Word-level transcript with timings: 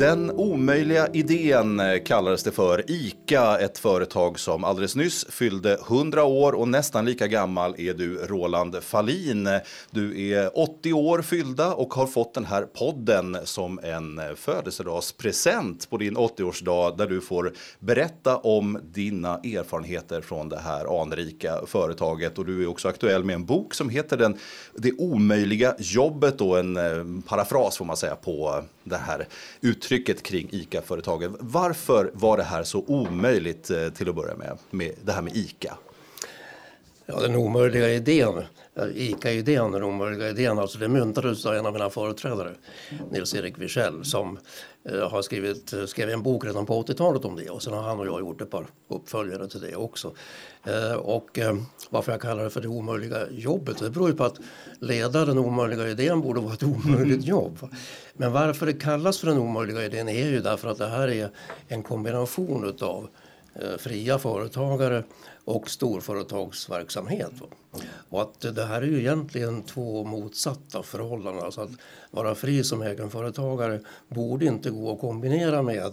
Den 0.00 0.30
omöjliga 0.30 1.08
idén 1.12 1.80
eh, 1.80 2.02
kallades 2.04 2.42
det 2.42 2.50
för. 2.50 2.90
ICA, 2.90 3.58
ett 3.58 3.78
företag 3.78 4.38
som 4.38 4.64
alldeles 4.64 4.96
nyss 4.96 5.26
fyllde 5.28 5.74
100 5.74 6.24
år 6.24 6.52
och 6.52 6.68
nästan 6.68 7.04
lika 7.04 7.26
gammal 7.26 7.74
är 7.78 7.94
du 7.94 8.16
Roland 8.16 8.82
Fallin. 8.82 9.48
Du 9.90 10.30
är 10.30 10.58
80 10.58 10.92
år 10.92 11.22
fyllda 11.22 11.74
och 11.74 11.94
har 11.94 12.06
fått 12.06 12.34
den 12.34 12.44
här 12.44 12.62
podden 12.62 13.36
som 13.44 13.78
en 13.82 14.18
eh, 14.18 14.34
födelsedagspresent 14.34 15.90
på 15.90 15.96
din 15.96 16.16
80-årsdag 16.16 16.96
där 16.96 17.06
du 17.06 17.20
får 17.20 17.52
berätta 17.78 18.36
om 18.36 18.78
dina 18.82 19.34
erfarenheter 19.34 20.20
från 20.20 20.48
det 20.48 20.58
här 20.58 21.02
anrika 21.02 21.60
företaget. 21.66 22.38
Och 22.38 22.46
du 22.46 22.62
är 22.62 22.66
också 22.66 22.88
aktuell 22.88 23.24
med 23.24 23.34
en 23.34 23.44
bok 23.44 23.74
som 23.74 23.88
heter 23.88 24.16
den, 24.16 24.38
Det 24.74 24.92
omöjliga 24.92 25.74
jobbet 25.78 26.40
och 26.40 26.58
en 26.58 26.76
eh, 26.76 27.22
parafras 27.28 27.76
får 27.76 27.84
man 27.84 27.96
säga 27.96 28.16
på 28.16 28.64
det 28.90 28.96
här 28.96 29.28
uttrycket 29.60 30.22
kring 30.22 30.48
ICA-företaget. 30.52 31.30
Varför 31.40 32.10
var 32.14 32.36
det 32.36 32.42
här 32.42 32.64
så 32.64 32.84
omöjligt 32.86 33.70
eh, 33.70 33.88
till 33.88 34.08
att 34.08 34.14
börja 34.14 34.36
med, 34.36 34.58
med 34.70 34.94
det 35.04 35.12
här 35.12 35.22
med 35.22 35.36
ICA? 35.36 35.74
Ja, 37.06 37.20
den 37.20 37.36
omöjliga 37.36 37.92
idén, 37.92 38.42
ICA-idén, 38.94 39.72
den 39.72 39.82
omöjliga 39.82 40.28
idén, 40.28 40.58
alltså 40.58 40.78
det 40.78 40.88
myntades 40.88 41.46
av 41.46 41.54
en 41.54 41.66
av 41.66 41.72
mina 41.72 41.90
företrädare, 41.90 42.54
Nils-Erik 43.10 43.58
Wichell, 43.58 44.04
som 44.04 44.38
eh, 44.84 45.10
har 45.10 45.22
skrivit 45.22 45.74
skrev 45.86 46.10
en 46.10 46.22
bok 46.22 46.44
redan 46.44 46.66
på 46.66 46.82
80-talet 46.82 47.24
om 47.24 47.36
det 47.36 47.50
och 47.50 47.62
sen 47.62 47.72
har 47.72 47.82
han 47.82 48.00
och 48.00 48.06
jag 48.06 48.20
gjort 48.20 48.40
ett 48.40 48.50
par 48.50 48.66
uppföljare 48.88 49.48
till 49.48 49.60
det 49.60 49.76
också. 49.76 50.12
Eh, 50.64 50.92
och 50.92 51.38
eh, 51.38 51.56
varför 51.90 52.12
jag 52.12 52.20
kallar 52.20 52.44
det 52.44 52.50
för 52.50 52.60
det 52.60 52.68
omöjliga 52.68 53.30
jobbet, 53.30 53.78
det 53.78 53.90
beror 53.90 54.08
ju 54.08 54.16
på 54.16 54.24
att 54.24 54.40
leda 54.80 55.24
den 55.24 55.38
omöjliga 55.38 55.88
idén 55.88 56.20
borde 56.20 56.40
vara 56.40 56.54
ett 56.54 56.62
omöjligt 56.62 57.24
jobb. 57.26 57.58
Men 58.20 58.32
varför 58.32 58.66
det 58.66 58.72
kallas 58.72 59.18
för 59.18 59.26
den 59.26 59.38
omöjliga 59.38 59.84
idén 59.84 60.08
är 60.08 60.28
ju 60.28 60.40
därför 60.40 60.68
att 60.68 60.78
det 60.78 60.88
här 60.88 61.08
är 61.08 61.30
en 61.68 61.82
kombination 61.82 62.68
utav 62.68 63.08
Eh, 63.54 63.76
fria 63.78 64.18
företagare 64.18 65.04
och 65.44 65.70
storföretagsverksamhet. 65.70 67.32
Och 68.08 68.22
att 68.22 68.40
det 68.40 68.64
här 68.64 68.82
är 68.82 68.86
ju 68.86 68.98
egentligen 68.98 69.62
två 69.62 70.04
motsatta 70.04 70.82
förhållanden. 70.82 71.44
Alltså 71.44 71.60
att 71.60 71.70
vara 72.10 72.34
fri 72.34 72.64
som 72.64 72.82
egenföretagare 72.82 73.80
borde 74.08 74.44
inte 74.44 74.70
gå 74.70 74.92
att 74.92 75.00
kombinera 75.00 75.62
med 75.62 75.92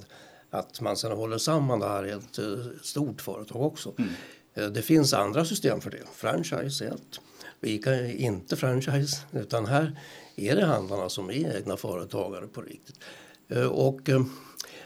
att 0.49 0.81
man 0.81 0.97
sen 0.97 1.11
håller 1.11 1.37
samman 1.37 1.79
det 1.79 1.87
här 1.87 2.05
i 2.05 2.11
ett 2.11 2.39
eh, 2.39 2.45
stort 2.83 3.21
företag 3.21 3.61
också. 3.61 3.93
Mm. 3.97 4.11
Eh, 4.53 4.65
det 4.65 4.81
finns 4.81 5.13
andra 5.13 5.45
system 5.45 5.81
för 5.81 5.91
det. 5.91 6.03
Franchise 6.13 6.85
är 6.85 6.89
ett. 6.89 7.19
Ica 7.61 7.95
är 7.95 8.11
inte 8.11 8.55
franchise 8.55 9.17
utan 9.31 9.65
här 9.65 9.99
är 10.37 10.55
det 10.55 10.65
handlarna 10.65 11.09
som 11.09 11.29
är 11.29 11.57
egna 11.57 11.77
företagare 11.77 12.47
på 12.47 12.61
riktigt. 12.61 12.99
Eh, 13.47 13.67
och 13.67 14.09
eh, 14.09 14.21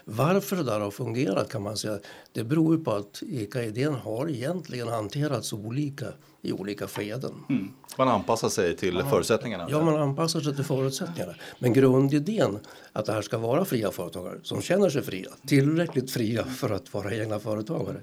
varför 0.04 0.56
det 0.56 0.62
där 0.62 0.80
har 0.80 0.90
fungerat 0.90 1.52
kan 1.52 1.62
man 1.62 1.76
säga, 1.76 1.98
det 2.32 2.44
beror 2.44 2.78
på 2.78 2.92
att 2.92 3.22
ICA-idén 3.22 3.94
har 3.94 4.30
egentligen 4.30 4.88
hanterats 4.88 5.52
olika 5.52 6.06
i 6.42 6.52
olika 6.52 6.86
skeden. 6.86 7.32
Mm. 7.48 7.72
Man 7.98 8.08
anpassar 8.08 8.48
sig 8.48 8.76
till 8.76 8.94
ja, 8.94 9.10
förutsättningarna? 9.10 9.66
Ja, 9.70 9.84
man 9.84 9.96
anpassar 9.96 10.40
sig 10.40 10.54
till 10.54 10.64
förutsättningarna. 10.64 11.34
Men 11.58 11.72
grundidén 11.72 12.58
att 12.92 13.06
det 13.06 13.12
här 13.12 13.22
ska 13.22 13.38
vara 13.38 13.64
fria 13.64 13.90
företagare 13.90 14.38
som 14.42 14.62
känner 14.62 14.90
sig 14.90 15.02
fria, 15.02 15.30
tillräckligt 15.46 16.10
fria 16.10 16.44
för 16.44 16.70
att 16.70 16.94
vara 16.94 17.14
egna 17.14 17.38
företagare 17.38 18.00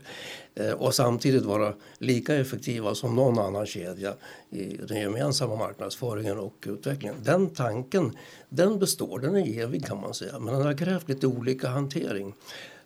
eh, 0.55 0.71
och 0.71 0.95
samtidigt 0.95 1.43
vara 1.43 1.73
lika 1.97 2.35
effektiva 2.35 2.95
som 2.95 3.15
någon 3.15 3.39
annan 3.39 3.65
kedja 3.65 4.13
i 4.49 4.77
den 4.87 4.97
gemensamma 4.97 5.55
marknadsföringen 5.55 6.39
och 6.39 6.67
utvecklingen. 6.67 7.15
Den 7.23 7.49
tanken, 7.49 8.17
den 8.49 8.79
består, 8.79 9.19
den 9.19 9.35
är 9.35 9.61
evig 9.63 9.85
kan 9.85 10.01
man 10.01 10.13
säga, 10.13 10.39
men 10.39 10.53
den 10.53 10.65
har 10.65 10.77
krävt 10.77 11.09
lite 11.09 11.27
olika 11.27 11.69
hantering. 11.69 12.33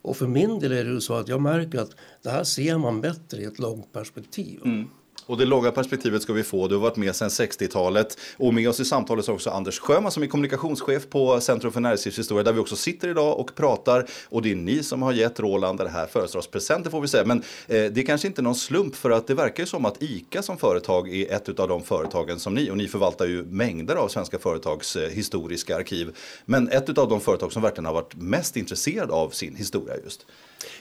Och 0.01 0.17
för 0.17 0.27
min 0.27 0.59
del 0.59 0.71
är 0.71 0.85
det 0.85 1.01
så 1.01 1.13
att 1.13 1.27
jag 1.27 1.41
märker 1.41 1.79
att 1.79 1.91
det 2.21 2.29
här 2.29 2.43
ser 2.43 2.77
man 2.77 3.01
bättre 3.01 3.41
i 3.41 3.45
ett 3.45 3.59
långt 3.59 3.93
perspektiv. 3.93 4.61
Mm. 4.65 4.87
Och 5.25 5.37
det 5.37 5.45
långa 5.45 5.71
perspektivet 5.71 6.21
ska 6.21 6.33
vi 6.33 6.43
få. 6.43 6.67
Du 6.67 6.75
har 6.75 6.81
varit 6.81 6.95
med 6.95 7.15
sedan 7.15 7.29
60-talet. 7.29 8.17
Och 8.37 8.53
med 8.53 8.69
oss 8.69 8.79
i 8.79 8.85
samtalet 8.85 9.27
är 9.27 9.33
också 9.33 9.49
Anders 9.49 9.79
Sjöman 9.79 10.11
som 10.11 10.23
är 10.23 10.27
kommunikationschef 10.27 11.09
på 11.09 11.41
Centrum 11.41 11.71
för 11.73 11.79
näringslivshistoria 11.79 12.43
där 12.43 12.53
vi 12.53 12.59
också 12.59 12.75
sitter 12.75 13.07
idag 13.07 13.39
och 13.39 13.55
pratar. 13.55 14.05
Och 14.29 14.41
det 14.41 14.51
är 14.51 14.55
ni 14.55 14.83
som 14.83 15.01
har 15.01 15.13
gett 15.13 15.39
Roland 15.39 15.79
det 15.79 15.89
här 15.89 16.07
födelsedagspresenten 16.07 16.91
får 16.91 17.01
vi 17.01 17.07
säga. 17.07 17.25
Men 17.25 17.37
eh, 17.37 17.43
det 17.67 17.97
är 17.97 18.05
kanske 18.05 18.27
inte 18.27 18.41
någon 18.41 18.55
slump 18.55 18.95
för 18.95 19.11
att 19.11 19.27
det 19.27 19.33
verkar 19.33 19.63
ju 19.63 19.67
som 19.67 19.85
att 19.85 20.03
ICA 20.03 20.41
som 20.41 20.57
företag 20.57 21.15
är 21.15 21.33
ett 21.33 21.59
av 21.59 21.67
de 21.67 21.83
företagen 21.83 22.39
som 22.39 22.53
ni, 22.53 22.71
och 22.71 22.77
ni 22.77 22.87
förvaltar 22.87 23.25
ju 23.25 23.43
mängder 23.43 23.95
av 23.95 24.07
svenska 24.07 24.39
företags 24.39 24.95
eh, 24.95 25.09
historiska 25.09 25.75
arkiv. 25.75 26.15
Men 26.45 26.69
ett 26.69 26.97
av 26.97 27.09
de 27.09 27.21
företag 27.21 27.53
som 27.53 27.61
verkligen 27.61 27.85
har 27.85 27.93
varit 27.93 28.15
mest 28.15 28.57
intresserad 28.57 29.11
av 29.11 29.29
sin 29.29 29.55
historia 29.55 29.95
just. 30.03 30.25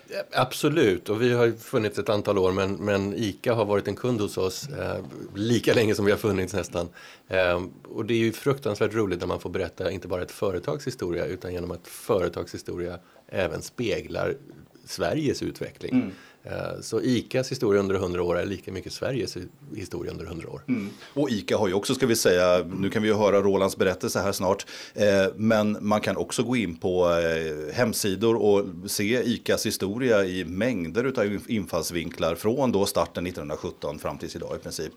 Eh, 0.08 0.16
absolut, 0.32 1.08
och 1.08 1.22
vi 1.22 1.32
har 1.32 1.50
funnits 1.50 1.98
ett 1.98 2.08
antal 2.08 2.38
år 2.38 2.52
men, 2.52 2.72
men 2.74 3.14
ICA 3.14 3.54
har 3.54 3.64
varit 3.64 3.88
en 3.88 3.96
kund 3.96 4.20
hos 4.20 4.38
oss 4.38 4.68
eh, 4.68 5.04
lika 5.34 5.74
länge 5.74 5.94
som 5.94 6.04
vi 6.04 6.10
har 6.10 6.18
funnits 6.18 6.54
nästan. 6.54 6.88
Eh, 7.28 7.62
och 7.88 8.04
det 8.04 8.14
är 8.14 8.18
ju 8.18 8.32
fruktansvärt 8.32 8.94
roligt 8.94 9.20
när 9.20 9.26
man 9.26 9.40
får 9.40 9.50
berätta 9.50 9.90
inte 9.90 10.08
bara 10.08 10.22
ett 10.22 10.30
företags 10.30 10.86
historia 10.86 11.24
utan 11.24 11.52
genom 11.52 11.70
att 11.70 11.88
företagshistoria 11.88 12.98
även 13.28 13.62
speglar 13.62 14.36
Sveriges 14.84 15.42
utveckling. 15.42 15.92
Mm. 15.92 16.12
Eh, 16.44 16.80
så 16.80 17.00
ICAs 17.00 17.50
historia 17.50 17.80
under 17.80 17.94
100 17.94 18.22
år 18.22 18.38
är 18.38 18.46
lika 18.46 18.72
mycket 18.72 18.92
Sveriges 18.92 19.36
historia 19.74 20.12
under 20.12 20.24
100 20.24 20.48
år. 20.48 20.62
Mm. 20.68 20.90
Och 21.14 21.30
ICA 21.30 21.56
har 21.56 21.68
ju 21.68 21.74
också, 21.74 21.94
ska 21.94 22.06
vi 22.06 22.16
säga, 22.16 22.64
nu 22.76 22.90
kan 22.90 23.02
vi 23.02 23.08
ju 23.08 23.14
höra 23.14 23.42
Rolands 23.42 23.76
berättelse 23.76 24.20
här 24.20 24.32
snart, 24.32 24.66
eh, 24.94 25.26
men 25.36 25.78
man 25.80 26.00
kan 26.00 26.16
också 26.16 26.42
gå 26.42 26.56
in 26.56 26.76
på 26.76 27.10
eh, 27.10 27.74
hemsidor 27.74 28.36
och 28.36 28.64
se 28.86 29.22
ICAs 29.24 29.66
historia 29.66 30.24
i 30.24 30.44
mängder 30.44 31.20
av 31.20 31.38
infallsvinklar 31.46 32.34
från 32.34 32.72
då 32.72 32.86
starten 32.86 33.26
1917 33.26 33.98
fram 33.98 34.18
tills 34.18 34.36
idag 34.36 34.56
i 34.56 34.62
princip. 34.62 34.92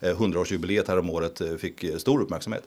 100-årsjubileet 0.00 0.88
häromåret 0.88 1.40
året 1.40 1.60
fick 1.60 1.84
stor 1.98 2.22
uppmärksamhet. 2.22 2.62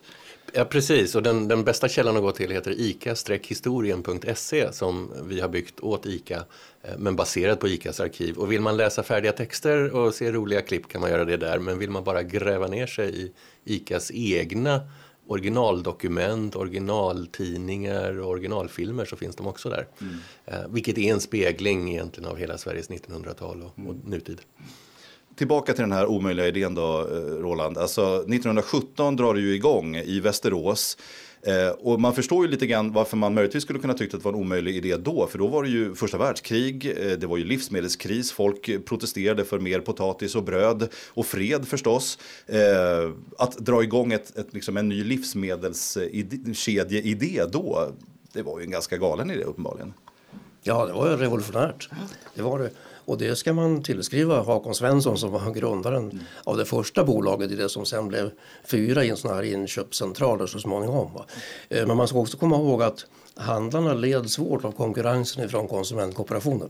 Ja, 0.54 0.66
precis. 0.66 1.16
Och 1.16 1.24
den, 1.24 1.48
den 1.48 1.64
bästa 1.64 1.90
källan 1.90 2.16
att 2.16 2.22
gå 2.22 2.32
till 2.32 2.52
heter 2.52 2.72
ica-historien.se 2.72 4.74
som 4.74 5.12
vi 5.24 5.40
har 5.40 5.50
byggt 5.50 5.80
åt 5.80 6.06
ICA 6.06 6.46
eh, 6.82 6.98
men 6.98 7.16
baserat 7.16 7.60
på 7.60 7.68
ICAs 7.68 8.00
arkiv. 8.00 8.38
Och 8.38 8.52
vill 8.52 8.62
man 8.62 8.78
läsa 8.78 9.04
färdiga 9.04 9.32
texter 9.32 9.96
och 9.96 10.14
se 10.14 10.32
roliga 10.32 10.62
klipp 10.62 10.88
kan 10.88 11.02
man 11.02 11.10
göra 11.10 11.26
det 11.26 11.38
där. 11.38 11.60
Men 11.60 11.80
vill 11.80 11.90
man 11.90 12.04
bara 12.04 12.24
gräva 12.24 12.68
ner 12.68 12.88
sig 12.88 13.24
i 13.24 13.32
ICAs 13.66 14.12
egna 14.14 14.82
originaldokument, 15.28 16.56
originaltidningar 16.56 18.20
och 18.20 18.30
originalfilmer 18.30 19.06
så 19.06 19.16
finns 19.16 19.36
de 19.36 19.48
också 19.48 19.70
där. 19.70 19.88
Mm. 20.02 20.18
Eh, 20.46 20.70
vilket 20.70 20.98
är 20.98 21.14
en 21.14 21.22
spegling 21.22 21.92
egentligen 21.92 22.30
av 22.30 22.38
hela 22.38 22.58
Sveriges 22.58 22.90
1900-tal 22.90 23.62
och, 23.62 23.88
och 23.88 23.96
nutid 24.06 24.42
tillbaka 25.40 25.74
till 25.74 25.82
den 25.82 25.92
här 25.92 26.06
omöjliga 26.06 26.48
idén 26.48 26.76
då, 26.76 27.00
eh, 27.00 27.06
Roland. 27.42 27.78
Alltså 27.78 28.24
1917 28.28 29.16
drar 29.16 29.34
det 29.34 29.42
ju 29.42 29.56
igång 29.56 29.96
i 29.96 30.20
Västerås. 30.20 30.98
Eh, 31.42 31.70
och 31.70 32.02
man 32.02 32.16
förstår 32.16 32.46
ju 32.46 32.52
lite 32.52 32.68
grann 32.68 32.94
varför 32.94 33.18
man 33.18 33.34
möjligtvis 33.34 33.64
skulle 33.64 33.80
kunna 33.80 33.94
tycka 33.94 34.18
att 34.18 34.24
det 34.24 34.30
var 34.30 34.34
en 34.34 34.40
omöjlig 34.40 34.76
idé 34.76 34.98
då. 34.98 35.28
För 35.28 35.38
då 35.38 35.48
var 35.48 35.64
det 35.64 35.70
ju 35.70 35.96
första 35.96 36.18
världskrig, 36.18 36.86
eh, 36.86 37.12
det 37.18 37.28
var 37.28 37.38
ju 37.38 37.44
livsmedelskris, 37.44 38.32
folk 38.32 38.86
protesterade 38.86 39.46
för 39.46 39.60
mer 39.60 39.80
potatis 39.80 40.36
och 40.36 40.44
bröd 40.44 40.90
och 41.08 41.26
fred 41.26 41.68
förstås. 41.68 42.18
Eh, 42.46 43.12
att 43.38 43.58
dra 43.58 43.84
igång 43.84 44.14
ett, 44.14 44.38
ett, 44.38 44.54
liksom 44.54 44.78
en 44.78 44.90
ny 44.90 45.04
livsmedelskedjeidé 45.04 47.46
då, 47.52 47.92
det 48.34 48.42
var 48.42 48.60
ju 48.60 48.66
en 48.66 48.72
ganska 48.72 48.98
galen 48.98 49.32
idé 49.32 49.44
uppenbarligen. 49.44 49.94
Ja, 50.64 50.86
det 50.86 50.94
var 50.94 51.10
ju 51.10 51.18
revolutionärt. 51.18 51.90
Det 52.36 52.42
var 52.42 52.60
det. 52.60 52.70
Och 53.10 53.18
det 53.18 53.36
ska 53.36 53.54
man 53.54 53.84
tillskriva 53.84 54.44
Hakon 54.44 54.76
Svensson 54.76 55.18
som 55.18 55.32
var 55.32 55.52
grundaren 55.52 56.04
mm. 56.04 56.20
av 56.44 56.58
det 56.58 56.66
första 56.66 57.04
bolaget 57.04 57.52
i 57.52 57.56
det 57.56 57.70
som 57.70 57.86
sen 57.86 58.08
blev 58.08 58.32
fyra 58.64 59.04
i 59.04 59.10
en 59.10 59.18
sån 59.18 59.34
här 59.34 59.44
inköpscentraler 59.44 60.48
så 60.48 60.60
småningom. 60.60 61.12
Eh, 61.70 61.88
men 61.88 61.98
man 61.98 62.08
ska 62.08 62.20
också 62.20 62.38
komma 62.38 62.56
ihåg 62.56 62.84
att 62.84 63.06
handlarna 63.36 63.94
led 63.94 64.30
svårt 64.30 64.66
av 64.66 64.72
konkurrensen 64.72 65.46
ifrån 65.46 65.68
konsumentkooperationen 65.68 66.70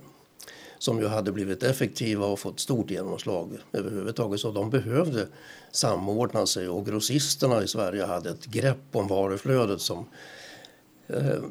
som 0.78 1.00
ju 1.00 1.08
hade 1.08 1.32
blivit 1.32 1.64
effektiva 1.64 2.26
och 2.26 2.40
fått 2.40 2.60
stort 2.60 2.92
genomslag 2.92 3.58
överhuvudtaget. 3.72 4.40
Så 4.40 4.52
de 4.52 4.70
behövde 4.70 5.28
samordna 5.72 6.46
sig 6.46 6.70
och 6.70 6.86
grossisterna 6.86 7.64
i 7.64 7.68
Sverige 7.68 8.06
hade 8.06 8.30
ett 8.30 8.46
grepp 8.46 8.86
om 8.92 9.08
varuflödet 9.08 9.82
som 9.82 10.06
eh, 11.08 11.44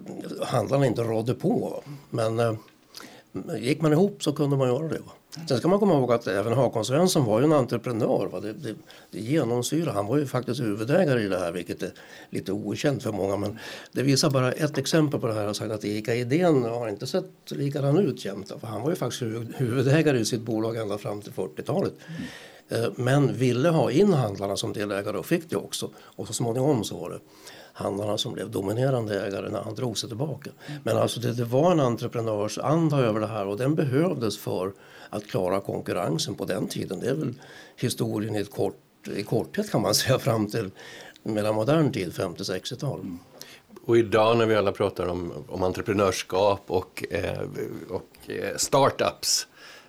handlarna 0.42 0.86
inte 0.86 1.02
rådde 1.02 1.34
på. 1.34 1.82
Men 2.10 2.38
eh, 2.38 2.54
gick 3.58 3.80
man 3.80 3.92
ihop 3.92 4.22
så 4.22 4.32
kunde 4.32 4.56
man 4.56 4.68
göra 4.68 4.88
det. 4.88 4.98
Va? 4.98 5.12
Sen 5.48 5.58
ska 5.58 5.68
man 5.68 5.78
komma 5.78 5.94
ihåg 5.94 6.12
att 6.12 6.26
även 6.26 6.52
Hakon 6.52 6.84
Svensson 6.84 7.24
var 7.24 7.40
ju 7.40 7.44
en 7.44 7.52
entreprenör. 7.52 8.28
Va? 8.32 8.40
Det, 8.40 8.52
det, 8.52 8.74
det 9.10 9.20
genomsyrar. 9.20 9.92
Han 9.92 10.06
var 10.06 10.16
ju 10.16 10.26
faktiskt 10.26 10.60
huvudägare 10.60 11.22
i 11.22 11.28
det 11.28 11.38
här 11.38 11.52
vilket 11.52 11.82
är 11.82 11.92
lite 12.30 12.52
okänt 12.52 13.02
för 13.02 13.12
många. 13.12 13.36
Men 13.36 13.58
det 13.92 14.02
visar 14.02 14.30
bara 14.30 14.52
ett 14.52 14.78
exempel 14.78 15.20
på 15.20 15.26
det 15.26 15.34
här. 15.34 15.44
Jag 15.44 15.56
sagt 15.56 15.72
att 15.72 15.84
ICA-idén 15.84 16.62
har 16.62 16.88
inte 16.88 17.06
sett 17.06 17.30
likadan 17.50 17.98
ut 17.98 18.24
jämt. 18.24 18.52
För 18.60 18.66
han 18.66 18.82
var 18.82 18.90
ju 18.90 18.96
faktiskt 18.96 19.22
huvudägare 19.56 20.18
i 20.18 20.24
sitt 20.24 20.42
bolag 20.42 20.76
ända 20.76 20.98
fram 20.98 21.22
till 21.22 21.32
40-talet. 21.32 21.94
Mm. 22.08 22.84
Eh, 22.84 22.90
men 22.96 23.34
ville 23.34 23.68
ha 23.68 23.90
in 23.90 24.12
handlarna 24.12 24.56
som 24.56 24.72
delägare 24.72 25.18
och 25.18 25.26
fick 25.26 25.50
det 25.50 25.56
också. 25.56 25.90
Och 25.96 26.26
så 26.26 26.32
småningom 26.32 26.84
så 26.84 26.98
var 26.98 27.10
det 27.10 27.18
handlarna 27.78 28.18
som 28.18 28.32
blev 28.32 28.50
dominerande 28.50 29.26
ägare 29.26 29.48
när 29.48 29.62
han 29.62 29.74
drog 29.74 29.98
sig 29.98 30.08
tillbaka. 30.08 30.50
Men 30.84 30.96
alltså 30.96 31.20
det, 31.20 31.32
det 31.32 31.44
var 31.44 31.72
en 31.72 31.80
entreprenörsanda 31.80 32.98
över 32.98 33.20
det 33.20 33.26
här 33.26 33.46
och 33.46 33.56
den 33.56 33.74
behövdes 33.74 34.38
för 34.38 34.72
att 35.10 35.26
klara 35.26 35.60
konkurrensen 35.60 36.34
på 36.34 36.44
den 36.44 36.68
tiden. 36.68 37.00
Det 37.00 37.08
är 37.08 37.14
väl 37.14 37.34
historien 37.76 38.36
i, 38.36 38.38
ett 38.38 38.50
kort, 38.50 39.08
i 39.16 39.22
korthet 39.22 39.70
kan 39.70 39.82
man 39.82 39.94
säga 39.94 40.18
fram 40.18 40.46
till 40.46 40.70
mellan 41.22 41.54
modern 41.54 41.92
tid, 41.92 42.12
50-60-tal. 42.12 43.00
Mm. 43.00 43.18
Och 43.84 43.98
idag 43.98 44.36
när 44.38 44.46
vi 44.46 44.54
alla 44.54 44.72
pratar 44.72 45.06
om, 45.06 45.32
om 45.48 45.62
entreprenörskap 45.62 46.62
och, 46.66 47.04
eh, 47.10 47.40
och 47.88 48.30
eh, 48.30 48.56
startups 48.56 49.46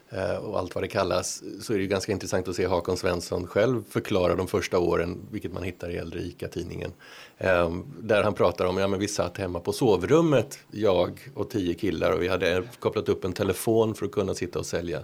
eh, 0.09 0.35
och 0.35 0.59
allt 0.59 0.75
vad 0.75 0.83
det 0.83 0.87
kallas 0.87 1.43
så 1.61 1.73
är 1.73 1.77
det 1.77 1.87
ganska 1.87 2.11
intressant 2.11 2.47
att 2.47 2.55
se 2.55 2.65
Hakon 2.65 2.97
Svensson 2.97 3.47
själv 3.47 3.83
förklara 3.89 4.35
de 4.35 4.47
första 4.47 4.79
åren, 4.79 5.27
vilket 5.31 5.53
man 5.53 5.63
hittar 5.63 5.89
i 5.89 5.97
äldre 5.97 6.19
ICA-tidningen. 6.19 6.91
Ehm, 7.39 7.83
där 8.01 8.23
han 8.23 8.33
pratar 8.33 8.65
om, 8.65 8.77
ja 8.77 8.87
men 8.87 8.99
vi 8.99 9.07
satt 9.07 9.37
hemma 9.37 9.59
på 9.59 9.73
sovrummet, 9.73 10.59
jag 10.71 11.19
och 11.33 11.49
tio 11.49 11.73
killar 11.73 12.11
och 12.11 12.21
vi 12.21 12.27
hade 12.27 12.63
kopplat 12.79 13.09
upp 13.09 13.25
en 13.25 13.33
telefon 13.33 13.95
för 13.95 14.05
att 14.05 14.11
kunna 14.11 14.33
sitta 14.33 14.59
och 14.59 14.65
sälja. 14.65 15.03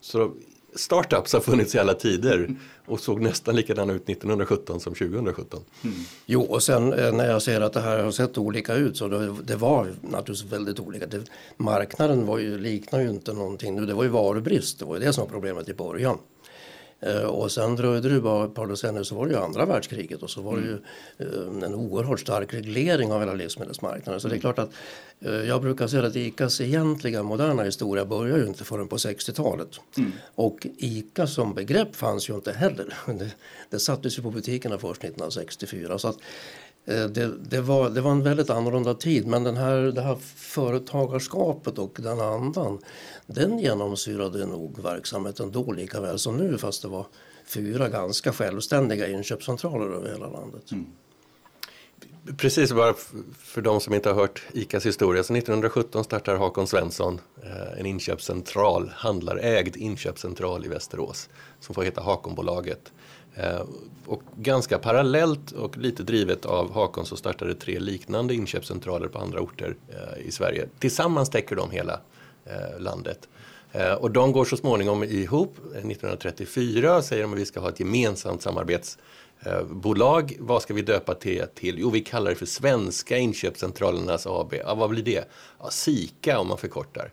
Så 0.00 0.32
startups 0.74 1.32
har 1.32 1.40
funnits 1.40 1.74
i 1.74 1.78
alla 1.78 1.94
tider 1.94 2.54
och 2.86 3.00
såg 3.00 3.20
nästan 3.20 3.56
likadan 3.56 3.90
ut 3.90 4.08
1917 4.08 4.80
som 4.80 4.94
2017. 4.94 5.60
Mm. 5.84 5.96
Jo, 6.26 6.42
och 6.42 6.62
sen 6.62 6.92
eh, 6.92 7.12
när 7.12 7.30
jag 7.30 7.42
ser 7.42 7.60
att 7.60 7.72
det 7.72 7.80
här 7.80 7.98
har 7.98 8.10
sett 8.10 8.38
olika 8.38 8.74
ut 8.74 8.96
så 8.96 9.08
det, 9.08 9.36
det 9.44 9.56
var 9.56 9.88
naturligtvis 10.00 10.52
väldigt 10.52 10.80
olika. 10.80 11.06
Det, 11.06 11.20
marknaden 11.56 12.26
var 12.26 12.38
ju, 12.38 12.58
liknar 12.58 13.00
ju 13.00 13.10
inte 13.10 13.32
någonting 13.32 13.74
nu. 13.74 13.86
Det 13.86 13.94
var 13.94 14.02
ju 14.02 14.08
varubrist, 14.08 14.78
det 14.78 14.84
var 14.84 14.94
ju 14.94 15.04
det 15.04 15.12
som 15.12 15.24
var 15.24 15.30
problemet 15.30 15.68
i 15.68 15.74
början. 15.74 16.18
Eh, 17.00 17.22
och 17.22 17.52
sen 17.52 17.76
dröjde 17.76 18.08
det 18.08 18.20
bara 18.20 18.44
ett 18.44 18.54
par 18.54 18.66
decennier 18.66 19.02
så 19.02 19.14
var 19.14 19.26
det 19.26 19.32
ju 19.32 19.38
andra 19.38 19.66
världskriget 19.66 20.22
och 20.22 20.30
så 20.30 20.42
var 20.42 20.56
det 20.56 20.62
ju 20.62 20.78
mm. 21.42 21.62
en 21.62 21.74
oerhört 21.74 22.20
stark 22.20 22.54
reglering 22.54 23.12
av 23.12 23.20
hela 23.20 23.34
livsmedelsmarknaden. 23.34 24.20
Så 24.20 24.28
det 24.28 24.36
är 24.36 24.40
klart 24.40 24.58
att 24.58 24.70
eh, 25.20 25.32
jag 25.32 25.62
brukar 25.62 25.86
säga 25.86 26.06
att 26.06 26.16
ICAs 26.16 26.60
egentliga 26.60 27.22
moderna 27.22 27.62
historia 27.62 28.04
börjar 28.04 28.38
ju 28.38 28.46
inte 28.46 28.64
förrän 28.64 28.88
på 28.88 28.96
60-talet. 28.96 29.80
Mm. 29.96 30.12
Och 30.34 30.66
ICA 30.76 31.26
som 31.26 31.54
begrepp 31.54 31.96
fanns 31.96 32.30
ju 32.30 32.34
inte 32.34 32.52
heller. 32.52 32.94
Det, 33.18 33.30
det 33.70 33.78
sattes 33.78 34.18
ju 34.18 34.22
på 34.22 34.30
butikerna 34.30 34.78
först 34.78 35.04
1964. 35.04 35.98
Så 35.98 36.08
att 36.08 36.16
Eh, 36.16 36.67
Eh, 36.88 37.04
det, 37.04 37.32
det, 37.50 37.60
var, 37.60 37.90
det 37.90 38.00
var 38.00 38.10
en 38.10 38.22
väldigt 38.22 38.50
annorlunda 38.50 38.94
tid 38.94 39.26
men 39.26 39.44
den 39.44 39.56
här, 39.56 39.76
det 39.76 40.02
här 40.02 40.16
företagarskapet 40.36 41.78
och 41.78 41.98
den 42.02 42.20
andan 42.20 42.78
den 43.26 43.58
genomsyrade 43.58 44.46
nog 44.46 44.82
verksamheten 44.82 45.52
då 45.52 45.72
lika 45.72 46.00
väl 46.00 46.18
som 46.18 46.36
nu 46.36 46.58
fast 46.58 46.82
det 46.82 46.88
var 46.88 47.06
fyra 47.46 47.88
ganska 47.88 48.32
självständiga 48.32 49.08
inköpscentraler 49.08 49.86
över 49.86 50.12
hela 50.12 50.28
landet. 50.28 50.72
Mm. 50.72 50.86
Precis, 52.36 52.72
bara 52.72 52.94
för 53.38 53.62
de 53.62 53.80
som 53.80 53.94
inte 53.94 54.08
har 54.08 54.16
hört 54.16 54.42
ICAs 54.52 54.86
historia. 54.86 55.22
Så 55.22 55.34
1917 55.34 56.04
startar 56.04 56.36
Hakon 56.36 56.66
Svensson 56.66 57.20
eh, 57.42 57.80
en 57.80 57.86
inköpscentral, 57.86 58.92
handlarägd 58.94 59.76
inköpscentral 59.76 60.64
i 60.64 60.68
Västerås 60.68 61.28
som 61.60 61.74
får 61.74 61.82
heta 61.82 62.00
Hakonbolaget. 62.00 62.92
Eh, 63.34 63.62
och 64.06 64.22
ganska 64.36 64.78
parallellt 64.78 65.52
och 65.52 65.76
lite 65.76 66.02
drivet 66.02 66.44
av 66.44 66.72
Hakon 66.72 67.06
så 67.06 67.16
startade 67.16 67.54
tre 67.54 67.78
liknande 67.78 68.34
inköpscentraler 68.34 69.08
på 69.08 69.18
andra 69.18 69.40
orter 69.40 69.76
eh, 69.88 70.26
i 70.26 70.32
Sverige. 70.32 70.68
Tillsammans 70.78 71.30
täcker 71.30 71.56
de 71.56 71.70
hela 71.70 72.00
eh, 72.44 72.80
landet. 72.80 73.28
Och 74.00 74.10
de 74.10 74.32
går 74.32 74.44
så 74.44 74.56
småningom 74.56 75.04
ihop 75.04 75.58
1934 75.58 77.02
säger 77.02 77.22
de 77.22 77.32
att 77.32 77.38
vi 77.38 77.46
ska 77.46 77.60
ha 77.60 77.68
ett 77.68 77.80
gemensamt 77.80 78.42
samarbetsbolag. 78.42 80.36
Vad 80.38 80.62
ska 80.62 80.74
vi 80.74 80.82
döpa 80.82 81.14
det 81.20 81.54
till? 81.54 81.78
Jo, 81.78 81.90
vi 81.90 82.00
kallar 82.00 82.30
det 82.30 82.36
för 82.36 82.46
Svenska 82.46 83.18
inköpscentralernas 83.18 84.26
AB. 84.26 84.54
Ja, 84.54 84.74
vad 84.74 84.90
blir 84.90 85.02
det? 85.02 85.28
Ja, 85.58 85.70
SIKA 85.70 86.38
om 86.38 86.48
man 86.48 86.58
förkortar. 86.58 87.12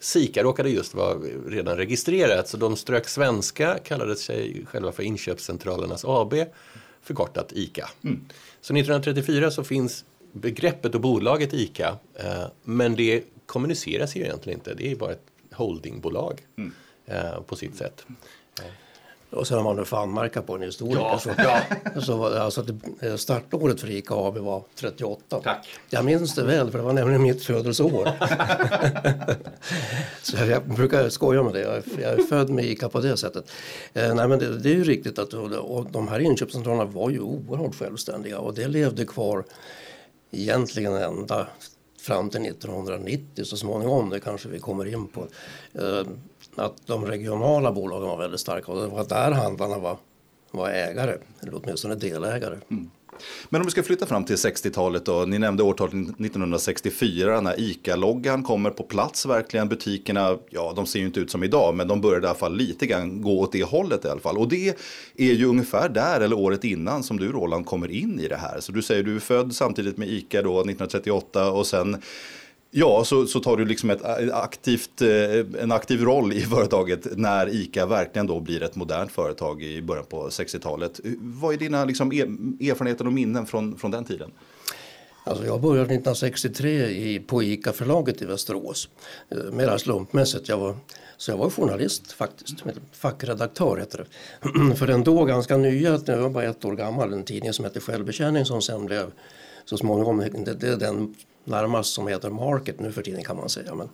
Sika 0.00 0.42
råkade 0.42 0.70
just 0.70 0.94
vara 0.94 1.14
redan 1.46 1.76
registrerat 1.76 2.48
så 2.48 2.56
de 2.56 2.76
strök 2.76 3.08
svenska, 3.08 3.78
kallade 3.78 4.16
sig 4.16 4.66
själva 4.66 4.92
för 4.92 5.02
Inköpscentralernas 5.02 6.04
AB, 6.04 6.34
förkortat 7.02 7.52
ICA. 7.52 7.90
Mm. 8.04 8.20
Så 8.60 8.74
1934 8.74 9.50
så 9.50 9.64
finns 9.64 10.04
begreppet 10.32 10.94
och 10.94 11.00
bolaget 11.00 11.54
ICA, 11.54 11.98
eh, 12.14 12.46
men 12.64 12.96
det 12.96 13.24
kommuniceras 13.46 14.16
ju 14.16 14.20
egentligen 14.20 14.58
inte. 14.58 14.74
Det 14.74 14.92
är 14.92 14.96
bara 14.96 15.12
ett 15.12 15.26
holdingbolag 15.52 16.46
mm. 16.56 16.72
eh, 17.06 17.40
på 17.46 17.56
sitt 17.56 17.76
sätt. 17.76 18.06
Och 19.30 19.46
sen 19.46 19.56
har 19.56 19.64
man 19.64 19.76
nu 19.76 19.84
fanmarka 19.84 20.42
på 20.42 20.54
en 20.54 20.62
historiker. 20.62 21.00
Ja, 21.00 21.18
så, 21.18 21.30
ja. 21.38 21.60
så, 22.00 22.38
alltså, 22.38 22.64
eh, 23.00 23.16
startåret 23.16 23.80
för 23.80 23.90
ICA 23.90 24.14
AB 24.14 24.38
var 24.38 24.62
38. 24.74 25.40
Tack. 25.40 25.68
Jag 25.90 26.04
minns 26.04 26.34
det 26.34 26.42
väl 26.42 26.70
för 26.70 26.78
det 26.78 26.84
var 26.84 26.92
nämligen 26.92 27.22
mitt 27.22 27.44
födelseår. 27.44 28.08
så 30.22 30.36
jag, 30.36 30.68
brukar 30.68 31.08
skoja 31.08 31.42
med 31.42 31.52
det. 31.52 31.60
Jag 31.60 31.76
är, 31.76 31.82
jag 32.00 32.12
är 32.12 32.22
född 32.22 32.50
med 32.50 32.64
ICA 32.64 32.88
på 32.88 33.00
det 33.00 33.16
sättet. 33.16 33.50
Eh, 33.94 34.14
nej, 34.14 34.28
men 34.28 34.38
det, 34.38 34.58
det, 34.58 34.70
är 34.70 34.74
ju 34.74 34.84
riktigt 34.84 35.18
att 35.18 35.34
och 35.34 35.86
de 35.90 36.08
här 36.08 36.20
inköpscentralerna 36.20 36.84
var 36.84 37.10
ju 37.10 37.20
oerhört 37.20 37.74
självständiga 37.74 38.38
och 38.38 38.54
det 38.54 38.68
levde 38.68 39.04
kvar 39.04 39.44
egentligen 40.30 40.94
ända 40.94 41.46
fram 42.06 42.30
till 42.30 42.46
1990 42.46 43.44
så 43.44 43.56
småningom. 43.56 44.10
Det 44.10 44.20
kanske 44.20 44.48
vi 44.48 44.58
kommer 44.58 44.86
in 44.86 45.08
på. 45.08 45.26
Eh, 45.74 46.06
att 46.56 46.86
de 46.86 47.06
regionala 47.06 47.72
bolagen 47.72 48.08
var 48.08 48.16
väldigt 48.16 48.40
starka 48.40 48.72
och 48.72 48.82
det 48.82 48.88
var 48.88 49.04
där 49.04 49.32
handlarna 49.32 49.78
var, 49.78 49.96
var 50.50 50.70
ägare, 50.70 51.16
eller 51.42 51.54
åtminstone 51.54 51.94
delägare. 51.94 52.58
Mm. 52.70 52.90
Men 53.48 53.60
om 53.60 53.64
vi 53.64 53.70
ska 53.70 53.82
flytta 53.82 54.06
fram 54.06 54.24
till 54.24 54.36
60-talet 54.36 55.04
då. 55.04 55.24
Ni 55.24 55.38
nämnde 55.38 55.62
årtalet 55.62 55.94
1964 55.94 57.40
när 57.40 57.60
ICA-loggan 57.60 58.42
kommer 58.42 58.70
på 58.70 58.82
plats 58.82 59.26
verkligen. 59.26 59.68
Butikerna, 59.68 60.38
ja 60.50 60.72
de 60.76 60.86
ser 60.86 60.98
ju 60.98 61.06
inte 61.06 61.20
ut 61.20 61.30
som 61.30 61.44
idag 61.44 61.74
men 61.74 61.88
de 61.88 62.00
började 62.00 62.26
i 62.26 62.28
alla 62.28 62.38
fall 62.38 62.56
lite 62.56 62.86
grann 62.86 63.22
gå 63.22 63.40
åt 63.40 63.52
det 63.52 63.64
hållet 63.64 64.04
i 64.04 64.08
alla 64.08 64.20
fall. 64.20 64.38
Och 64.38 64.48
det 64.48 64.68
är 65.16 65.32
ju 65.32 65.46
ungefär 65.46 65.88
där 65.88 66.20
eller 66.20 66.38
året 66.38 66.64
innan 66.64 67.02
som 67.02 67.16
du 67.16 67.32
Roland 67.32 67.66
kommer 67.66 67.90
in 67.90 68.20
i 68.20 68.28
det 68.28 68.36
här. 68.36 68.60
Så 68.60 68.72
du 68.72 68.82
säger 68.82 69.02
du 69.02 69.16
är 69.16 69.20
född 69.20 69.54
samtidigt 69.54 69.96
med 69.96 70.08
ICA 70.08 70.42
då 70.42 70.60
1938 70.60 71.50
och 71.50 71.66
sen 71.66 72.02
Ja, 72.70 73.04
så, 73.04 73.26
så 73.26 73.40
tar 73.40 73.56
du 73.56 73.64
liksom 73.64 73.90
ett 73.90 74.04
eh, 74.04 74.36
aktivt, 74.36 75.02
eh, 75.02 75.62
en 75.62 75.72
aktiv 75.72 76.02
roll 76.02 76.32
i 76.32 76.40
företaget 76.40 77.18
när 77.18 77.54
ICA 77.54 77.86
verkligen 77.86 78.26
då 78.26 78.40
blir 78.40 78.62
ett 78.62 78.76
modernt 78.76 79.12
företag 79.12 79.62
i 79.62 79.82
början 79.82 80.04
på 80.08 80.28
60-talet. 80.28 81.00
Vad 81.18 81.54
är 81.54 81.58
dina 81.58 81.84
liksom 81.84 82.10
erfarenheter 82.10 83.06
och 83.06 83.12
minnen 83.12 83.46
från, 83.46 83.78
från 83.78 83.90
den 83.90 84.04
tiden? 84.04 84.30
Alltså 85.24 85.44
jag 85.46 85.60
började 85.60 85.94
1963 85.94 86.86
i, 86.86 87.20
på 87.20 87.42
ICA-förlaget 87.42 88.22
i 88.22 88.24
Västerås. 88.24 88.88
mer 89.28 89.50
mera 89.50 89.78
slumpmässigt. 89.78 90.48
Jag 90.48 90.58
var, 90.58 90.76
så 91.16 91.30
jag 91.30 91.38
var 91.38 91.50
journalist 91.50 92.12
faktiskt. 92.12 92.64
Fackredaktör 92.92 93.76
heter 93.76 93.98
det. 93.98 94.74
För 94.76 94.86
den 94.86 95.04
då 95.04 95.24
ganska 95.24 95.56
nya, 95.56 96.00
jag 96.06 96.16
var 96.18 96.30
bara 96.30 96.44
ett 96.44 96.64
år 96.64 96.76
gammal, 96.76 97.12
en 97.12 97.24
tidning 97.24 97.52
som 97.52 97.64
hette 97.64 97.80
Självbetjäning 97.80 98.44
som 98.44 98.62
sen 98.62 98.86
blev 98.86 99.10
så 99.64 99.76
småningom, 99.76 100.18
det, 100.18 100.54
det 100.54 100.68
är 100.68 100.76
den 100.76 101.14
närmast 101.46 101.92
som 101.92 102.08
heter 102.08 102.30
Market 102.30 102.80
nu 102.80 102.92
för 102.92 103.02
tiden 103.02 103.24
kan 103.24 103.36
man 103.36 103.48
säga. 103.48 103.74
Men, 103.74 103.88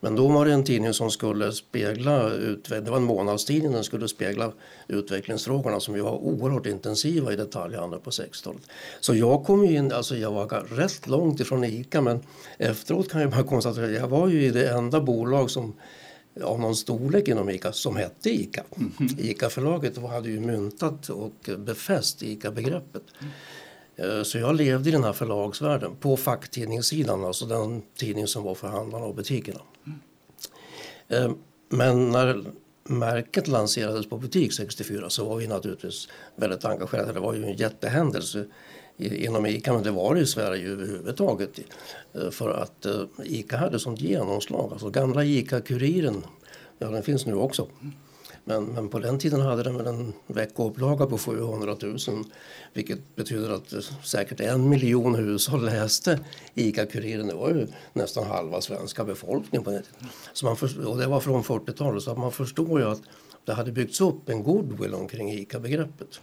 men 0.00 0.16
då 0.16 0.28
var 0.28 0.46
det 0.46 0.52
en 0.52 0.64
tidning 0.64 0.92
som 0.92 1.10
skulle 1.10 1.52
spegla, 1.52 2.28
det 2.68 2.90
var 2.90 2.96
en 2.96 3.02
månadstidning, 3.02 3.72
den 3.72 3.84
skulle 3.84 4.08
spegla 4.08 4.52
utvecklingsfrågorna 4.88 5.80
som 5.80 5.96
ju 5.96 6.02
var 6.02 6.12
oerhört 6.12 6.66
intensiva 6.66 7.32
i 7.32 7.36
detaljhandeln 7.36 8.02
på 8.02 8.10
60-talet. 8.10 8.62
Så 9.00 9.14
jag 9.14 9.44
kom 9.44 9.64
in, 9.64 9.92
alltså 9.92 10.16
jag 10.16 10.30
var 10.30 10.76
rätt 10.76 11.06
långt 11.06 11.40
ifrån 11.40 11.64
ICA 11.64 12.00
men 12.00 12.20
efteråt 12.58 13.10
kan 13.10 13.20
jag 13.20 13.30
bara 13.30 13.42
konstatera 13.42 13.84
att 13.84 13.92
jag 13.92 14.08
var 14.08 14.28
ju 14.28 14.44
i 14.44 14.50
det 14.50 14.70
enda 14.70 15.00
bolag 15.00 15.50
som 15.50 15.74
av 16.44 16.60
någon 16.60 16.76
storlek 16.76 17.28
inom 17.28 17.50
ICA 17.50 17.72
som 17.72 17.96
hette 17.96 18.30
ICA. 18.30 18.64
Mm. 18.76 18.92
ICA-förlaget 19.18 19.98
hade 19.98 20.28
ju 20.28 20.40
myntat 20.40 21.08
och 21.08 21.50
befäst 21.58 22.22
ICA-begreppet. 22.22 23.02
Mm. 24.02 24.18
Eh, 24.18 24.22
så 24.22 24.38
jag 24.38 24.54
levde 24.54 24.88
i 24.88 24.92
den 24.92 25.04
här 25.04 25.12
förlagsvärlden 25.12 25.96
på 25.96 26.16
facktidningssidan, 26.16 27.24
alltså 27.24 27.46
den 27.46 27.82
tidning 27.96 28.26
som 28.26 28.42
var 28.42 28.54
för 28.54 28.68
handlarna 28.68 29.04
och 29.04 29.14
butikerna. 29.14 29.60
Mm. 31.08 31.34
Men 31.68 32.10
när 32.10 32.44
märket 32.84 33.48
lanserades 33.48 34.08
på 34.08 34.16
butik 34.16 34.52
64 34.52 35.10
så 35.10 35.24
var 35.24 35.36
vi 35.36 35.46
naturligtvis 35.46 36.08
väldigt 36.36 36.64
engagerade. 36.64 37.12
Det 37.12 37.20
var 37.20 37.34
ju 37.34 37.44
en 37.44 37.56
jättehändelse 37.56 38.44
inom 38.96 39.46
ICA, 39.46 39.72
men 39.72 39.82
det 39.82 39.90
var 39.90 40.14
det 40.14 40.20
i 40.20 40.26
Sverige 40.26 40.68
överhuvudtaget. 40.68 41.58
Eh, 42.14 42.30
för 42.30 42.50
att 42.50 42.86
ICA 43.24 43.56
hade 43.56 43.78
sånt 43.78 44.00
genomslag. 44.00 44.72
Alltså 44.72 44.90
gamla 44.90 45.24
ICA-Kuriren, 45.24 46.22
ja 46.78 46.90
den 46.90 47.02
finns 47.02 47.26
nu 47.26 47.34
också. 47.34 47.68
Men, 48.44 48.64
men 48.64 48.88
på 48.88 48.98
den 48.98 49.18
tiden 49.18 49.40
hade 49.40 49.62
den 49.62 49.86
en 49.86 50.12
veckoupplaga 50.26 51.06
på 51.06 51.18
700 51.18 51.76
000 51.82 51.98
vilket 52.72 53.16
betyder 53.16 53.50
att 53.50 53.74
säkert 54.04 54.40
en 54.40 54.68
miljon 54.68 55.14
hushåll 55.14 55.64
läste 55.64 56.20
ICA-Kuriren. 56.54 57.26
Det 57.26 57.34
var 57.34 57.48
ju 57.48 57.66
nästan 57.92 58.26
halva 58.26 58.60
svenska 58.60 59.04
befolkningen 59.04 59.64
på 59.64 59.70
den 59.70 59.82
tiden. 59.82 60.08
Så 60.32 60.46
man 60.46 60.56
förstod, 60.56 60.84
och 60.84 60.98
det 60.98 61.06
var 61.06 61.20
från 61.20 61.42
40-talet 61.42 62.02
så 62.02 62.14
man 62.14 62.32
förstår 62.32 62.80
ju 62.80 62.86
att 62.86 63.02
det 63.44 63.52
hade 63.52 63.72
byggts 63.72 64.00
upp 64.00 64.28
en 64.28 64.42
goodwill 64.42 64.94
omkring 64.94 65.32
ICA-begreppet. 65.32 66.20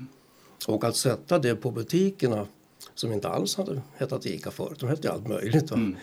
Och 0.67 0.83
att 0.83 0.95
sätta 0.95 1.39
det 1.39 1.55
på 1.55 1.71
butikerna 1.71 2.47
som 2.95 3.13
inte 3.13 3.29
alls 3.29 3.55
hade 3.55 3.81
hetat 3.97 4.25
ICA 4.25 4.51
förut. 4.51 4.79
De 4.79 4.89
hette 4.89 5.11
allt 5.11 5.27
möjligt. 5.27 5.71
Mm. 5.71 5.95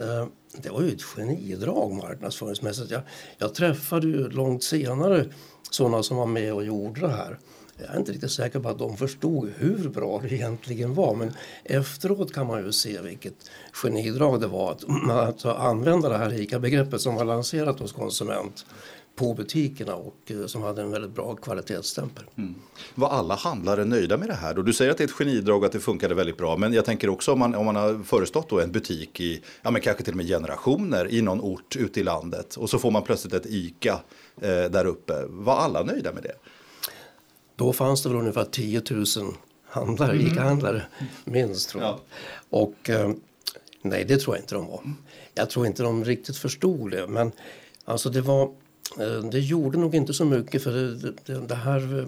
Eh, 0.00 0.26
det 0.52 0.70
var 0.70 0.82
ju 0.82 0.92
ett 0.92 1.02
genidrag 1.02 1.92
marknadsföringsmässigt. 1.92 2.90
Jag, 2.90 3.02
jag 3.38 3.54
träffade 3.54 4.06
ju 4.06 4.28
långt 4.28 4.62
senare 4.62 5.24
sådana 5.70 6.02
som 6.02 6.16
var 6.16 6.26
med 6.26 6.54
och 6.54 6.64
gjorde 6.64 7.00
det 7.00 7.08
här. 7.08 7.38
Jag 7.76 7.94
är 7.94 7.98
inte 7.98 8.12
riktigt 8.12 8.30
säker 8.30 8.60
på 8.60 8.68
att 8.68 8.78
de 8.78 8.96
förstod 8.96 9.52
hur 9.56 9.88
bra 9.88 10.20
det 10.22 10.34
egentligen 10.34 10.94
var. 10.94 11.14
Men 11.14 11.32
efteråt 11.64 12.34
kan 12.34 12.46
man 12.46 12.64
ju 12.64 12.72
se 12.72 13.00
vilket 13.00 13.50
genidrag 13.72 14.40
det 14.40 14.46
var 14.46 14.72
att, 14.72 14.84
att 15.44 15.44
använda 15.44 16.08
det 16.08 16.18
här 16.18 16.40
ICA-begreppet 16.40 17.00
som 17.00 17.14
var 17.14 17.24
lanserat 17.24 17.80
hos 17.80 17.92
konsument 17.92 18.66
på 19.16 19.34
butikerna 19.34 19.94
och 19.94 20.16
eh, 20.26 20.46
som 20.46 20.62
hade 20.62 20.82
en 20.82 20.90
väldigt 20.90 21.10
bra 21.10 21.36
kvalitetsstämpel. 21.36 22.24
Mm. 22.36 22.54
Var 22.94 23.08
alla 23.08 23.34
handlare 23.34 23.84
nöjda 23.84 24.16
med 24.16 24.28
det 24.28 24.34
här? 24.34 24.58
Och 24.58 24.64
du 24.64 24.72
säger 24.72 24.90
att 24.90 24.98
det 24.98 25.04
är 25.04 25.08
ett 25.08 25.14
genidrag 25.14 25.58
och 25.58 25.66
att 25.66 25.72
det 25.72 25.80
funkade 25.80 26.14
väldigt 26.14 26.36
bra. 26.36 26.56
Men 26.56 26.72
jag 26.72 26.84
tänker 26.84 27.08
också 27.08 27.32
om 27.32 27.38
man, 27.38 27.54
om 27.54 27.66
man 27.66 27.76
har 27.76 28.02
förestått 28.04 28.52
en 28.52 28.72
butik 28.72 29.20
i, 29.20 29.42
ja 29.62 29.70
men 29.70 29.82
kanske 29.82 30.04
till 30.04 30.12
och 30.12 30.16
med 30.16 30.26
generationer 30.26 31.12
i 31.12 31.22
någon 31.22 31.40
ort 31.40 31.76
ute 31.76 32.00
i 32.00 32.02
landet 32.02 32.56
och 32.56 32.70
så 32.70 32.78
får 32.78 32.90
man 32.90 33.02
plötsligt 33.02 33.34
ett 33.34 33.46
ICA 33.46 34.00
eh, 34.40 34.48
där 34.48 34.84
uppe. 34.84 35.24
Var 35.28 35.56
alla 35.56 35.82
nöjda 35.82 36.12
med 36.12 36.22
det? 36.22 36.34
Då 37.56 37.72
fanns 37.72 38.02
det 38.02 38.08
väl 38.08 38.18
ungefär 38.18 38.44
10 38.44 38.82
000 38.90 39.06
handlare, 39.64 40.12
mm. 40.12 40.26
ICA-handlare 40.26 40.82
minst 41.24 41.70
tror 41.70 41.82
jag. 41.82 41.92
Ja. 41.92 42.00
Och 42.50 42.90
eh, 42.90 43.10
nej, 43.82 44.04
det 44.04 44.16
tror 44.16 44.36
jag 44.36 44.42
inte 44.42 44.54
de 44.54 44.66
var. 44.66 44.80
Jag 45.34 45.50
tror 45.50 45.66
inte 45.66 45.82
de 45.82 46.04
riktigt 46.04 46.36
förstod 46.36 46.90
det. 46.90 47.06
Men 47.06 47.32
alltså 47.84 48.10
det 48.10 48.20
var 48.20 48.50
Eh, 48.98 49.24
det 49.24 49.40
gjorde 49.40 49.78
nog 49.78 49.94
inte 49.94 50.14
så 50.14 50.24
mycket 50.24 50.62
för 50.62 50.72
det, 50.72 51.12
det, 51.24 51.46
det 51.46 51.54
här 51.54 51.98
eh, 51.98 52.06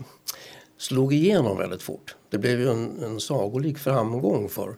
slog 0.78 1.14
igenom 1.14 1.58
väldigt 1.58 1.82
fort. 1.82 2.16
Det 2.30 2.38
blev 2.38 2.60
ju 2.60 2.70
en, 2.70 3.02
en 3.02 3.20
sagolik 3.20 3.78
framgång 3.78 4.48
för 4.48 4.76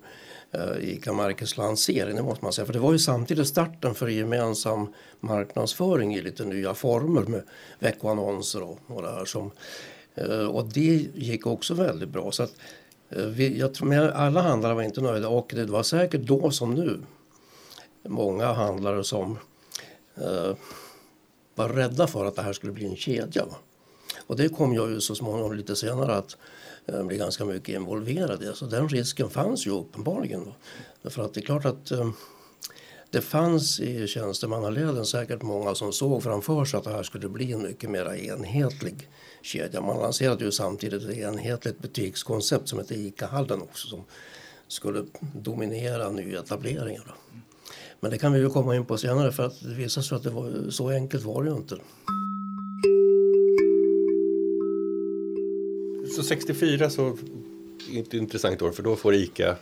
eh, 0.50 0.60
uh, 0.60 0.88
ICA-märkets 0.88 1.56
lansering, 1.56 2.16
det 2.16 2.22
måste 2.22 2.44
man 2.44 2.52
säga. 2.52 2.66
För 2.66 2.72
det 2.72 2.78
var 2.78 2.92
ju 2.92 2.98
samtidigt 2.98 3.46
starten 3.46 3.94
för 3.94 4.08
gemensam 4.08 4.92
marknadsföring 5.20 6.14
i 6.14 6.22
lite 6.22 6.44
nya 6.44 6.74
former 6.74 7.22
med 7.22 7.42
veckoannonser 7.78 8.62
och, 8.62 8.78
och 8.86 9.02
det 9.02 9.10
här 9.10 9.24
som, 9.24 9.50
och 10.50 10.64
det 10.64 11.08
gick 11.14 11.46
också 11.46 11.74
väldigt 11.74 12.08
bra. 12.08 12.32
Så 12.32 12.42
att, 12.42 12.54
vi, 13.08 13.58
jag 13.58 13.74
tror, 13.74 13.88
men 13.88 14.12
alla 14.12 14.42
handlare 14.42 14.74
var 14.74 14.82
inte 14.82 15.00
nöjda 15.00 15.28
och 15.28 15.52
det 15.54 15.64
var 15.64 15.82
säkert 15.82 16.20
då 16.20 16.50
som 16.50 16.74
nu 16.74 17.00
många 18.02 18.52
handlare 18.52 19.04
som 19.04 19.38
var 21.54 21.68
rädda 21.68 22.06
för 22.06 22.24
att 22.24 22.36
det 22.36 22.42
här 22.42 22.52
skulle 22.52 22.72
bli 22.72 22.86
en 22.86 22.96
kedja. 22.96 23.46
Och 24.26 24.36
det 24.36 24.48
kom 24.48 24.74
jag 24.74 24.90
ju 24.90 25.00
så 25.00 25.14
småningom 25.14 25.52
lite 25.52 25.76
senare 25.76 26.16
att 26.16 26.36
eh, 26.86 27.02
bli 27.02 27.16
ganska 27.16 27.44
mycket 27.44 27.74
involverad 27.74 28.42
i. 28.42 28.52
Så 28.54 28.66
den 28.66 28.88
risken 28.88 29.30
fanns 29.30 29.66
ju 29.66 29.70
uppenbarligen. 29.70 30.52
Då. 31.02 31.10
För 31.10 31.24
att 31.24 31.34
det 31.34 31.40
är 31.40 31.44
klart 31.44 31.64
att 31.64 31.90
eh, 31.90 32.10
det 33.10 33.20
fanns 33.20 33.80
i 33.80 34.06
tjänstemannaleden 34.06 35.06
säkert 35.06 35.42
många 35.42 35.74
som 35.74 35.92
såg 35.92 36.22
framför 36.22 36.64
sig 36.64 36.78
att 36.78 36.84
det 36.84 36.90
här 36.90 37.02
skulle 37.02 37.28
bli 37.28 37.52
en 37.52 37.62
mycket 37.62 37.90
mer 37.90 38.14
enhetlig 38.14 39.08
kedja. 39.42 39.80
Man 39.80 39.96
lanserade 39.96 40.44
ju 40.44 40.52
samtidigt 40.52 41.02
ett 41.02 41.16
enhetligt 41.16 41.78
butikskoncept 41.78 42.68
som 42.68 42.78
hette 42.78 42.94
ICA-hallen 42.94 43.62
också 43.62 43.88
som 43.88 44.04
skulle 44.68 45.04
dominera 45.34 46.10
nyetableringar. 46.10 47.14
Men 48.00 48.10
det 48.10 48.18
kan 48.18 48.32
vi 48.32 48.38
ju 48.38 48.50
komma 48.50 48.76
in 48.76 48.84
på 48.84 48.98
senare 48.98 49.32
för 49.32 49.46
att 49.46 49.60
det 49.62 49.74
visar 49.74 50.02
sig 50.02 50.16
att 50.16 50.22
det 50.22 50.30
var, 50.30 50.70
så 50.70 50.90
enkelt 50.90 51.24
var 51.24 51.44
det 51.44 51.50
ju 51.50 51.56
inte. 51.56 51.76
Så 56.16 56.22
64 56.22 56.90
så 56.90 57.16
är 57.92 58.00
ett 58.00 58.14
intressant 58.14 58.62
år 58.62 58.70
för 58.70 58.82
då 58.82 58.96
får 58.96 59.14
ICA, 59.14 59.56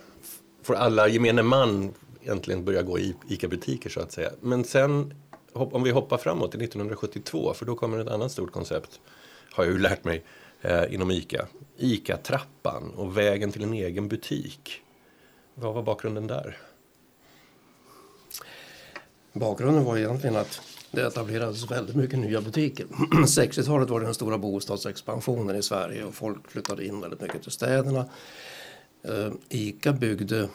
får 0.61 0.73
alla 0.73 1.07
gemene 1.07 1.43
man 1.43 1.93
egentligen 2.21 2.65
börja 2.65 2.81
gå 2.81 2.99
i 2.99 3.15
ICA-butiker 3.29 3.89
så 3.89 3.99
att 3.99 4.11
säga. 4.11 4.31
Men 4.41 4.63
sen 4.63 5.13
om 5.53 5.83
vi 5.83 5.91
hoppar 5.91 6.17
framåt 6.17 6.51
till 6.51 6.61
1972 6.61 7.53
för 7.53 7.65
då 7.65 7.75
kommer 7.75 7.99
ett 7.99 8.07
annat 8.07 8.31
stort 8.31 8.51
koncept 8.51 8.99
har 9.51 9.63
jag 9.63 9.73
ju 9.73 9.79
lärt 9.79 10.03
mig 10.03 10.23
eh, 10.61 10.93
inom 10.93 11.11
ICA. 11.11 11.47
ICA-trappan 11.77 12.93
och 12.95 13.17
vägen 13.17 13.51
till 13.51 13.63
en 13.63 13.73
egen 13.73 14.07
butik. 14.07 14.81
Vad 15.55 15.73
var 15.73 15.83
bakgrunden 15.83 16.27
där? 16.27 16.57
Bakgrunden 19.33 19.83
var 19.83 19.97
egentligen 19.97 20.35
att 20.35 20.61
det 20.91 21.07
etablerades 21.07 21.71
väldigt 21.71 21.95
mycket 21.95 22.19
nya 22.19 22.41
butiker. 22.41 22.85
60-talet 23.11 23.89
var 23.89 23.99
det 23.99 24.05
den 24.05 24.13
stora 24.13 24.37
bostadsexpansionen 24.37 25.55
i 25.55 25.63
Sverige 25.63 26.03
och 26.03 26.13
folk 26.13 26.51
flyttade 26.51 26.85
in 26.85 27.01
väldigt 27.01 27.21
mycket 27.21 27.41
till 27.41 27.51
städerna. 27.51 28.05
Eh, 29.03 29.31
Ica 29.49 29.93
byggde 29.93 30.49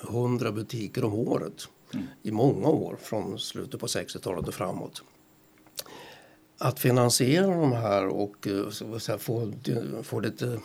100 0.00 0.52
butiker 0.52 1.04
om 1.04 1.14
året 1.14 1.68
mm. 1.94 2.06
i 2.22 2.30
många 2.30 2.68
år 2.68 2.96
från 3.02 3.38
slutet 3.38 3.80
på 3.80 3.86
60-talet 3.86 4.48
och 4.48 4.54
framåt. 4.54 5.02
Att 6.58 6.80
finansiera 6.80 7.46
de 7.46 7.72
här 7.72 8.06
och 8.06 8.46
eh, 8.46 9.18
få, 9.18 9.52
få 10.02 10.20
lite 10.20 10.60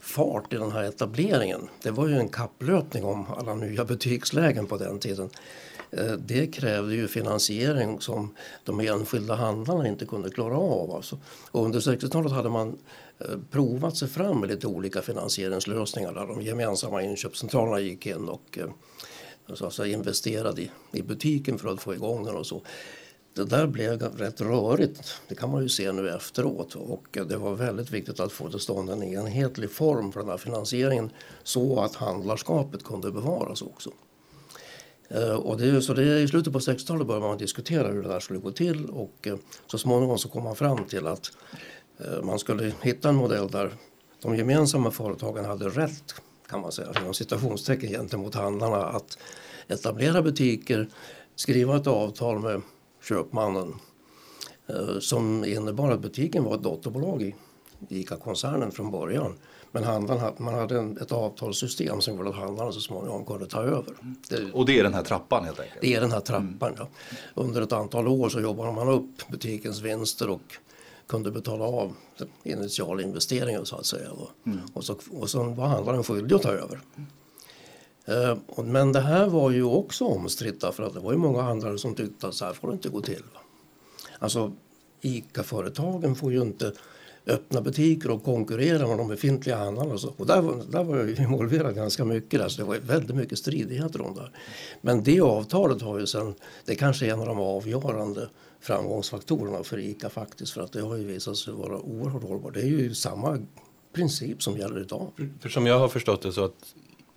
fart 0.00 0.52
i 0.52 0.56
den 0.56 0.72
här 0.72 0.82
etableringen. 0.82 1.68
Det 1.82 1.90
var 1.90 2.08
ju 2.08 2.14
en 2.14 2.28
kapplöpning 2.28 3.04
om 3.04 3.26
alla 3.38 3.54
nya 3.54 3.84
butikslägen 3.84 4.66
på 4.66 4.76
den 4.76 4.98
tiden. 4.98 5.30
Eh, 5.96 6.12
det 6.12 6.46
krävde 6.46 6.94
ju 6.94 7.08
finansiering 7.08 8.00
som 8.00 8.34
de 8.64 8.80
enskilda 8.80 9.34
handlarna 9.34 9.88
inte 9.88 10.06
kunde 10.06 10.30
klara 10.30 10.58
av. 10.58 10.90
Alltså. 10.90 11.18
Och 11.50 11.64
under 11.64 11.80
60-talet 11.80 12.32
hade 12.32 12.48
man 12.48 12.78
eh, 13.18 13.38
provat 13.50 13.96
sig 13.96 14.08
fram 14.08 14.40
med 14.40 14.48
lite 14.48 14.66
olika 14.66 15.02
finansieringslösningar 15.02 16.12
där 16.12 16.26
de 16.26 16.42
gemensamma 16.42 17.02
inköpscentralerna 17.02 17.80
gick 17.80 18.06
in 18.06 18.28
och 18.28 18.58
eh, 18.58 18.68
så 19.54 19.66
att 19.66 19.78
investerade 19.86 20.62
i, 20.62 20.70
i 20.92 21.02
butiken 21.02 21.58
för 21.58 21.68
att 21.68 21.82
få 21.82 21.94
igång 21.94 22.24
den 22.24 22.36
och 22.36 22.46
så. 22.46 22.62
Det 23.34 23.44
där 23.44 23.66
blev 23.66 24.02
rätt 24.02 24.40
rörigt, 24.40 25.20
det 25.28 25.34
kan 25.34 25.50
man 25.50 25.62
ju 25.62 25.68
se 25.68 25.92
nu 25.92 26.10
efteråt. 26.10 26.74
Och 26.74 27.18
det 27.28 27.36
var 27.36 27.54
väldigt 27.54 27.90
viktigt 27.90 28.20
att 28.20 28.32
få 28.32 28.50
till 28.50 28.60
stånd 28.60 28.90
en 28.90 29.02
enhetlig 29.02 29.70
form 29.70 30.12
för 30.12 30.20
den 30.20 30.28
här 30.28 30.36
finansieringen 30.36 31.10
så 31.42 31.80
att 31.80 31.94
handlarskapet 31.94 32.84
kunde 32.84 33.10
bevaras 33.10 33.62
också. 33.62 33.90
Eh, 35.08 35.34
och 35.34 35.58
det, 35.58 35.82
så 35.82 35.94
det, 35.94 36.20
I 36.20 36.28
slutet 36.28 36.52
på 36.52 36.58
60-talet 36.58 37.06
började 37.06 37.26
man 37.26 37.38
diskutera 37.38 37.88
hur 37.88 38.02
det 38.02 38.08
där 38.08 38.20
skulle 38.20 38.38
gå 38.38 38.50
till 38.50 38.86
och 38.86 39.26
eh, 39.26 39.36
så 39.66 39.78
småningom 39.78 40.18
så 40.18 40.28
kom 40.28 40.44
man 40.44 40.56
fram 40.56 40.84
till 40.84 41.06
att 41.06 41.32
eh, 41.98 42.22
man 42.22 42.38
skulle 42.38 42.72
hitta 42.82 43.08
en 43.08 43.14
modell 43.14 43.48
där 43.48 43.70
de 44.22 44.36
gemensamma 44.36 44.90
företagen 44.90 45.44
hade 45.44 45.68
rätt 45.68 46.14
kan 46.48 46.60
man 46.60 46.72
säga, 46.72 46.92
inom 47.00 47.14
citationstecken 47.14 47.90
gentemot 47.90 48.34
handlarna 48.34 48.84
att 48.84 49.18
etablera 49.68 50.22
butiker, 50.22 50.88
skriva 51.36 51.76
ett 51.76 51.86
avtal 51.86 52.38
med 52.38 52.62
köpmannen 53.08 53.74
som 55.00 55.44
innebar 55.44 55.90
att 55.90 56.00
butiken 56.00 56.44
var 56.44 56.54
ett 56.54 56.62
dotterbolag 56.62 57.22
i 57.22 57.34
ICA-koncernen 57.88 58.72
från 58.72 58.90
början. 58.90 59.34
Men 59.74 59.84
handlarna, 59.84 60.32
man 60.36 60.54
hade 60.54 60.78
en, 60.78 60.98
ett 60.98 61.12
avtalssystem 61.12 62.00
som 62.00 62.16
gjorde 62.16 62.28
att 62.28 62.34
handlarna 62.34 62.72
så 62.72 62.80
småningom 62.80 63.24
kunde 63.24 63.46
ta 63.46 63.62
över. 63.62 63.94
Det, 64.28 64.52
och 64.52 64.66
det 64.66 64.78
är 64.78 64.82
den 64.82 64.94
här 64.94 65.02
trappan 65.02 65.44
helt 65.44 65.60
enkelt? 65.60 65.80
Det 65.80 65.94
är 65.94 66.00
den 66.00 66.12
här 66.12 66.20
trappan, 66.20 66.68
mm. 66.68 66.74
ja. 66.78 66.88
Under 67.34 67.62
ett 67.62 67.72
antal 67.72 68.08
år 68.08 68.28
så 68.28 68.40
jobbade 68.40 68.72
man 68.72 68.88
upp 68.88 69.28
butikens 69.28 69.80
vinster 69.80 70.30
och 70.30 70.40
kunde 71.06 71.30
betala 71.30 71.64
av 71.64 71.92
initialinvesteringen 72.42 73.66
så 73.66 73.76
att 73.76 73.86
säga. 73.86 74.10
Mm. 74.46 74.58
Och, 74.74 74.84
så, 74.84 74.96
och 75.10 75.30
så 75.30 75.42
var 75.42 75.66
handlaren 75.66 76.04
skyldig 76.04 76.36
att 76.36 76.42
ta 76.42 76.52
över. 76.52 76.80
Uh, 78.08 78.64
men 78.64 78.92
det 78.92 79.00
här 79.00 79.26
var 79.26 79.50
ju 79.50 79.64
också 79.64 80.04
omstritt 80.04 80.64
för 80.72 80.82
att 80.82 80.94
det 80.94 81.00
var 81.00 81.12
ju 81.12 81.18
många 81.18 81.42
handlare 81.42 81.78
som 81.78 81.94
tyckte 81.94 82.28
att 82.28 82.34
så 82.34 82.44
här 82.44 82.52
får 82.52 82.68
det 82.68 82.74
inte 82.74 82.88
gå 82.88 83.00
till. 83.00 83.24
Alltså 84.18 84.52
ICA-företagen 85.00 86.14
får 86.14 86.32
ju 86.32 86.42
inte 86.42 86.72
öppna 87.26 87.60
butiker 87.60 88.10
och 88.10 88.24
konkurrera 88.24 88.86
med 88.86 88.98
de 88.98 89.08
befintliga 89.08 89.56
handlarna. 89.56 89.94
Och, 89.94 90.00
så. 90.00 90.14
och 90.16 90.26
där, 90.26 90.40
var, 90.40 90.62
där 90.70 90.84
var 90.84 90.96
jag 90.96 91.18
involverad 91.18 91.74
ganska 91.74 92.04
mycket. 92.04 92.40
Alltså 92.40 92.62
det 92.62 92.68
var 92.68 92.76
väldigt 92.76 93.16
mycket 93.16 93.38
stridigheter 93.38 94.00
om 94.00 94.14
det. 94.14 94.28
Men 94.80 95.02
det 95.02 95.20
avtalet 95.20 95.82
har 95.82 95.98
ju 95.98 96.06
sen, 96.06 96.34
det 96.64 96.74
kanske 96.74 97.06
är 97.06 97.12
en 97.12 97.20
av 97.20 97.26
de 97.26 97.40
avgörande 97.40 98.28
framgångsfaktorerna 98.60 99.64
för 99.64 99.78
ICA 99.78 100.10
faktiskt. 100.10 100.52
För 100.52 100.60
att 100.60 100.72
det 100.72 100.80
har 100.80 100.96
ju 100.96 101.04
visat 101.04 101.36
sig 101.36 101.54
vara 101.54 101.78
oerhört 101.78 102.22
hållbart. 102.22 102.54
Det 102.54 102.60
är 102.60 102.66
ju 102.66 102.94
samma 102.94 103.38
princip 103.94 104.42
som 104.42 104.58
gäller 104.58 104.80
idag. 104.80 105.10
För 105.40 105.48
som 105.48 105.66
jag 105.66 105.78
har 105.78 105.88
förstått 105.88 106.22
det 106.22 106.32
så 106.32 106.44
att 106.44 106.74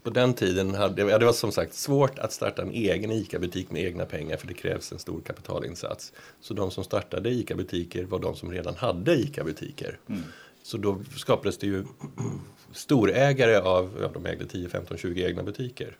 på 0.08 0.12
den 0.14 0.34
tiden 0.34 0.76
hade 0.76 1.02
ja, 1.02 1.18
det 1.18 1.26
var 1.26 1.34
som 1.34 1.52
sagt 1.52 1.74
svårt 1.74 2.20
att 2.20 2.32
starta 2.32 2.62
en 2.62 2.72
egen 2.72 3.12
ICA-butik 3.12 3.72
med 3.72 3.84
egna 3.84 4.06
pengar 4.06 4.38
för 4.38 4.48
det 4.48 4.54
krävs 4.54 4.92
en 4.92 5.00
stor 5.00 5.22
kapitalinsats. 5.22 6.14
Så 6.42 6.54
de 6.54 6.72
som 6.72 6.84
startade 6.84 7.30
ICA-butiker 7.30 8.04
var 8.04 8.20
de 8.20 8.36
som 8.36 8.52
redan 8.52 8.76
hade 8.76 9.16
ICA-butiker. 9.16 10.00
Mm. 10.10 10.24
Så 10.64 10.78
då 10.78 11.00
skapades 11.16 11.58
det 11.58 11.68
ju 11.68 11.86
storägare 12.72 13.58
av, 13.58 13.98
ja, 14.02 14.10
de 14.14 14.26
ägde 14.26 14.46
10, 14.46 14.70
15, 14.70 14.98
20 14.98 15.26
egna 15.26 15.44
butiker. 15.44 15.98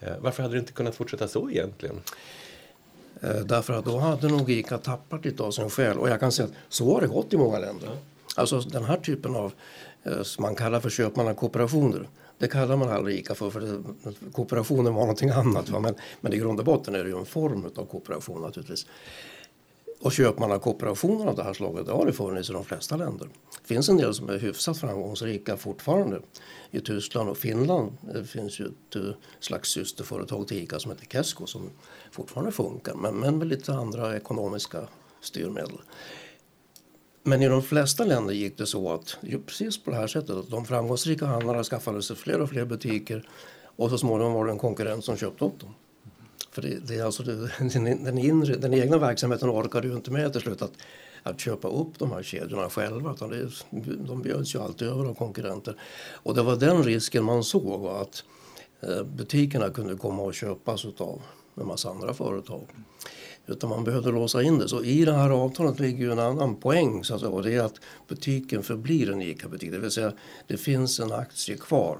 Eh, 0.00 0.12
varför 0.20 0.42
hade 0.42 0.54
det 0.54 0.58
inte 0.58 0.72
kunnat 0.72 0.94
fortsätta 0.94 1.28
så 1.28 1.50
egentligen? 1.50 2.00
Eh, 3.20 3.36
därför 3.36 3.72
att 3.74 3.84
då 3.84 3.98
hade 3.98 4.28
nog 4.28 4.50
ICA 4.50 4.78
tappat 4.78 5.24
lite 5.24 5.42
av 5.42 5.50
sin 5.50 5.70
själ. 5.70 5.98
Och 5.98 6.08
jag 6.08 6.20
kan 6.20 6.32
säga 6.32 6.48
att 6.48 6.54
så 6.68 6.94
har 6.94 7.00
det 7.00 7.06
gått 7.06 7.32
i 7.32 7.36
många 7.36 7.58
länder. 7.58 7.90
Alltså 8.36 8.60
den 8.60 8.84
här 8.84 8.96
typen 8.96 9.36
av, 9.36 9.52
eh, 10.02 10.22
som 10.22 10.42
man 10.42 10.54
kallar 10.54 10.80
för 10.80 10.90
köpmannakooperationer 10.90 12.08
det 12.38 12.48
kallar 12.48 12.76
man 12.76 12.88
aldrig 12.88 13.18
ICA 13.18 13.34
för, 13.34 13.50
för 13.50 13.60
det, 13.60 13.82
kooperationen 14.32 14.94
var 14.94 15.00
någonting 15.00 15.30
annat. 15.30 15.70
Va? 15.70 15.80
Men, 15.80 15.94
men 16.20 16.32
i 16.32 16.36
grund 16.36 16.58
och 16.58 16.64
botten 16.64 16.94
är 16.94 17.04
det 17.04 17.10
ju 17.10 17.18
en 17.18 17.26
form 17.26 17.64
av 17.76 17.84
kooperation 17.86 18.42
naturligtvis. 18.42 18.86
Och 20.00 20.12
köpmannakooperationer 20.12 21.26
av 21.26 21.36
det 21.36 21.42
här 21.42 21.52
slaget 21.52 21.86
det 21.86 21.92
har 21.92 22.06
det 22.06 22.12
funnits 22.12 22.50
i 22.50 22.52
de 22.52 22.64
flesta 22.64 22.96
länder. 22.96 23.28
Det 23.62 23.74
finns 23.74 23.88
en 23.88 23.96
del 23.96 24.14
som 24.14 24.28
är 24.28 24.38
hyfsat 24.38 24.78
framgångsrika 24.78 25.56
fortfarande. 25.56 26.20
I 26.70 26.80
Tyskland 26.80 27.28
och 27.28 27.36
Finland 27.36 27.92
det 28.14 28.24
finns 28.24 28.60
ju 28.60 28.64
ett 28.64 28.96
eh, 28.96 29.02
slags 29.40 29.68
systerföretag 29.68 30.48
till 30.48 30.62
ICA 30.62 30.78
som 30.78 30.90
heter 30.90 31.06
Kesko 31.06 31.46
som 31.46 31.70
fortfarande 32.10 32.52
funkar 32.52 32.94
men, 32.94 33.14
men 33.14 33.38
med 33.38 33.46
lite 33.46 33.72
andra 33.72 34.16
ekonomiska 34.16 34.78
styrmedel. 35.20 35.78
Men 37.28 37.42
i 37.42 37.48
de 37.48 37.62
flesta 37.62 38.04
länder 38.04 38.34
gick 38.34 38.58
det 38.58 38.66
så 38.66 38.92
att 38.92 39.18
precis 39.46 39.84
på 39.84 39.90
det 39.90 39.96
här 39.96 40.06
sättet 40.06 40.30
att 40.30 40.50
de 40.50 40.64
framgångsrika 40.64 41.26
handlarna 41.26 41.64
skaffade 41.64 42.02
sig 42.02 42.16
fler 42.16 42.40
och 42.40 42.48
fler 42.48 42.64
butiker 42.64 43.28
och 43.76 43.90
så 43.90 43.98
småningom 43.98 44.32
var 44.32 44.46
det 44.46 44.52
en 44.52 44.58
konkurrent 44.58 45.04
som 45.04 45.16
köpte 45.16 45.44
upp 45.44 45.60
dem. 45.60 45.74
För 46.50 46.62
det, 46.62 46.78
det 46.88 46.94
är 46.94 47.04
alltså 47.04 47.22
det, 47.22 47.50
den, 47.58 48.04
den, 48.04 48.18
inre, 48.18 48.56
den 48.56 48.74
egna 48.74 48.98
verksamheten 48.98 49.50
orkade 49.50 49.88
ju 49.88 49.94
inte 49.94 50.10
med 50.10 50.32
till 50.32 50.40
slut 50.40 50.62
att, 50.62 50.72
att 51.22 51.40
köpa 51.40 51.68
upp 51.68 51.98
de 51.98 52.12
här 52.12 52.22
kedjorna 52.22 52.70
själva. 52.70 53.12
Utan 53.12 53.30
det, 53.30 53.48
de 54.08 54.22
bjöds 54.22 54.54
ju 54.54 54.62
alltid 54.62 54.88
över 54.88 55.04
av 55.04 55.14
konkurrenter. 55.14 55.76
Och 56.12 56.34
det 56.34 56.42
var 56.42 56.56
den 56.56 56.82
risken 56.82 57.24
man 57.24 57.44
såg 57.44 57.86
att 57.86 58.24
eh, 58.80 59.02
butikerna 59.02 59.70
kunde 59.70 59.94
komma 59.94 60.28
att 60.28 60.34
köpas 60.34 60.86
av 60.98 61.22
en 61.54 61.66
massa 61.66 61.90
andra 61.90 62.14
företag. 62.14 62.66
Utan 63.46 63.70
man 63.70 63.84
behövde 63.84 64.10
låsa 64.10 64.42
in 64.42 64.58
det. 64.58 64.68
Så 64.68 64.84
i 64.84 65.04
det 65.04 65.12
här 65.12 65.30
avtalet 65.30 65.80
ligger 65.80 66.04
ju 66.04 66.12
en 66.12 66.18
annan 66.18 66.56
poäng. 66.56 67.04
Så 67.04 67.14
att 67.14 67.20
säga, 67.20 67.30
och 67.30 67.42
det 67.42 67.54
är 67.54 67.62
att 67.62 67.80
butiken 68.08 68.62
förblir 68.62 69.10
en 69.10 69.22
ICA-butik. 69.22 69.70
Det 69.70 69.78
vill 69.78 69.90
säga 69.90 70.12
det 70.46 70.56
finns 70.56 71.00
en 71.00 71.12
aktie 71.12 71.56
kvar 71.56 71.98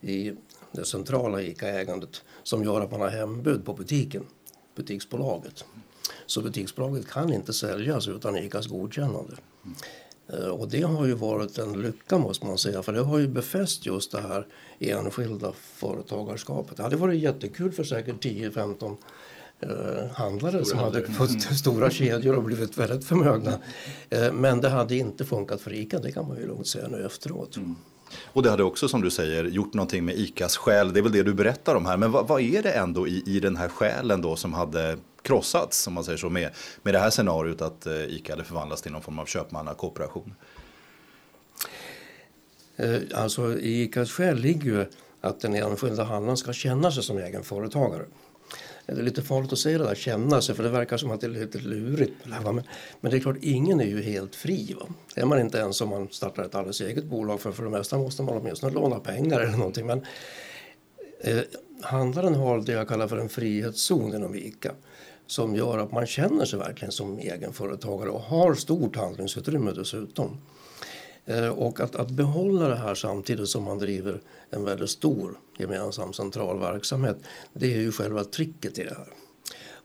i 0.00 0.32
det 0.72 0.84
centrala 0.84 1.42
ICA-ägandet 1.42 2.22
som 2.42 2.64
gör 2.64 2.80
att 2.80 2.90
man 2.90 3.00
har 3.00 3.08
hembud 3.08 3.64
på 3.64 3.72
butiken, 3.72 4.24
butiksbolaget. 4.76 5.64
Så 6.26 6.42
butiksbolaget 6.42 7.08
kan 7.08 7.32
inte 7.32 7.52
säljas 7.52 8.08
utan 8.08 8.36
ICAs 8.36 8.66
godkännande. 8.66 9.36
Eh, 10.32 10.48
och 10.48 10.68
det 10.68 10.82
har 10.82 11.06
ju 11.06 11.14
varit 11.14 11.58
en 11.58 11.82
lycka 11.82 12.18
måste 12.18 12.46
man 12.46 12.58
säga 12.58 12.82
för 12.82 12.92
det 12.92 13.00
har 13.00 13.18
ju 13.18 13.28
befäst 13.28 13.86
just 13.86 14.12
det 14.12 14.20
här 14.20 14.46
enskilda 14.78 15.52
företagarskapet. 15.52 16.76
Det 16.76 16.82
hade 16.82 16.96
varit 16.96 17.20
jättekul 17.20 17.72
för 17.72 17.84
säkert 17.84 18.24
10-15 18.24 18.96
eh, 19.60 20.10
handlare 20.14 20.64
som 20.64 20.78
hade 20.78 21.06
fått 21.06 21.30
mm. 21.30 21.40
stora 21.40 21.90
kedjor 21.90 22.36
och 22.36 22.42
blivit 22.42 22.78
väldigt 22.78 23.04
förmögna. 23.04 23.52
Eh, 24.10 24.32
men 24.32 24.60
det 24.60 24.68
hade 24.68 24.96
inte 24.96 25.24
funkat 25.24 25.60
för 25.60 25.72
ICA, 25.72 25.98
det 25.98 26.12
kan 26.12 26.28
man 26.28 26.36
ju 26.36 26.46
lugnt 26.46 26.66
säga 26.66 26.88
nu 26.88 27.06
efteråt. 27.06 27.56
Mm. 27.56 27.76
Och 28.24 28.42
det 28.42 28.50
hade 28.50 28.62
också 28.62 28.88
som 28.88 29.00
du 29.00 29.10
säger 29.10 29.44
gjort 29.44 29.74
någonting 29.74 30.04
med 30.04 30.18
ICAs 30.18 30.56
själ. 30.56 30.92
Det 30.92 31.00
är 31.00 31.02
väl 31.02 31.12
det 31.12 31.22
du 31.22 31.34
berättar 31.34 31.74
om 31.74 31.86
här. 31.86 31.96
Men 31.96 32.12
vad, 32.12 32.28
vad 32.28 32.40
är 32.40 32.62
det 32.62 32.70
ändå 32.70 33.08
i, 33.08 33.22
i 33.26 33.40
den 33.40 33.56
här 33.56 33.68
själen 33.68 34.22
då 34.22 34.36
som 34.36 34.54
hade 34.54 34.96
krossats, 35.22 35.86
om 35.86 35.92
man 35.94 36.04
säger 36.04 36.18
så, 36.18 36.30
med, 36.30 36.50
med 36.82 36.94
det 36.94 36.98
här 36.98 37.10
scenariot 37.10 37.62
att 37.62 37.86
eh, 37.86 37.94
ICA 37.94 38.32
hade 38.32 38.44
förvandlats 38.44 38.82
till 38.82 38.92
någon 38.92 39.02
form 39.02 39.18
av 39.18 39.26
köpmannakooperation? 39.26 40.34
Alltså 43.14 43.58
i 43.58 43.82
ICAs 43.82 44.10
själ 44.10 44.38
ligger 44.38 44.70
ju 44.70 44.86
att 45.20 45.40
den 45.40 45.54
enskilda 45.54 46.04
handlaren 46.04 46.36
ska 46.36 46.52
känna 46.52 46.92
sig 46.92 47.02
som 47.02 47.18
egen 47.18 47.42
företagare. 47.42 48.04
Det 48.92 49.00
är 49.00 49.02
lite 49.02 49.22
farligt 49.22 49.52
att 49.52 49.58
säga 49.58 49.78
det 49.78 49.84
där, 49.84 49.94
känna 49.94 50.42
sig, 50.42 50.54
för 50.54 50.62
det 50.62 50.68
verkar 50.68 50.96
som 50.96 51.10
att 51.10 51.20
det 51.20 51.26
är 51.26 51.30
lite 51.30 51.58
lurigt. 51.58 52.14
Men, 52.24 52.62
men 53.00 53.10
det 53.10 53.16
är 53.16 53.20
klart, 53.20 53.36
ingen 53.40 53.80
är 53.80 53.84
ju 53.84 54.02
helt 54.02 54.34
fri. 54.34 54.76
Va? 54.80 54.86
Det 55.14 55.20
är 55.20 55.26
man 55.26 55.40
inte 55.40 55.58
ens 55.58 55.80
om 55.80 55.88
man 55.88 56.08
startar 56.10 56.42
ett 56.42 56.54
alldeles 56.54 56.80
eget 56.80 57.04
bolag, 57.04 57.40
för 57.40 57.52
för 57.52 57.64
det 57.64 57.70
mesta 57.70 57.98
måste 57.98 58.22
man 58.22 58.38
åtminstone 58.38 58.72
låna 58.72 59.00
pengar 59.00 59.40
eller 59.40 59.56
någonting. 59.56 59.86
Men 59.86 60.06
eh, 61.20 61.40
handlaren 61.82 62.34
har 62.34 62.60
det 62.60 62.72
jag 62.72 62.88
kallar 62.88 63.08
för 63.08 63.16
en 63.16 63.28
frihetszon 63.28 64.14
inom 64.14 64.34
ICA 64.34 64.72
som 65.26 65.56
gör 65.56 65.78
att 65.78 65.92
man 65.92 66.06
känner 66.06 66.44
sig 66.44 66.58
verkligen 66.58 66.92
som 66.92 67.18
egenföretagare 67.18 68.10
och 68.10 68.20
har 68.20 68.54
stort 68.54 68.96
handlingsutrymme 68.96 69.72
dessutom. 69.72 70.38
Eh, 71.28 71.48
och 71.48 71.80
att, 71.80 71.96
att 71.96 72.10
behålla 72.10 72.68
det 72.68 72.76
här 72.76 72.94
samtidigt 72.94 73.48
som 73.48 73.64
man 73.64 73.78
driver 73.78 74.20
en 74.50 74.64
väldigt 74.64 74.90
stor 74.90 75.38
gemensam 75.58 76.12
central 76.12 76.58
verksamhet, 76.58 77.16
det 77.52 77.74
är 77.74 77.78
ju 77.78 77.92
själva 77.92 78.24
tricket 78.24 78.78
i 78.78 78.84
det 78.84 78.94
här. 78.94 79.08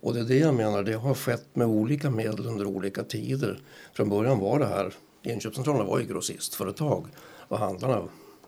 Och 0.01 0.13
det 0.13 0.19
är 0.19 0.23
det 0.23 0.37
jag 0.37 0.55
menar, 0.55 0.83
det 0.83 0.93
har 0.93 1.13
skett 1.13 1.47
med 1.53 1.67
olika 1.67 2.09
medel 2.09 2.45
under 2.47 2.65
olika 2.65 3.03
tider. 3.03 3.59
Från 3.93 4.09
början 4.09 4.39
var 4.39 4.59
det 4.59 4.65
här, 4.65 4.93
inköpscentralerna 5.23 5.83
var 5.83 5.99
ju 5.99 6.05
grossistföretag 6.05 7.07
och 7.47 7.59
handlarna 7.59 8.03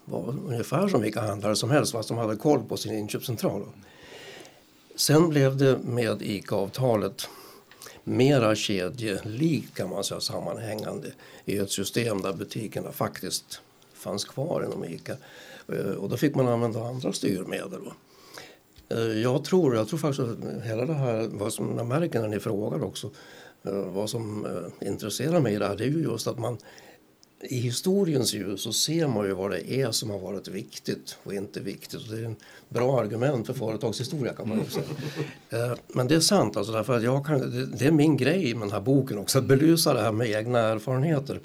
var 0.05 0.35
ungefär 0.47 0.87
som 0.87 1.01
vilka 1.01 1.21
handlare 1.21 1.55
som 1.55 1.69
helst 1.69 1.91
fast 1.91 2.09
de 2.09 2.17
hade 2.17 2.35
koll 2.35 2.63
på 2.63 2.77
sin 2.77 2.93
inköpscentral. 2.93 3.63
Sen 4.95 5.29
blev 5.29 5.57
det 5.57 5.77
med 5.77 6.21
ICA-avtalet 6.21 7.29
mera 8.07 8.55
kedjelikt 8.55 9.77
kan 9.77 9.89
man 9.89 10.03
säga 10.03 10.19
sammanhängande 10.19 11.11
i 11.45 11.57
ett 11.57 11.71
system 11.71 12.21
där 12.21 12.33
butikerna 12.33 12.91
faktiskt 12.91 13.61
fanns 13.93 14.25
kvar 14.25 14.63
inom 14.63 14.85
ICA. 14.85 15.15
Eh, 15.67 15.91
och 15.91 16.09
då 16.09 16.17
fick 16.17 16.35
man 16.35 16.47
använda 16.47 16.83
andra 16.83 17.13
styrmedel. 17.13 17.81
Eh, 18.89 18.99
jag 18.99 19.43
tror, 19.43 19.75
jag 19.75 19.87
tror 19.87 19.99
faktiskt 19.99 20.29
att 20.29 20.63
hela 20.63 20.85
det 20.85 20.93
här, 20.93 21.29
vad 21.31 21.53
som 21.53 21.77
jag 21.77 21.87
märker 21.87 22.21
när 22.21 22.27
ni 22.27 22.39
frågar 22.39 22.83
också, 22.83 23.09
eh, 23.63 23.73
vad 23.73 24.09
som 24.09 24.47
intresserar 24.81 25.39
mig 25.39 25.53
i 25.53 25.57
det 25.57 25.67
här, 25.67 25.75
det 25.75 25.83
är 25.83 25.89
ju 25.89 26.01
just 26.01 26.27
att 26.27 26.39
man 26.39 26.57
i 27.49 27.59
historiens 27.59 28.33
ljus 28.33 28.61
så 28.61 28.73
ser 28.73 29.07
man 29.07 29.25
ju 29.25 29.33
vad 29.33 29.51
det 29.51 29.73
är 29.73 29.91
som 29.91 30.09
har 30.09 30.19
varit 30.19 30.47
viktigt 30.47 31.17
och 31.23 31.33
inte 31.33 31.59
viktigt. 31.59 32.09
det 32.09 32.19
är 32.19 32.23
en 32.23 32.35
bra 32.69 32.99
argument 32.99 33.47
för 33.47 33.53
företagshistoria 33.53 34.33
kan 34.33 34.49
man 34.49 34.59
ju 34.59 34.65
säga. 34.65 34.85
Eh, 35.49 35.73
men 35.87 36.07
det 36.07 36.15
är 36.15 36.19
sant, 36.19 36.57
alltså, 36.57 36.73
därför 36.73 36.97
att 36.97 37.03
jag 37.03 37.25
kan, 37.25 37.69
det 37.77 37.85
är 37.85 37.91
min 37.91 38.17
grej 38.17 38.53
med 38.53 38.61
den 38.61 38.71
här 38.71 38.81
boken 38.81 39.17
också, 39.17 39.39
att 39.39 39.45
belysa 39.45 39.93
det 39.93 40.01
här 40.01 40.11
med 40.11 40.29
egna 40.29 40.59
erfarenheter. 40.59 41.39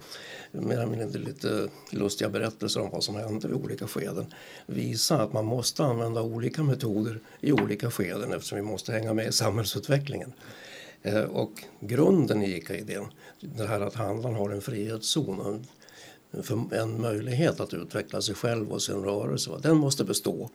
Mer 0.52 0.74
eller 0.74 0.86
mindre 0.86 1.18
lite 1.18 1.68
lustiga 1.90 2.30
berättelser 2.30 2.80
om 2.80 2.90
vad 2.90 3.04
som 3.04 3.14
hände 3.14 3.48
vid 3.48 3.56
olika 3.56 3.86
skeden. 3.86 4.26
Visa 4.66 5.22
att 5.22 5.32
man 5.32 5.44
måste 5.44 5.84
använda 5.84 6.22
olika 6.22 6.62
metoder 6.62 7.20
i 7.40 7.52
olika 7.52 7.90
skeden 7.90 8.32
eftersom 8.32 8.56
vi 8.56 8.62
måste 8.62 8.92
hänga 8.92 9.14
med 9.14 9.28
i 9.28 9.32
samhällsutvecklingen. 9.32 10.32
Eh, 11.02 11.22
och 11.22 11.64
grunden 11.80 12.42
i 12.42 12.56
ICA-idén, 12.56 13.06
det 13.40 13.66
här 13.66 13.80
att 13.80 13.94
handlaren 13.94 14.36
har 14.36 14.50
en 14.50 14.60
frihetszon, 14.60 15.66
en 16.72 17.00
möjlighet 17.00 17.60
att 17.60 17.74
utveckla 17.74 18.22
sig 18.22 18.34
själv 18.34 18.72
och 18.72 18.82
sin 18.82 19.04
rörelse. 19.04 19.50
Den 19.62 19.76
måste 19.76 20.04
bestå. 20.04 20.50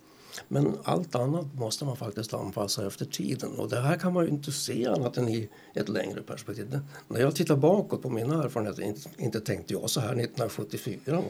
Men 0.47 0.77
allt 0.83 1.15
annat 1.15 1.45
måste 1.53 1.85
man 1.85 1.97
faktiskt 1.97 2.33
anpassa 2.33 2.87
efter 2.87 3.05
tiden. 3.05 3.51
Och 3.57 3.69
det 3.69 3.81
här 3.81 3.97
kan 3.97 4.13
man 4.13 4.23
ju 4.23 4.29
inte 4.29 4.51
se 4.51 4.87
annat 4.87 5.17
än 5.17 5.29
i 5.29 5.49
ett 5.73 5.89
längre 5.89 6.21
perspektiv. 6.21 6.79
När 7.07 7.19
jag 7.19 7.35
tittar 7.35 7.55
bakåt 7.55 8.01
på 8.01 8.09
mina 8.09 8.43
erfarenheter, 8.43 8.83
inte, 8.83 9.09
inte 9.17 9.39
tänkte 9.39 9.73
jag 9.73 9.89
så 9.89 9.99
här 9.99 10.07
1974. 10.07 11.21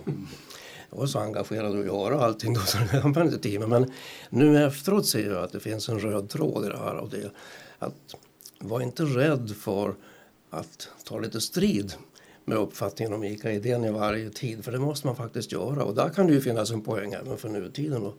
Jag 0.89 0.97
var 0.97 1.05
så 1.05 1.19
engagerad 1.19 1.79
att 1.79 1.85
göra 1.85 2.19
allting 2.19 2.53
då 2.53 2.59
så 2.59 2.77
det 2.77 3.01
var 3.01 3.23
inte 3.23 3.37
tid. 3.37 3.67
Men 3.67 3.91
nu 4.29 4.65
efteråt 4.65 5.07
ser 5.07 5.31
jag 5.31 5.43
att 5.43 5.51
det 5.51 5.59
finns 5.59 5.89
en 5.89 5.99
röd 5.99 6.29
tråd 6.29 6.65
i 6.65 6.69
det 6.69 6.77
här. 6.77 6.95
Och 6.95 7.09
det, 7.09 7.31
att 7.79 8.15
var 8.59 8.81
inte 8.81 9.03
rädd 9.03 9.55
för 9.59 9.95
att 10.49 10.89
ta 11.03 11.19
lite 11.19 11.41
strid 11.41 11.93
med 12.45 12.57
uppfattningen 12.57 13.13
om 13.13 13.23
ICA-idén 13.23 13.85
i 13.85 13.91
varje 13.91 14.29
tid. 14.29 14.65
För 14.65 14.71
det 14.71 14.79
måste 14.79 15.07
man 15.07 15.15
faktiskt 15.15 15.51
göra. 15.51 15.83
Och 15.83 15.95
där 15.95 16.09
kan 16.09 16.27
det 16.27 16.33
ju 16.33 16.41
finnas 16.41 16.71
en 16.71 16.81
poäng 16.81 17.13
även 17.13 17.37
för 17.37 17.49
nutiden 17.49 18.03
och, 18.03 18.17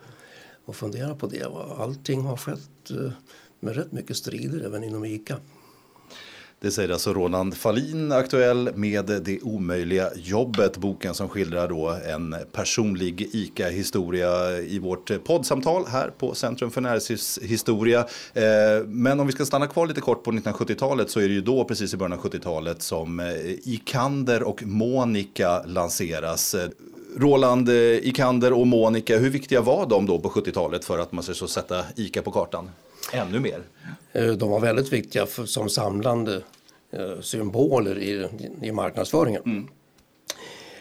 och 0.64 0.76
fundera 0.76 1.14
på 1.14 1.26
det. 1.26 1.44
Allting 1.78 2.20
har 2.20 2.36
skett 2.36 2.90
eh, 2.90 3.12
med 3.60 3.76
rätt 3.76 3.92
mycket 3.92 4.16
strider 4.16 4.66
även 4.66 4.84
inom 4.84 5.04
ICA. 5.04 5.36
Det 6.60 6.70
säger 6.70 6.88
alltså 6.88 7.12
Roland 7.12 7.56
Fallin, 7.56 8.12
aktuell 8.12 8.70
med 8.74 9.04
Det 9.04 9.40
omöjliga 9.42 10.10
jobbet. 10.16 10.76
Boken 10.76 11.14
som 11.14 11.28
skildrar 11.28 11.68
då 11.68 11.96
en 12.08 12.36
personlig 12.52 13.28
ICA-historia 13.32 14.58
i 14.58 14.78
vårt 14.78 15.24
poddsamtal 15.24 15.86
här 15.86 16.10
på 16.18 16.34
Centrum 16.34 16.70
för 16.70 16.80
näringslivshistoria. 16.80 17.98
Eh, 18.34 18.86
men 18.86 19.20
om 19.20 19.26
vi 19.26 19.32
ska 19.32 19.44
stanna 19.44 19.66
kvar 19.66 19.86
lite 19.86 20.00
kort 20.00 20.24
på 20.24 20.32
1970-talet 20.32 21.10
så 21.10 21.20
är 21.20 21.28
det 21.28 21.34
ju 21.34 21.40
då, 21.40 21.64
precis 21.64 21.94
i 21.94 21.96
början 21.96 22.12
av 22.12 22.24
70-talet, 22.24 22.82
som 22.82 23.20
eh, 23.20 23.26
Ikander 23.64 24.42
och 24.42 24.62
Monica 24.62 25.62
lanseras. 25.66 26.54
Eh, 26.54 26.68
Roland 27.16 27.68
Ikander 28.02 28.52
och 28.52 28.66
Monica, 28.66 29.18
hur 29.18 29.30
viktiga 29.30 29.60
var 29.60 29.86
de 29.86 30.06
då 30.06 30.18
på 30.18 30.28
70-talet 30.28 30.84
för 30.84 30.98
att 30.98 31.12
man 31.12 31.24
ska 31.24 31.34
så 31.34 31.48
sätta 31.48 31.84
ICA 31.96 32.22
på 32.22 32.30
kartan? 32.30 32.70
Ännu 33.12 33.40
mer? 33.40 33.62
Eh, 34.12 34.32
de 34.32 34.50
var 34.50 34.60
väldigt 34.60 34.92
viktiga 34.92 35.26
för, 35.26 35.44
som 35.44 35.68
samlande 35.68 36.42
eh, 36.90 37.20
symboler 37.20 37.98
i, 37.98 38.28
i 38.62 38.72
marknadsföringen. 38.72 39.42
Mm. 39.46 39.68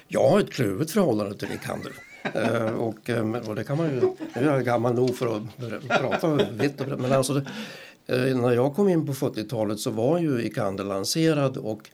Jag 0.08 0.30
har 0.30 0.40
ett 0.40 0.52
kluvet 0.52 0.92
förhållande 0.92 1.38
till 1.38 1.48
Rick 1.48 1.64
Handel. 1.64 1.92
eh, 2.34 2.74
och, 2.74 3.10
och 3.48 3.56
det 3.56 3.64
kan 3.64 3.78
man 3.78 3.86
ju, 3.90 4.02
nu 4.36 4.50
är 4.50 4.54
jag 4.54 4.66
gammal 4.66 4.94
nog 4.94 5.18
för 5.18 5.38
att 5.38 5.58
prata 5.90 6.36
vitt 6.52 6.82
och 6.82 6.88
brett. 6.88 7.00
Men 7.00 7.12
alltså 7.12 7.34
det, 7.34 8.36
när 8.36 8.52
jag 8.52 8.76
kom 8.76 8.90
in 8.90 9.06
på 9.06 9.14
70-talet 9.14 9.80
så 9.80 9.90
var 9.90 10.20
ju 10.20 10.42
Ikander 10.42 10.84
lanserad 10.84 11.58
och 11.58 11.90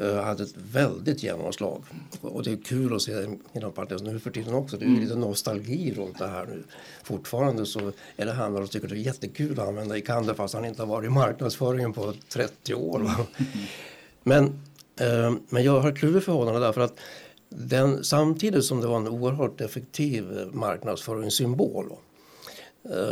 hade 0.00 0.42
ett 0.42 0.54
väldigt 0.72 1.22
genomslag. 1.22 1.82
Och 2.20 2.42
det 2.42 2.52
är 2.52 2.56
kul 2.56 2.94
att 2.94 3.02
se 3.02 3.26
inom 3.52 3.72
partiet 3.72 4.02
nu 4.02 4.18
för 4.18 4.30
tiden 4.30 4.54
också. 4.54 4.76
Det 4.76 4.84
är 4.84 4.88
mm. 4.88 5.00
lite 5.00 5.14
nostalgi 5.14 5.94
runt 5.94 6.18
det 6.18 6.26
här 6.26 6.46
nu. 6.46 6.62
Fortfarande 7.02 7.66
så 7.66 7.92
är 8.16 8.26
det 8.26 8.32
handlare 8.32 8.64
som 8.66 8.72
tycker 8.72 8.88
det 8.88 8.94
är 8.94 9.06
jättekul 9.06 9.60
att 9.60 9.68
använda 9.68 9.96
Ikander 9.96 10.34
fast 10.34 10.54
han 10.54 10.64
inte 10.64 10.82
har 10.82 10.86
varit 10.86 11.06
i 11.06 11.10
marknadsföringen 11.10 11.92
på 11.92 12.14
30 12.28 12.74
år. 12.74 13.00
Mm. 13.00 13.12
Men, 14.22 14.44
eh, 15.00 15.32
men 15.48 15.64
jag 15.64 15.80
har 15.80 15.92
ett 15.92 15.98
kluvigt 15.98 16.24
förhållande 16.24 16.60
därför 16.60 16.80
att 16.80 16.98
den, 17.48 18.04
samtidigt 18.04 18.64
som 18.64 18.80
det 18.80 18.86
var 18.86 18.96
en 18.96 19.08
oerhört 19.08 19.60
effektiv 19.60 20.48
marknadsföringssymbol 20.52 21.92
Eh, 21.92 21.96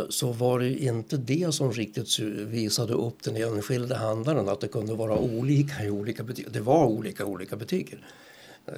så 0.09 0.33
var 0.33 0.59
det 0.59 0.79
inte 0.79 1.17
det 1.17 1.55
som 1.55 1.73
riktigt 1.73 2.19
visade 2.19 2.95
upp 2.95 3.23
den 3.23 3.37
enskilde 3.37 3.97
handlaren 3.97 4.49
att 4.49 4.61
det 4.61 4.69
kunde 4.69 4.95
vara 4.95 5.19
olika 5.19 5.85
i 5.85 5.91
olika 5.91 6.23
butiker. 6.23 6.51
Det 6.51 6.61
var 6.61 6.87
olika 6.87 7.23
i 7.23 7.27
olika 7.27 7.57
butiker. 7.57 8.07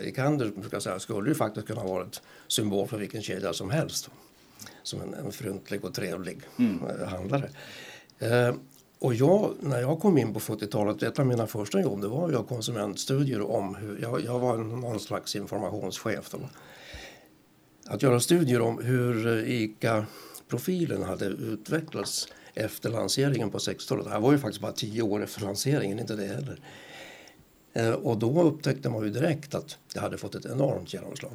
I 0.04 0.12
Kander 0.12 0.80
säga, 0.80 0.98
skulle 0.98 1.28
ju 1.28 1.34
faktiskt 1.34 1.66
kunna 1.66 1.84
vara 1.84 2.04
ett 2.04 2.22
symbol 2.48 2.88
för 2.88 2.98
vilken 2.98 3.22
kedja 3.22 3.52
som 3.52 3.70
helst. 3.70 4.10
Som 4.82 5.00
en, 5.00 5.14
en 5.14 5.32
fryntlig 5.32 5.84
och 5.84 5.94
trevlig 5.94 6.40
mm. 6.58 6.80
Eh, 6.86 7.08
handlare. 7.08 7.50
Eh, 8.18 8.54
och 8.98 9.14
jag, 9.14 9.54
när 9.60 9.80
jag 9.80 10.00
kom 10.00 10.18
in 10.18 10.34
på 10.34 10.40
40-talet, 10.40 11.02
ett 11.02 11.18
av 11.18 11.26
mina 11.26 11.46
första 11.46 11.80
jobb 11.80 12.00
det 12.00 12.08
var 12.08 12.30
göra 12.30 12.44
konsumentstudier 12.44 13.50
om 13.50 13.74
hur, 13.74 13.98
jag, 14.02 14.24
jag 14.24 14.38
var 14.38 14.56
någon 14.56 15.00
slags 15.00 15.36
informationschef 15.36 16.30
då. 16.30 16.38
Att 17.86 18.02
göra 18.02 18.20
studier 18.20 18.60
om 18.60 18.78
hur 18.84 19.44
ICA 19.48 20.06
profilen 20.48 21.02
hade 21.02 21.26
utvecklats 21.26 22.28
efter 22.54 22.90
lanseringen 22.90 23.50
på 23.50 23.58
60-talet. 23.58 24.04
Det 24.04 24.10
här 24.10 24.20
var 24.20 24.32
ju 24.32 24.38
faktiskt 24.38 24.60
bara 24.60 24.72
tio 24.72 25.02
år 25.02 25.22
efter 25.22 25.40
lanseringen, 25.40 25.98
inte 25.98 26.16
det 26.16 26.26
heller. 26.26 26.60
Eh, 27.72 27.90
och 27.90 28.18
då 28.18 28.42
upptäckte 28.42 28.90
man 28.90 29.04
ju 29.04 29.10
direkt 29.10 29.54
att 29.54 29.78
det 29.94 30.00
hade 30.00 30.18
fått 30.18 30.34
ett 30.34 30.46
enormt 30.46 30.94
genomslag. 30.94 31.32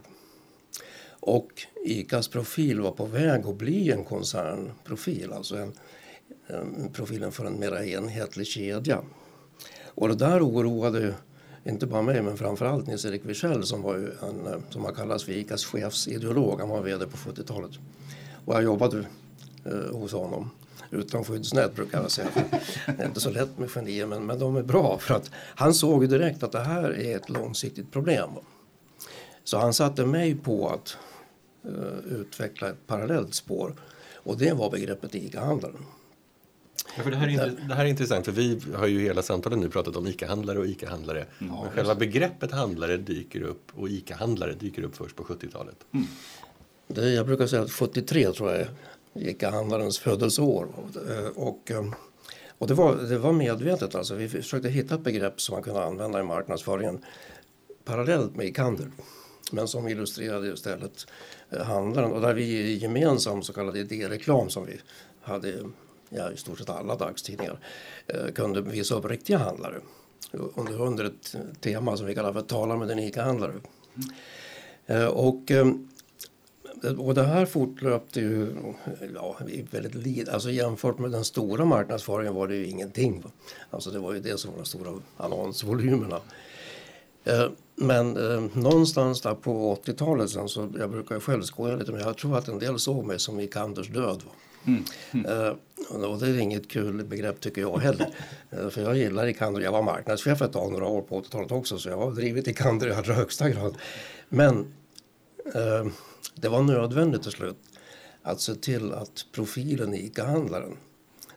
Och 1.26 1.50
ICAs 1.86 2.28
profil 2.28 2.82
var 2.82 2.92
på 2.92 3.06
väg 3.06 3.48
att 3.48 3.56
bli 3.56 3.92
en 3.92 4.04
koncernprofil, 4.04 5.34
alltså 5.34 5.56
en, 5.56 5.74
en 6.48 6.90
profilen 6.94 7.32
för 7.32 7.46
en 7.46 7.60
mer 7.60 7.84
enhetlig 7.84 8.48
kedja. 8.48 9.02
Och 9.86 10.08
det 10.08 10.16
där 10.16 10.48
oroade 10.48 11.14
inte 11.64 11.88
bara 11.88 12.02
mig 12.02 12.22
men 12.22 12.38
framförallt 12.38 12.88
Nils-Erik 12.88 13.26
Wiechel 13.26 13.64
som 13.64 13.82
var 13.82 13.98
ju 13.98 14.12
en, 14.22 14.48
eh, 14.48 14.60
som 14.70 14.86
har 14.86 14.92
kallats 14.92 15.24
för 15.24 15.32
ICAs 15.32 15.66
chefsideolog. 15.66 16.60
Han 16.60 16.70
var 16.70 16.82
vd 16.82 17.06
på 17.06 17.18
70-talet. 17.18 17.72
Och 18.46 18.56
jag 18.56 18.64
jobbade 18.64 19.06
eh, 19.66 19.96
hos 19.96 20.14
honom 20.14 20.50
utan 20.94 21.24
skyddsnät 21.24 21.76
brukar 21.76 22.02
jag 22.02 22.12
säga. 22.12 22.30
Det 22.86 23.04
är 23.04 23.06
inte 23.06 23.20
så 23.20 23.30
lätt 23.30 23.58
med 23.58 23.72
genier 23.72 24.06
men, 24.06 24.26
men 24.26 24.40
de 24.40 24.56
är 24.56 24.64
bra 24.64 24.98
för 24.98 25.16
att 25.16 25.32
han 25.36 25.74
såg 25.74 26.10
direkt 26.10 26.44
att 26.44 26.52
det 26.52 26.64
här 26.64 27.00
är 27.00 27.18
ett 27.18 27.30
långsiktigt 27.30 27.92
problem. 27.92 28.30
Så 29.44 29.58
han 29.58 29.74
satte 29.74 30.06
mig 30.06 30.36
på 30.36 30.70
att 30.70 30.98
uh, 31.66 32.20
utveckla 32.20 32.70
ett 32.70 32.88
parallellt 32.88 33.34
spår 33.34 33.76
och 34.16 34.38
det 34.38 34.54
var 34.54 34.70
begreppet 34.70 35.16
ICA-handlaren. 35.16 35.86
Ja, 36.98 37.04
för 37.04 37.12
det, 37.12 37.18
här 37.18 37.28
är, 37.28 37.68
det 37.68 37.76
här 37.76 37.86
är 37.86 37.90
intressant, 37.90 38.26
för 38.26 38.32
vi 38.32 38.62
har 38.76 38.88
ju 38.88 39.02
hela 39.02 39.22
samtalet 39.22 39.60
nu 39.60 39.70
pratat 39.70 39.96
om 39.96 40.08
ICA-handlare 40.08 40.60
och 40.60 40.66
ICA-handlare. 40.66 41.26
Mm. 41.40 41.56
Men 41.56 41.72
själva 41.72 41.96
begreppet 41.96 42.52
handlare 42.52 42.98
dyker 42.98 43.42
upp 43.42 43.72
och 43.76 43.90
ICA-handlare 43.90 44.54
dyker 44.54 44.84
upp 44.84 44.96
först 44.96 45.16
på 45.16 45.24
70-talet. 45.24 45.76
Mm. 45.92 46.08
Det, 46.94 47.10
jag 47.10 47.26
brukar 47.26 47.48
säga 47.48 47.62
att 47.62 47.72
73 47.72 48.32
tror 48.32 48.52
jag 48.52 48.68
gick 49.14 49.44
handlarens 49.44 50.00
födelseår. 50.00 50.68
Och, 51.36 51.72
eh, 51.72 51.94
och 52.58 52.68
det, 52.68 52.74
var, 52.74 52.96
det 52.96 53.18
var 53.18 53.34
medvetet. 53.34 53.96
Alltså. 53.96 54.16
Vi 54.16 54.30
försökte 54.30 54.70
hitta 54.70 54.96
ett 54.96 55.02
begrepp 55.02 55.42
som 55.42 55.54
man 55.54 55.64
kunde 55.64 55.84
använda 55.84 56.20
i 56.20 56.24
marknadsföringen 56.24 57.06
parallellt 57.86 58.36
med 58.36 58.48
e-handel 58.48 58.88
men 59.52 59.68
som 59.68 59.88
illustrerade 59.88 60.54
istället 60.54 61.08
eh, 61.50 61.62
handlaren. 61.62 62.12
Och 62.12 62.22
där 62.22 62.34
vi 62.34 62.74
gemensamt 62.78 63.46
så 63.46 63.54
kallad 63.54 63.78
idéreklam 63.78 64.50
som 64.50 64.66
vi 64.66 64.80
hade 65.22 65.54
ja, 66.10 66.32
i 66.32 66.38
stort 66.38 66.58
sett 66.60 66.70
alla 66.70 66.96
dagstidningar 66.96 67.60
eh, 68.08 68.34
kunde 68.36 68.62
visa 68.62 68.96
upp 68.96 69.06
riktiga 69.06 69.38
handlare 69.38 69.80
under, 70.32 70.82
under 70.82 71.06
ett 71.06 71.36
tema 71.62 71.98
som 71.98 72.06
vi 72.06 72.16
kallar 72.16 72.34
för 72.34 72.42
Tala 72.42 72.78
med 72.78 72.88
den 72.88 73.00
ICA-handlare. 73.00 73.54
Mm. 74.88 75.10
Och 75.10 75.52
och 76.84 77.14
det 77.14 77.24
här 77.24 77.46
fortlöpte 77.46 78.20
ju 78.20 78.56
ja, 79.16 79.38
väldigt 79.72 79.96
lite. 79.96 80.34
Alltså 80.34 80.52
jämfört 80.52 81.00
med 81.00 81.12
den 81.12 81.26
stora 81.26 81.66
marknadsföringen 81.66 82.34
var 82.34 82.48
det 82.48 82.56
ju 82.56 82.66
ingenting. 82.66 83.24
Alltså 83.70 83.92
det 83.92 84.00
var 84.00 84.14
ju 84.14 84.20
det 84.20 84.38
som 84.38 84.52
var 84.52 84.58
de 84.58 84.66
stora 84.66 84.92
annonsvolymerna. 85.18 86.20
Eh, 87.24 87.46
men 87.76 88.18
eh, 88.18 88.44
någonstans 88.54 89.22
där 89.22 89.36
på 89.36 89.76
80-talet 89.86 90.30
sen 90.30 90.50
så, 90.50 90.70
jag 90.80 90.92
brukar 90.92 91.20
själv 91.20 91.42
skoja 91.42 91.76
lite 91.76 91.92
men 91.92 92.02
jag 92.02 92.18
tror 92.18 92.38
att 92.38 92.48
en 92.48 92.60
del 92.60 92.80
såg 92.80 93.06
mig 93.06 93.20
som 93.20 93.38
Vikanders 93.38 93.90
död. 93.90 94.24
Mm. 94.68 94.84
Mm. 95.12 95.26
Eh, 95.26 95.54
och 96.06 96.20
det 96.20 96.28
är 96.28 96.40
inget 96.40 96.68
kul 96.68 97.06
begrepp 97.06 97.40
tycker 97.40 97.62
jag 97.62 97.78
heller. 97.78 98.08
För 98.70 98.82
jag 98.82 98.98
gillar 98.98 99.28
Ikander. 99.28 99.62
Jag 99.62 99.72
var 99.72 99.82
marknadschef 99.82 100.42
ett 100.42 100.54
tag, 100.54 100.72
några 100.72 100.88
år 100.88 101.02
på 101.02 101.22
80-talet 101.22 101.52
också 101.52 101.78
så 101.78 101.90
jag 101.90 101.98
har 101.98 102.12
drivit 102.12 102.48
Ikander 102.48 102.88
i 102.88 102.94
allra 102.94 103.14
högsta 103.14 103.50
grad. 103.50 103.78
Men 104.30 104.74
eh, 105.56 105.86
det 106.36 106.50
var 106.50 106.62
nödvändigt 106.62 107.24
till 107.24 107.32
slut 107.32 107.58
att 108.22 108.42
se 108.42 108.56
till 108.56 108.94
att 108.94 109.26
profilen 109.32 109.94
i 109.94 110.06
ICA-handlaren, 110.06 110.78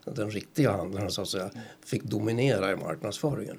den 0.04 0.30
riktiga 0.30 0.72
handlaren 0.72 1.10
så 1.10 1.22
att 1.22 1.28
säga, 1.28 1.50
fick 1.84 2.02
dominera 2.02 2.72
i 2.72 2.76
marknadsföringen. 2.76 3.58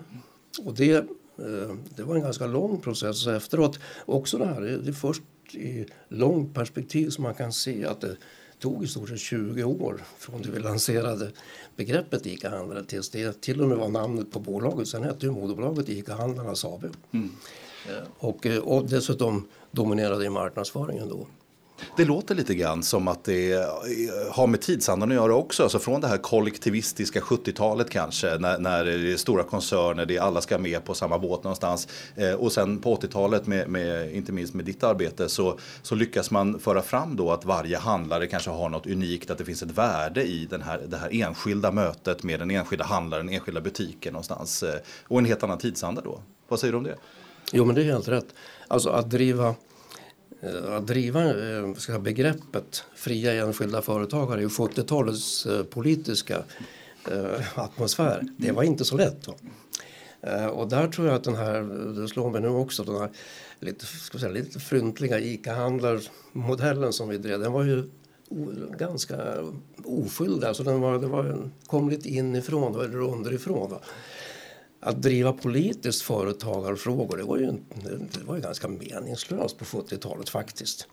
Och 0.66 0.74
det, 0.74 0.96
eh, 0.96 1.76
det 1.96 2.04
var 2.04 2.16
en 2.16 2.22
ganska 2.22 2.48
lång 2.48 2.82
process 2.82 3.28
efteråt. 3.28 3.80
Också 4.06 4.38
det 4.38 4.46
här, 4.46 4.62
det 4.62 4.90
är 4.90 4.94
först 4.94 5.24
i 5.54 5.86
långt 6.08 6.54
perspektiv 6.54 7.10
som 7.10 7.24
man 7.24 7.34
kan 7.34 7.54
se 7.54 7.86
att 7.86 8.02
det 8.02 8.18
tog 8.60 8.84
i 8.84 8.88
stort 8.88 9.10
sett 9.10 9.20
20 9.20 9.64
år 9.64 10.04
från 10.18 10.42
det 10.42 10.50
vi 10.52 10.60
lanserade 10.60 11.32
begreppet 11.76 12.26
ICA-handlare 12.26 12.84
tills 12.84 13.10
det 13.10 13.42
till 13.42 13.62
och 13.62 13.68
med 13.68 13.78
var 13.78 13.90
namnet 13.90 14.32
på 14.32 14.40
bolaget. 14.40 14.88
Sen 14.88 15.04
hette 15.04 15.26
ju 15.26 15.32
moderbolaget 15.32 15.90
ICA-handlarnas 15.90 16.66
AB. 16.66 16.86
Mm. 17.12 17.32
Och, 18.18 18.46
eh, 18.46 18.60
och 18.60 18.90
dessutom 18.90 19.48
dominerade 19.72 20.26
i 20.26 20.30
marknadsföringen 20.30 21.10
då. 21.10 21.28
Det 21.98 22.06
låter 22.06 22.36
lite 22.36 22.56
grann 22.56 22.84
som 22.84 23.08
att 23.08 23.24
det 23.24 23.70
har 24.32 24.48
med 24.48 24.62
tidsandan 24.62 25.12
att 25.12 25.16
göra 25.16 25.36
också. 25.36 25.64
Alltså 25.64 25.80
från 25.80 26.02
det 26.02 26.08
här 26.08 26.18
kollektivistiska 26.18 27.20
70-talet 27.20 27.90
kanske, 27.90 28.38
när, 28.38 28.58
när 28.58 28.86
det 28.86 29.14
är 29.14 29.18
stora 29.18 29.44
koncerner, 29.44 30.06
det 30.06 30.18
är 30.18 30.22
alla 30.22 30.42
ska 30.42 30.58
med 30.58 30.86
på 30.86 30.94
samma 30.94 31.20
båt 31.20 31.44
någonstans. 31.44 31.88
Eh, 32.16 32.34
och 32.34 32.52
sen 32.52 32.80
på 32.80 32.96
80-talet, 32.96 33.48
med, 33.48 33.70
med, 33.70 34.16
inte 34.16 34.32
minst 34.32 34.54
med 34.54 34.66
ditt 34.66 34.84
arbete, 34.84 35.30
så, 35.30 35.60
så 35.82 35.96
lyckas 35.96 36.32
man 36.32 36.60
föra 36.60 36.82
fram 36.82 37.16
då 37.16 37.32
att 37.32 37.46
varje 37.46 37.78
handlare 37.78 38.28
kanske 38.28 38.50
har 38.50 38.70
något 38.70 38.88
unikt, 38.88 39.32
att 39.32 39.38
det 39.38 39.46
finns 39.46 39.64
ett 39.64 39.72
värde 39.72 40.24
i 40.24 40.46
den 40.46 40.62
här, 40.62 40.82
det 40.88 40.98
här 40.98 41.10
enskilda 41.22 41.72
mötet 41.72 42.24
med 42.24 42.40
den 42.40 42.52
enskilda 42.52 42.86
handlaren, 42.86 43.26
den 43.26 43.36
enskilda 43.36 43.62
butiken 43.62 44.14
någonstans. 44.14 44.64
Eh, 44.64 44.76
och 45.04 45.20
en 45.20 45.26
helt 45.26 45.44
annan 45.44 45.58
tidsanda 45.58 46.02
då. 46.02 46.22
Vad 46.48 46.60
säger 46.60 46.72
du 46.72 46.78
om 46.78 46.84
det? 46.84 46.96
Jo, 47.52 47.66
men 47.66 47.76
det 47.76 47.82
är 47.82 47.86
helt 47.86 48.08
rätt. 48.08 48.28
Alltså 48.68 48.90
att 48.90 49.10
driva 49.10 49.56
att 50.68 50.88
driva 50.88 51.24
eh, 51.24 51.74
ska 51.74 52.00
begreppet 52.00 52.84
fria 52.96 53.46
enskilda 53.46 53.82
företagare 53.82 54.42
i 54.42 54.46
70-talets 54.46 55.46
eh, 55.46 55.64
politiska 55.64 56.44
eh, 57.12 57.60
atmosfär, 57.60 58.24
det 58.38 58.52
var 58.52 58.64
inte 58.64 58.86
så 58.86 58.98
lätt. 58.98 59.28
Och 60.52 60.68
där 60.68 60.88
tror 60.88 61.08
jag 61.08 61.16
att 61.16 61.24
den 61.24 61.36
här, 61.36 61.62
det 62.02 62.08
slår 62.08 62.30
mig 62.32 62.42
nu 62.42 62.48
också, 62.48 62.84
den 62.84 62.96
här 62.96 63.10
lite, 63.60 63.86
ska 63.86 64.18
säga, 64.18 64.32
lite 64.32 64.60
fryntliga 64.60 65.20
ICA-handlarmodellen 65.20 66.94
som 66.94 67.10
vi 67.10 67.18
drev, 67.18 67.40
den 67.40 67.52
var 67.52 67.64
ju 67.64 67.90
ganska 68.78 69.18
oskyldig. 69.84 70.48
Alltså 70.48 70.64
den 70.64 70.82
var, 70.82 71.00
det 71.00 71.08
var, 71.08 71.50
kom 71.68 71.90
lite 71.90 72.10
inifrån 72.10 72.76
eller 72.76 73.02
underifrån. 73.02 73.70
Va? 73.72 73.80
Att 74.80 75.02
driva 75.02 75.34
politiskt 75.34 76.02
företagarfrågor 76.02 77.18
det 77.18 77.24
var 77.24 77.38
ju, 77.38 77.52
det 78.14 78.24
var 78.26 78.36
ju 78.36 78.42
ganska 78.42 78.68
meningslöst 78.68 79.58
på 79.58 79.66
70-talet 79.66 80.30
faktiskt. 80.30 80.88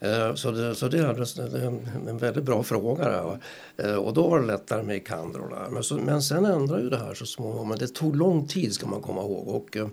Eh, 0.00 0.34
så 0.34 0.50
det, 0.50 0.74
så 0.74 0.88
det 0.88 0.98
är 0.98 1.64
en 2.08 2.18
väldigt 2.18 2.44
bra 2.44 2.62
fråga. 2.62 3.04
Där. 3.04 3.38
Eh, 3.76 3.94
och 3.94 4.14
då 4.14 4.28
var 4.28 4.40
det 4.40 4.46
lättare 4.46 4.82
med 4.82 4.96
Ikander 4.96 5.70
men, 5.70 5.82
så, 5.82 5.94
men 5.94 6.22
sen 6.22 6.44
ändrade 6.44 6.82
ju 6.82 6.90
det 6.90 6.96
här 6.96 7.14
så 7.14 7.26
småningom. 7.26 7.68
Men 7.68 7.78
det 7.78 7.88
tog 7.88 8.16
lång 8.16 8.46
tid 8.46 8.74
ska 8.74 8.86
man 8.86 9.00
komma 9.00 9.20
ihåg. 9.20 9.48
Och, 9.48 9.76
eh, 9.76 9.88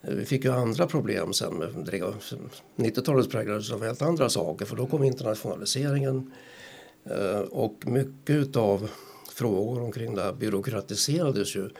vi 0.00 0.24
fick 0.24 0.44
ju 0.44 0.52
andra 0.52 0.86
problem 0.86 1.32
sen. 1.32 1.54
Med 1.54 1.68
90-talet 2.76 3.30
präglades 3.30 3.72
av 3.72 3.84
helt 3.84 4.02
andra 4.02 4.28
saker 4.28 4.64
för 4.66 4.76
då 4.76 4.86
kom 4.86 5.02
internationaliseringen. 5.02 6.32
Och 7.50 7.86
mycket 7.86 8.56
av 8.56 8.88
frågor 9.32 9.82
omkring 9.82 10.14
det 10.14 10.22
här 10.22 10.32
byråkratiserades 10.32 11.56
ju 11.56 11.70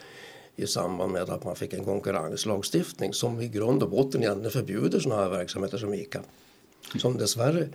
i 0.56 0.66
samband 0.66 1.12
med 1.12 1.30
att 1.30 1.44
man 1.44 1.56
fick 1.56 1.72
en 1.72 1.84
konkurrenslagstiftning 1.84 3.12
som 3.12 3.40
i 3.40 3.48
grund 3.48 3.82
och 3.82 3.90
botten 3.90 4.22
egentligen 4.22 4.50
förbjuder 4.50 5.00
sådana 5.00 5.22
här 5.22 5.30
verksamheter 5.30 5.78
som 5.78 5.94
ICA. 5.94 6.20
Som 6.98 7.16
dessvärre 7.16 7.68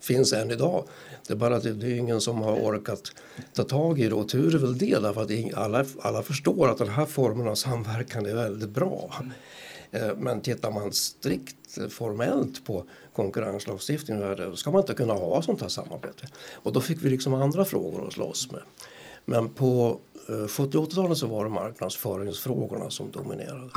finns 0.00 0.32
än 0.32 0.50
idag. 0.50 0.84
Det 1.26 1.32
är 1.32 1.36
bara 1.36 1.56
att 1.56 1.62
det 1.62 1.86
är 1.86 1.98
ingen 1.98 2.20
som 2.20 2.42
har 2.42 2.56
orkat 2.56 3.12
ta 3.52 3.64
tag 3.64 4.00
i 4.00 4.08
det 4.08 4.14
och 4.14 4.28
tur 4.28 4.54
är 4.54 4.58
väl 4.58 4.78
det 4.78 4.98
därför 4.98 5.22
att 5.22 5.54
alla, 5.54 5.84
alla 6.00 6.22
förstår 6.22 6.68
att 6.68 6.78
den 6.78 6.88
här 6.88 7.06
formen 7.06 7.48
av 7.48 7.54
samverkan 7.54 8.26
är 8.26 8.34
väldigt 8.34 8.70
bra. 8.70 9.14
Eh, 9.90 10.16
men 10.16 10.40
tittar 10.40 10.70
man 10.70 10.92
strikt 10.92 11.78
formellt 11.90 12.64
på 12.64 12.84
konkurrenslagstiftningen 13.12 14.36
då 14.36 14.56
ska 14.56 14.70
man 14.70 14.80
inte 14.80 14.94
kunna 14.94 15.14
ha 15.14 15.42
sånt 15.42 15.60
här 15.60 15.68
samarbete. 15.68 16.28
Och 16.52 16.72
då 16.72 16.80
fick 16.80 17.02
vi 17.02 17.10
liksom 17.10 17.34
andra 17.34 17.64
frågor 17.64 18.06
att 18.06 18.12
slåss 18.12 18.50
med. 18.50 18.62
Men 19.24 19.48
på 19.48 20.00
Eh, 20.30 20.46
70-80-talet 20.46 21.18
så 21.18 21.26
var 21.26 21.44
det 21.44 21.50
marknadsföringsfrågorna 21.50 22.90
som 22.90 23.10
dominerade. 23.10 23.70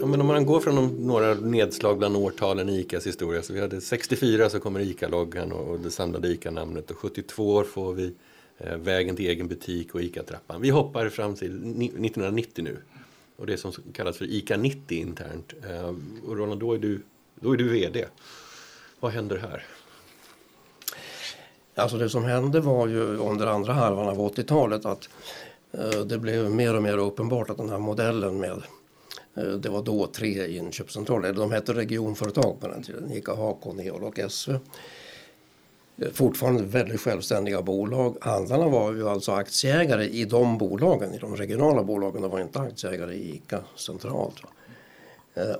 Ja, 0.00 0.06
men 0.06 0.20
om 0.20 0.26
man 0.26 0.46
går 0.46 0.60
från 0.60 0.76
de, 0.76 1.06
några 1.06 1.34
nedslag 1.34 1.98
bland 1.98 2.16
årtalen 2.16 2.68
i 2.68 2.80
ICAs 2.80 3.06
historia. 3.06 3.42
Så 3.42 3.52
vi 3.52 3.60
hade 3.60 3.80
64 3.80 4.50
så 4.50 4.60
kommer 4.60 4.80
ICA-loggan 4.80 5.52
och, 5.52 5.68
och 5.68 5.80
det 5.80 5.90
samlade 5.90 6.28
ICA-namnet. 6.28 6.90
Och 6.90 6.98
72 6.98 7.64
får 7.64 7.92
vi 7.92 8.14
eh, 8.58 8.76
vägen 8.76 9.16
till 9.16 9.26
egen 9.26 9.48
butik 9.48 9.94
och 9.94 10.00
ICA-trappan. 10.00 10.60
Vi 10.60 10.70
hoppar 10.70 11.08
fram 11.08 11.34
till 11.34 11.56
1990 11.56 12.64
nu. 12.64 12.76
Och 13.36 13.46
det 13.46 13.56
som 13.56 13.72
kallas 13.92 14.16
för 14.16 14.24
ICA 14.24 14.56
90 14.56 15.00
internt. 15.00 15.54
Eh, 15.70 15.94
och 16.26 16.36
Roland, 16.36 16.60
då 16.60 16.72
är, 16.72 16.78
du, 16.78 17.00
då 17.40 17.52
är 17.52 17.56
du 17.56 17.68
VD. 17.68 18.04
Vad 19.00 19.12
händer 19.12 19.36
här? 19.36 19.64
Alltså 21.78 21.98
det 21.98 22.10
som 22.10 22.24
hände 22.24 22.60
var 22.60 22.86
ju 22.86 23.00
under 23.16 23.46
andra 23.46 23.72
halvan 23.72 24.08
av 24.08 24.18
80-talet 24.18 24.84
att 24.86 25.08
eh, 25.72 26.00
det 26.00 26.18
blev 26.18 26.50
mer 26.50 26.76
och 26.76 26.82
mer 26.82 26.98
uppenbart 26.98 27.50
att 27.50 27.56
den 27.56 27.68
här 27.68 27.78
modellen 27.78 28.38
med 28.38 28.62
eh, 29.34 29.44
det 29.44 29.68
var 29.68 29.82
då 29.82 30.06
tre 30.06 30.56
inköpscentraler, 30.56 31.32
de 31.32 31.52
hette 31.52 31.74
regionföretag 31.74 32.60
på 32.60 32.68
den 32.68 32.82
tiden, 32.82 33.12
Ica, 33.12 33.34
Hakon, 33.34 33.76
Neol 33.76 34.02
och 34.02 34.18
SV. 34.30 34.52
Eh, 34.52 34.58
fortfarande 36.12 36.62
väldigt 36.62 37.00
självständiga 37.00 37.62
bolag. 37.62 38.16
Handlarna 38.20 38.68
var 38.68 38.92
ju 38.92 39.08
alltså 39.08 39.32
aktieägare 39.32 40.04
i 40.04 40.24
de 40.24 40.58
bolagen, 40.58 41.14
i 41.14 41.18
de 41.18 41.36
regionala 41.36 41.84
bolagen. 41.84 42.22
De 42.22 42.30
var 42.30 42.40
inte 42.40 42.60
aktieägare 42.60 43.14
i 43.14 43.34
ICA 43.34 43.60
centralt. 43.74 44.36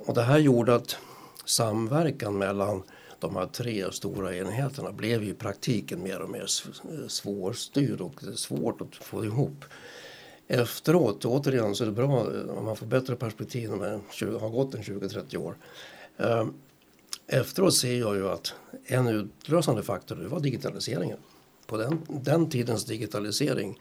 Och 0.07 0.15
det 0.15 0.23
här 0.23 0.39
gjorde 0.39 0.75
att 0.75 0.97
samverkan 1.45 2.39
mellan 2.39 2.83
de 3.21 3.37
här 3.37 3.47
tre 3.47 3.93
stora 3.93 4.37
enheterna 4.37 4.93
blev 4.93 5.25
i 5.25 5.35
praktiken 5.35 6.03
mer 6.03 6.21
och 6.21 6.31
mer 6.31 6.47
svårstyrd 7.09 8.01
och 8.01 8.23
svårt 8.35 8.81
att 8.81 8.95
få 8.95 9.25
ihop. 9.25 9.65
Efteråt, 10.49 11.25
återigen, 11.25 11.75
så 11.75 11.85
är 11.85 11.87
det 11.87 11.93
bra 11.93 12.27
om 12.59 12.65
man 12.65 12.77
får 12.77 12.87
bättre 12.87 13.17
perspektiv 13.17 13.71
när 13.71 13.77
man 13.77 14.41
har 14.41 14.51
gått 14.51 14.75
en 14.75 14.83
20-30 14.83 15.37
år. 15.37 15.57
Ehm, 16.17 16.55
efteråt 17.27 17.75
ser 17.75 17.99
jag 17.99 18.17
ju 18.17 18.29
att 18.29 18.55
en 18.85 19.09
utlösande 19.09 19.83
faktor 19.83 20.17
var 20.17 20.41
digitaliseringen. 20.41 21.19
På 21.67 21.77
den, 21.77 22.07
den 22.09 22.51
tidens 22.51 22.85
digitalisering 22.85 23.81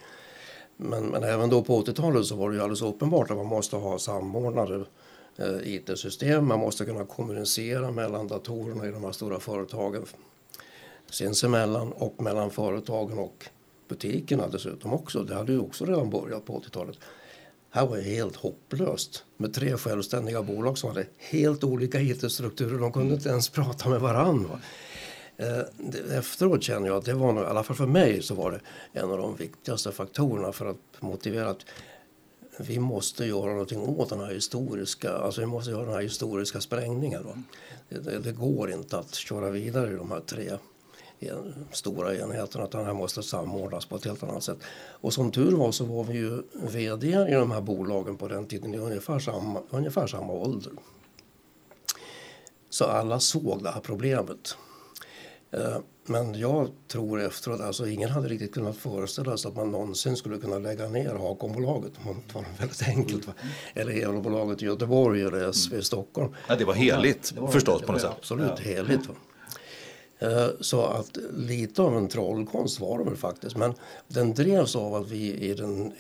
men, 0.78 1.06
men 1.06 1.24
även 1.24 1.50
då 1.50 1.64
på 1.64 1.82
80-talet 1.82 2.26
så 2.26 2.36
var 2.36 2.50
det 2.50 2.56
ju 2.56 2.62
alldeles 2.62 2.82
uppenbart 2.82 3.32
att 3.32 3.38
man 3.38 3.46
måste 3.46 3.76
ha 3.76 4.00
samordnade 4.00 4.76
Eh, 4.76 4.86
Eh, 5.38 5.74
IT-system. 5.74 6.48
Man 6.48 6.60
måste 6.60 6.86
kunna 6.86 7.06
kommunicera 7.06 7.92
mellan 7.92 8.28
datorerna 8.28 8.88
i 8.88 8.92
de 8.92 9.04
här 9.04 9.12
stora 9.12 9.40
företagen 9.40 10.06
sinsemellan 11.10 11.92
och 11.92 12.22
mellan 12.22 12.52
företagen 12.52 13.20
och 13.20 13.46
butikerna 13.88 14.48
dessutom 14.48 14.94
också. 14.94 15.24
Det 15.24 15.36
hade 15.36 15.52
ju 15.52 15.60
också 15.60 15.86
redan 15.86 16.10
börjat 16.10 16.46
på 16.46 16.60
80-talet. 16.60 16.98
Här 17.70 17.86
var 17.86 17.98
det 17.98 18.04
helt 18.04 18.36
hopplöst 18.36 19.24
med 19.38 19.54
tre 19.54 19.78
självständiga 19.78 20.44
bolag 20.44 20.78
som 20.78 20.90
hade 20.90 21.08
helt 21.18 21.64
olika 21.64 22.02
IT-strukturer. 22.02 22.80
De 22.80 22.92
kunde 22.92 23.14
inte 23.14 23.30
ens 23.30 23.50
prata 23.50 23.90
med 23.90 24.02
varandra. 24.02 24.60
Eh, 25.38 26.18
efteråt 26.18 26.64
känner 26.64 26.88
jag 26.88 26.98
att 26.98 27.06
det 27.06 27.14
var, 27.14 27.44
i 27.44 27.46
alla 27.46 27.64
fall 27.64 27.76
för 27.76 27.86
mig, 27.86 28.22
så 28.22 28.36
var 28.36 28.52
det 28.52 28.60
en 29.00 29.12
av 29.12 29.18
de 29.18 29.36
viktigaste 29.36 29.92
faktorerna 29.92 30.52
för 30.52 30.66
att 30.66 31.02
motivera 31.02 31.50
att 31.50 31.66
vi 32.60 32.80
måste 32.80 33.26
göra 33.26 33.52
någonting 33.52 33.82
åt 33.82 34.10
den 34.10 34.20
här 34.20 34.34
historiska, 34.34 35.14
alltså 35.14 35.42
vi 35.42 35.48
måste 35.48 35.72
göra 35.72 35.86
den 35.86 35.94
här 35.94 36.02
historiska 36.02 36.62
sprängningen. 36.62 37.24
Då. 37.24 37.36
Det, 37.90 38.00
det, 38.00 38.20
det, 38.20 38.32
går 38.32 38.72
inte 38.72 38.98
att 38.98 39.16
köra 39.16 39.50
vidare 39.50 39.92
i 39.92 39.96
de 39.96 40.12
här 40.12 40.20
tre 40.20 40.52
en, 41.20 41.68
stora 41.72 42.16
enheterna 42.16 42.66
utan 42.66 42.82
det 42.82 42.88
här 42.88 42.94
måste 42.94 43.24
samordnas 43.24 43.86
på 43.86 43.96
ett 43.96 44.06
helt 44.06 44.24
annat 44.24 44.44
sätt. 44.44 44.58
Och 44.76 45.14
som 45.14 45.32
tur 45.32 45.52
var 45.52 45.72
så 45.72 45.86
var 45.86 46.04
vi 46.04 46.14
ju 46.14 46.42
vd 46.54 47.08
i 47.08 47.34
de 47.34 47.52
här 47.52 47.62
bolagen 47.62 48.18
på 48.18 48.28
den 48.28 48.46
tiden 48.46 48.74
i 48.74 48.78
ungefär 48.78 49.20
samma, 49.20 49.62
ungefär 49.70 50.08
samma 50.08 50.34
ålder. 50.34 50.74
Så 52.70 52.86
alla 52.86 53.20
såg 53.20 53.64
det 53.64 53.72
här 53.72 53.82
problemet. 53.82 54.58
Eh, 55.52 55.78
men 56.08 56.40
jag 56.40 56.70
tror 56.88 57.22
efteråt, 57.22 57.62
alltså 57.62 57.88
ingen 57.88 58.10
hade 58.10 58.28
riktigt 58.28 58.54
kunnat 58.54 58.78
föreställa 58.78 59.38
sig 59.38 59.50
att 59.50 59.56
man 59.56 59.72
någonsin 59.72 60.16
skulle 60.16 60.38
kunna 60.38 60.58
lägga 60.58 60.88
ner 60.88 61.16
Hakonbolaget. 61.16 61.92
Det 62.28 62.36
var 62.36 62.46
väldigt 62.60 62.88
enkelt. 62.88 63.28
Va? 63.28 63.34
Eller 63.74 63.92
Elbolaget 63.92 64.62
i 64.62 64.66
Göteborg 64.66 65.22
eller 65.22 65.52
SV 65.52 65.76
i 65.76 65.82
Stockholm. 65.82 66.34
Ja, 66.48 66.56
det 66.56 66.66
var 66.66 66.74
heligt 66.74 67.32
ja, 67.32 67.36
det 67.36 67.42
var, 67.42 67.52
förstås 67.52 67.82
på 67.82 67.92
något 67.92 68.02
sätt. 68.02 68.12
Absolut 68.18 68.52
ja. 68.58 68.64
heligt. 68.64 69.08
Va? 69.08 69.16
Eh, 70.20 70.48
så 70.60 70.86
att 70.86 71.18
lite 71.34 71.82
av 71.82 71.98
en 71.98 72.08
trollkonst 72.08 72.80
var 72.80 72.98
det 72.98 73.04
väl 73.04 73.18
faktiskt. 73.18 73.58
Men 73.58 73.74
den 74.08 74.34
drevs 74.34 74.76
av 74.76 74.96
att 74.96 75.10
vi 75.10 75.34
i 75.34 75.54
den 75.54 75.94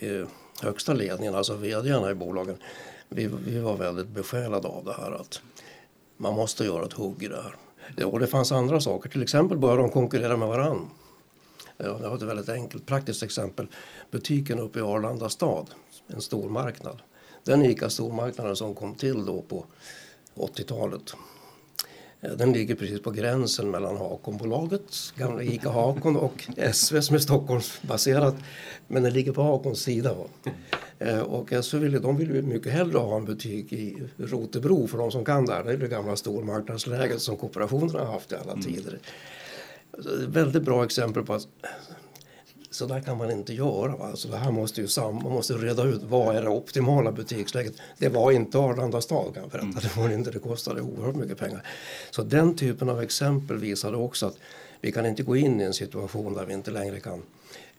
högsta 0.61 0.93
ledningen, 0.93 1.35
alltså 1.35 1.53
vdarna 1.53 2.11
i 2.11 2.15
bolagen, 2.15 2.57
vi, 3.09 3.29
vi 3.45 3.59
var 3.59 3.77
väldigt 3.77 4.07
besjälade 4.07 4.67
av 4.67 4.85
det 4.85 4.93
här 4.93 5.11
att 5.11 5.41
man 6.17 6.33
måste 6.33 6.65
göra 6.65 6.85
ett 6.85 6.93
hugg 6.93 7.23
i 7.23 7.27
det 7.27 7.41
här. 7.41 7.55
Ja, 7.97 8.19
det 8.19 8.27
fanns 8.27 8.51
andra 8.51 8.81
saker. 8.81 9.09
Till 9.09 9.23
exempel 9.23 9.57
började 9.57 9.81
de 9.81 9.89
konkurrera 9.89 10.37
med 10.37 10.47
varann. 10.47 10.89
Det 11.77 11.89
var 11.89 12.15
ett 12.15 12.21
väldigt 12.21 12.49
enkelt 12.49 12.85
praktiskt 12.85 13.23
exempel. 13.23 13.67
Butiken 14.11 14.59
uppe 14.59 14.79
i 14.79 14.81
Arlanda 14.81 15.29
stad, 15.29 15.69
en 16.07 16.21
stor 16.21 16.49
marknad. 16.49 17.01
Den 17.43 17.65
ICA-stormarknaden 17.65 18.55
som 18.55 18.75
kom 18.75 18.95
till 18.95 19.25
då 19.25 19.41
på 19.41 19.65
80-talet. 20.35 21.15
Den 22.37 22.53
ligger 22.53 22.75
precis 22.75 23.01
på 23.01 23.11
gränsen 23.11 23.71
mellan 23.71 23.97
Hakonbolaget, 23.97 25.13
gamla 25.15 25.43
ICA 25.43 25.69
Hakon 25.69 26.15
och 26.15 26.47
SV 26.73 27.01
som 27.01 27.15
är 27.15 27.19
Stockholmsbaserat. 27.19 28.35
Men 28.87 29.03
den 29.03 29.13
ligger 29.13 29.31
på 29.31 29.41
Hakons 29.41 29.79
sida. 29.79 30.15
Eh, 30.99 31.19
och 31.19 31.53
SV 31.63 31.77
ville, 31.77 31.99
de 31.99 32.17
ville 32.17 32.41
mycket 32.41 32.71
hellre 32.71 32.97
ha 32.97 33.17
en 33.17 33.25
butik 33.25 33.73
i 33.73 34.03
Rotebro 34.17 34.87
för 34.87 34.97
de 34.97 35.11
som 35.11 35.25
kan 35.25 35.45
där. 35.45 35.63
Det 35.63 35.71
är 35.71 35.77
det 35.77 35.87
gamla 35.87 36.15
stormarknadsläget 36.15 37.21
som 37.21 37.37
kooperationen 37.37 37.95
har 37.95 38.05
haft 38.05 38.31
i 38.31 38.35
alla 38.35 38.51
mm. 38.51 38.63
tider. 38.63 38.99
Väldigt 40.27 40.63
bra 40.63 40.83
exempel 40.83 41.23
på 41.23 41.33
att 41.33 41.47
så 42.75 42.85
där 42.85 43.01
kan 43.01 43.17
man 43.17 43.31
inte 43.31 43.53
göra. 43.53 43.95
Va? 43.95 44.05
Alltså 44.05 44.27
det 44.27 44.37
här 44.37 44.51
måste 44.51 44.81
ju 44.81 44.87
sam 44.87 45.15
man 45.15 45.31
måste 45.31 45.53
reda 45.53 45.83
ut 45.83 46.03
vad 46.03 46.35
är 46.35 46.41
det 46.41 46.49
optimala 46.49 47.11
butiksläget. 47.11 47.75
Det 47.97 48.09
var 48.09 48.31
inte 48.31 48.57
Arlanda 48.59 49.01
stad 49.01 49.33
kan 49.33 49.43
jag 49.43 49.51
berätta. 49.51 49.67
Mm. 49.67 49.79
Det, 49.81 49.97
var 49.97 50.09
inte, 50.09 50.31
det 50.31 50.39
kostade 50.39 50.81
oerhört 50.81 51.15
mycket 51.15 51.37
pengar. 51.37 51.67
Så 52.11 52.23
den 52.23 52.55
typen 52.55 52.89
av 52.89 53.01
exempel 53.01 53.57
visade 53.57 53.97
också 53.97 54.25
att 54.25 54.37
vi 54.81 54.91
kan 54.91 55.05
inte 55.05 55.23
gå 55.23 55.35
in 55.35 55.61
i 55.61 55.63
en 55.63 55.73
situation 55.73 56.33
där 56.33 56.45
vi 56.45 56.53
inte 56.53 56.71
längre 56.71 56.99
kan 56.99 57.21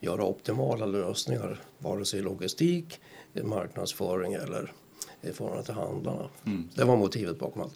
göra 0.00 0.24
optimala 0.24 0.86
lösningar, 0.86 1.60
vare 1.78 2.04
sig 2.04 2.22
logistik, 2.22 3.00
marknadsföring 3.42 4.32
eller 4.32 4.72
i 5.22 5.32
förhållande 5.32 5.64
till 5.64 5.74
handlarna. 5.74 6.28
Mm. 6.46 6.68
Det 6.74 6.84
var 6.84 6.96
motivet 6.96 7.38
bakom 7.38 7.62
allt. 7.62 7.74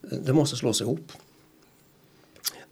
Det 0.00 0.32
måste 0.32 0.56
slås 0.56 0.80
ihop. 0.80 1.12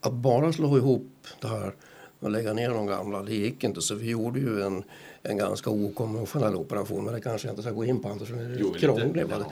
Att 0.01 0.13
bara 0.13 0.53
slå 0.53 0.77
ihop 0.77 1.11
det 1.41 1.49
här 1.49 1.75
och 2.21 2.31
lägga 2.31 2.53
ner 2.53 2.71
de 2.71 2.87
gamla, 2.87 3.23
det 3.23 3.35
gick 3.35 3.65
inte. 3.65 3.83
Så 3.83 3.95
vi 3.95 4.11
gjorde 4.11 4.41
ju 4.41 4.63
en, 4.63 4.85
en 5.23 5.37
ganska 5.37 5.71
okonventionell 5.71 6.57
operation. 6.57 7.05
Men 7.05 7.15
det 7.15 7.21
kanske 7.21 7.49
jag 7.49 7.53
inte 7.53 7.63
ska 7.63 7.71
gå 7.71 7.85
in 7.85 8.03
på, 8.03 8.09
annars 8.09 8.31
är 8.31 8.73
det 8.73 8.79
krångligt. 8.79 9.27
Ja, 9.31 9.45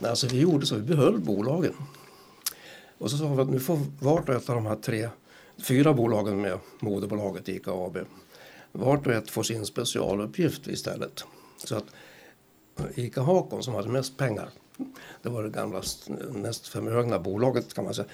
ja. 0.00 0.08
Alltså, 0.08 0.26
vi 0.26 0.40
gjorde 0.40 0.66
så, 0.66 0.74
vi 0.74 0.82
behöll 0.82 1.18
bolagen. 1.18 1.74
Och 2.98 3.10
så 3.10 3.16
sa 3.16 3.34
vi 3.34 3.42
att 3.42 3.50
nu 3.50 3.60
får 3.60 3.78
vart 4.00 4.28
och 4.28 4.34
ett 4.34 4.48
av 4.48 4.54
de 4.54 4.66
här 4.66 4.76
tre, 4.76 5.08
fyra 5.68 5.92
bolagen 5.92 6.40
med 6.40 6.58
moderbolaget 6.80 7.48
ICA 7.48 7.72
AB 7.72 7.98
vart 8.72 9.06
och 9.06 9.12
ett 9.12 9.30
får 9.30 9.42
sin 9.42 9.66
specialuppgift 9.66 10.66
istället. 10.66 11.24
Så 11.64 11.76
att 11.76 11.84
ICA 12.94 13.22
Hakon 13.22 13.62
som 13.62 13.74
hade 13.74 13.88
mest 13.88 14.16
pengar, 14.16 14.48
det 15.22 15.28
var 15.28 15.42
det 15.42 15.50
gamla 15.50 15.82
mest 16.30 16.68
förmögna 16.68 17.18
bolaget 17.18 17.74
kan 17.74 17.84
man 17.84 17.94
säga, 17.94 18.08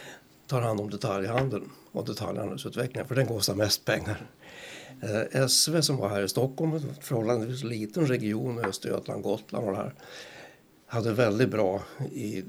tar 0.50 0.60
hand 0.60 0.80
om 0.80 0.90
detaljhandeln 0.90 1.70
och 1.92 2.04
detaljhandelsutvecklingen 2.04 3.08
för 3.08 3.14
den 3.14 3.26
kostar 3.26 3.54
mest 3.54 3.84
pengar. 3.84 4.30
Eh, 5.02 5.46
SV 5.46 5.80
som 5.80 5.96
var 5.96 6.08
här 6.08 6.22
i 6.22 6.28
Stockholm, 6.28 6.72
en 6.72 6.94
förhållandevis 7.00 7.64
liten 7.64 8.06
region, 8.06 8.58
Östergötland, 8.58 9.22
Gotland 9.22 9.66
och 9.66 9.72
det 9.72 9.78
här 9.78 9.94
hade 10.86 11.12
väldigt 11.12 11.50
bra, 11.50 11.82
i, 12.12 12.44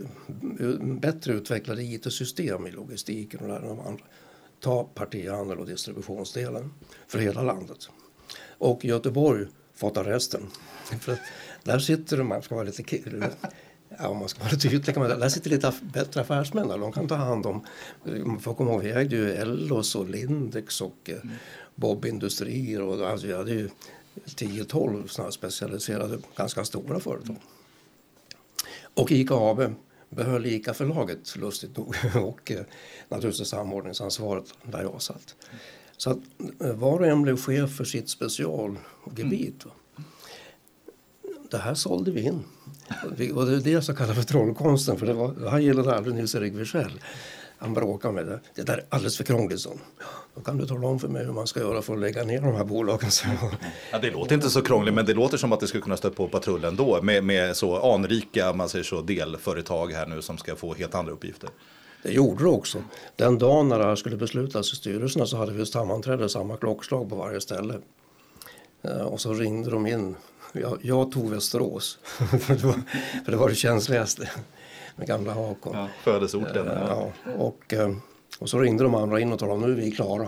bättre 0.81 1.33
utvecklade 1.33 1.83
IT-system 1.83 2.67
i 2.67 2.71
logistiken 2.71 3.39
och 3.39 3.47
där 3.47 3.61
de 3.61 3.79
andra. 3.79 4.03
Ta 4.59 4.83
partihandel 4.83 5.59
och 5.59 5.65
distributionsdelen 5.65 6.73
för 7.07 7.19
hela 7.19 7.41
landet. 7.41 7.89
Och 8.57 8.85
Göteborg 8.85 9.47
får 9.73 9.89
ta 9.89 10.03
resten. 10.03 10.47
För 10.99 11.17
där 11.63 11.79
sitter 11.79 12.17
de, 12.17 12.27
man 12.27 12.41
ska 12.41 12.55
vara 12.55 12.65
lite 12.65 12.83
Ja, 13.99 14.07
om 14.07 14.17
man 14.17 14.29
ska 14.29 14.43
vara 14.43 14.55
tydlig 14.55 14.85
kan 14.95 15.07
man 15.07 15.19
där 15.19 15.29
sitter 15.29 15.49
lite 15.49 15.73
bättre 15.81 16.21
affärsmän 16.21 16.67
där. 16.67 16.77
De 16.77 16.91
kan 16.91 17.07
ta 17.07 17.15
hand 17.15 17.45
om... 17.45 17.65
Man 18.03 18.39
får 18.39 18.53
komma 18.53 18.71
ihåg, 18.71 18.81
vi 18.81 18.91
ägde 18.91 19.15
ju 19.15 19.31
Ellos 19.31 19.95
och 19.95 20.09
Lindex 20.09 20.81
och 20.81 21.09
mm. 21.09 21.29
Bob 21.75 22.05
Industrier 22.05 22.81
och 22.81 23.09
alltså, 23.09 23.27
vi 23.27 23.33
hade 23.33 23.51
ju 23.51 23.69
10-12 24.25 25.07
sådana 25.07 25.31
specialiserade, 25.31 26.17
ganska 26.35 26.65
stora 26.65 26.99
företag. 26.99 27.35
Och 28.93 29.11
ICA 29.11 29.35
AB 29.35 29.73
behöll 30.09 30.45
ICA-förlaget 30.45 31.35
lustigt 31.35 31.77
nog 31.77 31.95
och 32.15 32.51
eh, 32.51 32.61
naturligtvis 33.09 33.47
samordningsansvaret 33.47 34.53
där 34.63 34.81
jag 34.81 35.01
satt. 35.01 35.35
Så 35.97 36.09
att 36.09 36.17
eh, 36.63 36.73
var 36.73 36.99
och 36.99 37.07
en 37.07 37.21
blev 37.21 37.37
chef 37.37 37.75
för 37.75 37.83
sitt 37.83 38.09
specialgebit. 38.09 39.65
Mm. 39.65 40.07
Det 41.51 41.57
här 41.57 41.73
sålde 41.73 42.11
vi 42.11 42.21
in. 42.21 42.43
Och 43.35 43.45
det 43.45 43.55
är 43.55 43.61
det 43.63 43.81
som 43.81 43.95
kallas 43.95 44.15
för 44.15 44.23
trollkonsten. 44.23 44.97
För 44.97 45.05
det 45.05 45.13
var, 45.13 45.49
han 45.49 45.63
gillade 45.63 45.95
aldrig 45.95 46.15
Nils-Erik 46.15 46.53
Wirsell. 46.53 46.91
Han 47.57 47.73
bråkade 47.73 48.13
med 48.13 48.25
det. 48.25 48.39
Det 48.55 48.61
där 48.61 48.77
är 48.77 48.85
alldeles 48.89 49.17
för 49.17 49.23
krångligt, 49.23 49.59
så. 49.59 49.73
Då 50.35 50.41
kan 50.41 50.57
du 50.57 50.65
tala 50.65 50.87
om 50.87 50.99
för 50.99 51.07
mig 51.07 51.25
hur 51.25 51.33
man 51.33 51.47
ska 51.47 51.59
göra 51.59 51.81
för 51.81 51.93
att 51.93 51.99
lägga 51.99 52.23
ner 52.23 52.41
de 52.41 52.55
här 52.55 52.63
bolagen. 52.63 53.09
Ja, 53.91 53.99
det 53.99 54.11
låter 54.11 54.35
inte 54.35 54.49
så 54.49 54.61
krångligt, 54.61 54.93
men 54.93 55.05
det 55.05 55.13
låter 55.13 55.37
som 55.37 55.53
att 55.53 55.59
det 55.59 55.67
skulle 55.67 55.83
kunna 55.83 55.97
stöta 55.97 56.15
på 56.15 56.27
patrullen 56.27 56.75
då 56.75 57.01
med, 57.01 57.23
med 57.23 57.57
så 57.57 57.93
anrika 57.93 58.53
man 58.53 58.69
säger 58.69 58.83
så, 58.83 59.01
delföretag 59.01 59.91
här 59.91 60.07
nu 60.07 60.21
som 60.21 60.37
ska 60.37 60.55
få 60.55 60.73
helt 60.73 60.95
andra 60.95 61.13
uppgifter. 61.13 61.49
Det 62.03 62.11
gjorde 62.11 62.43
det 62.43 62.49
också. 62.49 62.83
Den 63.15 63.37
dagen 63.37 63.69
när 63.69 63.79
det 63.79 63.85
här 63.85 63.95
skulle 63.95 64.17
beslutas 64.17 64.73
i 64.73 64.75
styrelserna 64.75 65.25
så 65.25 65.37
hade 65.37 65.51
vi 65.51 65.65
sammanträde 65.65 66.29
samma 66.29 66.57
klockslag 66.57 67.09
på 67.09 67.15
varje 67.15 67.41
ställe. 67.41 67.73
Eh, 68.81 69.01
och 69.01 69.21
så 69.21 69.33
ringde 69.33 69.69
de 69.69 69.87
in. 69.87 70.15
Jag, 70.53 70.77
jag 70.81 71.11
tog 71.11 71.29
Västerås, 71.29 71.99
för, 72.41 72.55
det 72.55 72.63
var, 72.63 72.81
för 73.25 73.31
det 73.31 73.37
var 73.37 73.49
det 73.49 73.55
känsligaste 73.55 74.29
med 74.95 75.07
gamla 75.07 75.33
Hakon. 75.33 75.77
Ja, 75.77 75.87
födelseorten. 76.03 76.65
Ja. 76.65 77.11
ja. 77.25 77.31
Och, 77.37 77.73
eh, 77.73 77.95
och 78.39 78.49
så 78.49 78.59
ringde 78.59 78.83
de 78.83 78.95
andra 78.95 79.19
in 79.19 79.33
och 79.33 79.39
talade 79.39 79.55
om 79.55 79.61
nu 79.61 79.71
är 79.71 79.85
vi 79.85 79.91
klara. 79.91 80.27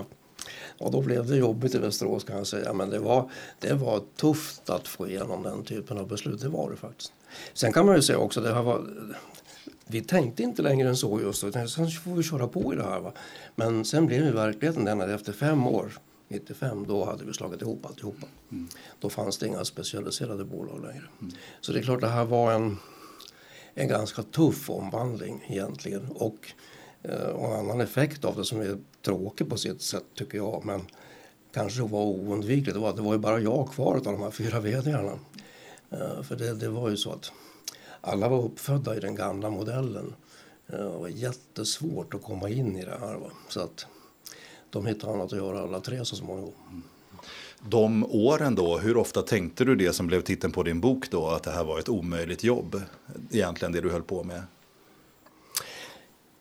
Och 0.77 0.91
då 0.91 1.01
blev 1.01 1.27
det 1.27 1.35
jobbigt 1.35 1.75
i 1.75 1.77
Västerås 1.77 2.23
kan 2.23 2.37
jag 2.37 2.47
säga. 2.47 2.73
Men 2.73 2.89
det 2.89 2.99
var, 2.99 3.29
det 3.59 3.73
var 3.73 4.01
tufft 4.15 4.69
att 4.69 4.87
få 4.87 5.07
igenom 5.07 5.43
den 5.43 5.63
typen 5.63 5.97
av 5.97 6.07
beslut. 6.07 6.41
Det 6.41 6.49
var 6.49 6.69
det 6.69 6.75
faktiskt. 6.75 7.13
Sen 7.53 7.73
kan 7.73 7.85
man 7.85 7.95
ju 7.95 8.01
säga 8.01 8.17
också, 8.17 8.41
det 8.41 8.53
här 8.53 8.61
var, 8.61 8.85
vi 9.85 10.01
tänkte 10.01 10.43
inte 10.43 10.61
längre 10.61 10.89
än 10.89 10.97
så 10.97 11.21
just 11.21 11.41
då. 11.41 11.51
Sen 11.51 11.91
får 11.91 12.15
vi 12.15 12.23
köra 12.23 12.47
på 12.47 12.73
i 12.73 12.75
det 12.75 12.83
här. 12.83 12.99
Va? 12.99 13.11
Men 13.55 13.85
sen 13.85 14.05
blev 14.05 14.23
ju 14.23 14.31
verkligheten 14.31 14.85
den 14.85 15.01
att 15.01 15.09
efter 15.09 15.33
fem 15.33 15.67
år 15.67 15.91
95 16.33 16.85
då 16.87 17.05
hade 17.05 17.25
vi 17.25 17.33
slagit 17.33 17.61
ihop 17.61 17.85
alltihopa. 17.85 18.27
Mm. 18.51 18.67
Då 18.99 19.09
fanns 19.09 19.37
det 19.37 19.47
inga 19.47 19.65
specialiserade 19.65 20.45
bolag 20.45 20.81
längre. 20.81 21.05
Mm. 21.21 21.33
Så 21.61 21.71
det 21.71 21.79
är 21.79 21.83
klart 21.83 22.01
det 22.01 22.07
här 22.07 22.25
var 22.25 22.51
en, 22.51 22.77
en 23.73 23.87
ganska 23.87 24.23
tuff 24.23 24.69
omvandling 24.69 25.45
egentligen. 25.47 26.07
Och, 26.11 26.51
eh, 27.03 27.29
och 27.29 27.45
en 27.45 27.59
annan 27.59 27.81
effekt 27.81 28.25
av 28.25 28.35
det 28.35 28.45
som 28.45 28.61
är 28.61 28.77
tråkig 29.01 29.49
på 29.49 29.57
sitt 29.57 29.81
sätt 29.81 30.05
tycker 30.15 30.37
jag 30.37 30.65
men 30.65 30.81
kanske 31.53 31.81
var 31.81 32.03
oundvikligt 32.03 32.73
det 32.73 32.79
var 32.79 32.89
att 32.89 32.95
det 32.95 33.01
var 33.01 33.13
ju 33.13 33.19
bara 33.19 33.39
jag 33.39 33.69
kvar 33.71 33.95
av 33.95 34.03
de 34.03 34.21
här 34.21 34.31
fyra 34.31 34.59
vdarna. 34.59 35.19
Eh, 35.89 36.21
för 36.21 36.35
det, 36.35 36.53
det 36.53 36.69
var 36.69 36.89
ju 36.89 36.97
så 36.97 37.11
att 37.11 37.31
alla 38.01 38.29
var 38.29 38.43
uppfödda 38.43 38.97
i 38.97 38.99
den 38.99 39.15
gamla 39.15 39.49
modellen. 39.49 40.15
Eh, 40.67 40.77
det 40.77 40.97
var 40.97 41.07
jättesvårt 41.07 42.13
att 42.13 42.23
komma 42.23 42.49
in 42.49 42.77
i 42.77 42.85
det 42.85 42.97
här. 42.99 43.15
Va? 43.15 43.31
Så 43.49 43.59
att 43.59 43.85
de 44.73 44.85
hittade 44.85 45.13
annat 45.13 45.33
att 45.33 45.39
göra 45.39 45.61
alla 45.61 45.79
tre 45.79 46.05
så 46.05 46.15
småningom. 46.15 46.83
De 47.69 48.03
åren 48.03 48.55
då, 48.55 48.77
hur 48.77 48.97
ofta 48.97 49.21
tänkte 49.21 49.65
du 49.65 49.75
det 49.75 49.93
som 49.93 50.07
blev 50.07 50.21
titeln 50.21 50.53
på 50.53 50.63
din 50.63 50.79
bok 50.79 51.11
då, 51.11 51.27
att 51.27 51.43
det 51.43 51.51
här 51.51 51.63
var 51.63 51.79
ett 51.79 51.89
omöjligt 51.89 52.43
jobb, 52.43 52.81
egentligen 53.31 53.71
det 53.71 53.81
du 53.81 53.89
höll 53.89 54.03
på 54.03 54.23
med? 54.23 54.43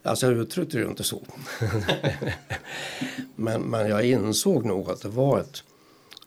Alltså 0.03 0.27
jag 0.27 0.39
uttryckte 0.39 0.79
det 0.79 0.85
inte 0.85 1.05
så. 1.05 1.23
men, 3.37 3.63
men 3.63 3.89
jag 3.89 4.05
insåg 4.05 4.65
nog 4.65 4.91
att 4.91 5.03
det 5.03 5.09
var 5.09 5.41
ett 5.41 5.65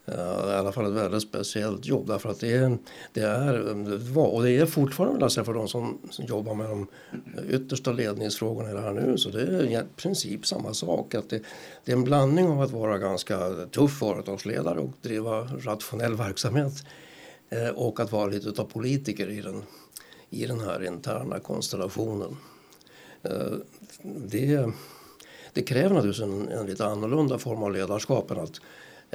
Eh, 0.08 0.50
i 0.50 0.54
alla 0.54 0.72
fall 0.72 0.86
ett 0.86 0.92
väldigt 0.92 1.22
speciellt 1.22 1.86
jobb. 1.86 2.06
Därför 2.06 2.28
att 2.28 2.40
det 2.40 2.52
är, 2.52 2.78
det 3.12 3.20
är, 3.20 3.58
um, 3.58 4.12
var, 4.12 4.26
och 4.26 4.42
det 4.42 4.50
är 4.50 4.66
fortfarande 4.66 5.24
alltså 5.24 5.44
för 5.44 5.54
de 5.54 5.68
som, 5.68 5.98
som 6.10 6.24
jobbar 6.24 6.54
med 6.54 6.70
de 6.70 6.86
yttersta 7.50 7.92
ledningsfrågorna 7.92 8.70
i 8.70 8.72
det 8.72 8.80
här 8.80 8.92
nu. 8.92 9.18
Så 9.18 9.30
det 9.30 9.40
är 9.40 9.64
i 9.64 9.82
princip 9.96 10.46
samma 10.46 10.74
sak. 10.74 11.14
Att 11.14 11.30
det, 11.30 11.42
det 11.84 11.92
är 11.92 11.96
en 11.96 12.04
blandning 12.04 12.48
av 12.48 12.60
att 12.60 12.70
vara 12.70 12.98
ganska 12.98 13.50
tuff 13.70 13.98
företagsledare 13.98 14.80
och 14.80 14.92
driva 15.02 15.40
rationell 15.42 16.14
verksamhet 16.14 16.72
eh, 17.48 17.68
och 17.68 18.00
att 18.00 18.12
vara 18.12 18.26
lite 18.26 18.62
av 18.62 18.64
politiker 18.64 19.30
i 19.30 19.40
den, 19.40 19.62
i 20.30 20.46
den 20.46 20.60
här 20.60 20.84
interna 20.84 21.38
konstellationen. 21.38 22.36
Eh, 23.22 23.52
det, 24.02 24.70
det 25.52 25.62
kräver 25.62 25.94
naturligtvis 25.94 26.24
en, 26.24 26.48
en 26.48 26.66
lite 26.66 26.86
annorlunda 26.86 27.38
form 27.38 27.62
av 27.62 27.72
ledarskap 27.72 28.30
än 28.30 28.40
att 28.40 28.60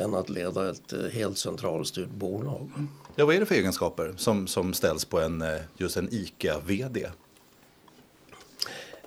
än 0.01 0.13
att 0.13 0.29
leda 0.29 0.69
ett 0.69 0.93
eh, 0.93 0.99
helt 0.99 1.37
centralstyrt 1.37 2.09
bolag. 2.09 2.69
Ja, 3.15 3.25
vad 3.25 3.35
är 3.35 3.39
det 3.39 3.45
för 3.45 3.55
egenskaper 3.55 4.13
som, 4.17 4.47
som 4.47 4.73
ställs 4.73 5.05
på 5.05 5.19
en, 5.19 5.41
eh, 5.41 5.59
just 5.77 5.97
en 5.97 6.09
ICA-VD? 6.11 7.09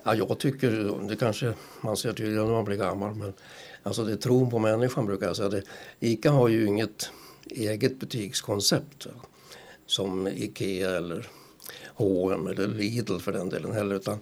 Ja, 0.03 0.15
jag 0.15 0.39
tycker, 0.39 1.07
det 1.07 1.15
kanske 1.15 1.53
man 1.81 1.97
ser 1.97 2.13
tydligare 2.13 2.45
när 2.45 2.53
man 2.53 2.65
blir 2.65 2.77
gammal, 2.77 3.15
men 3.15 3.33
alltså 3.83 4.03
det 4.03 4.11
är 4.11 4.17
tron 4.17 4.49
på 4.49 4.59
människan 4.59 5.05
brukar 5.05 5.27
jag 5.27 5.35
säga. 5.35 5.49
Det, 5.49 5.63
ICA 5.99 6.31
har 6.31 6.47
ju 6.47 6.65
inget 6.65 7.09
eget 7.45 7.99
butikskoncept 7.99 9.07
som 9.85 10.27
Ikea 10.27 10.97
eller 10.97 11.27
H&M 11.95 12.47
eller 12.47 12.67
Lidl 12.67 13.17
för 13.17 13.31
den 13.31 13.49
delen 13.49 13.71
heller, 13.71 13.95
utan 13.95 14.19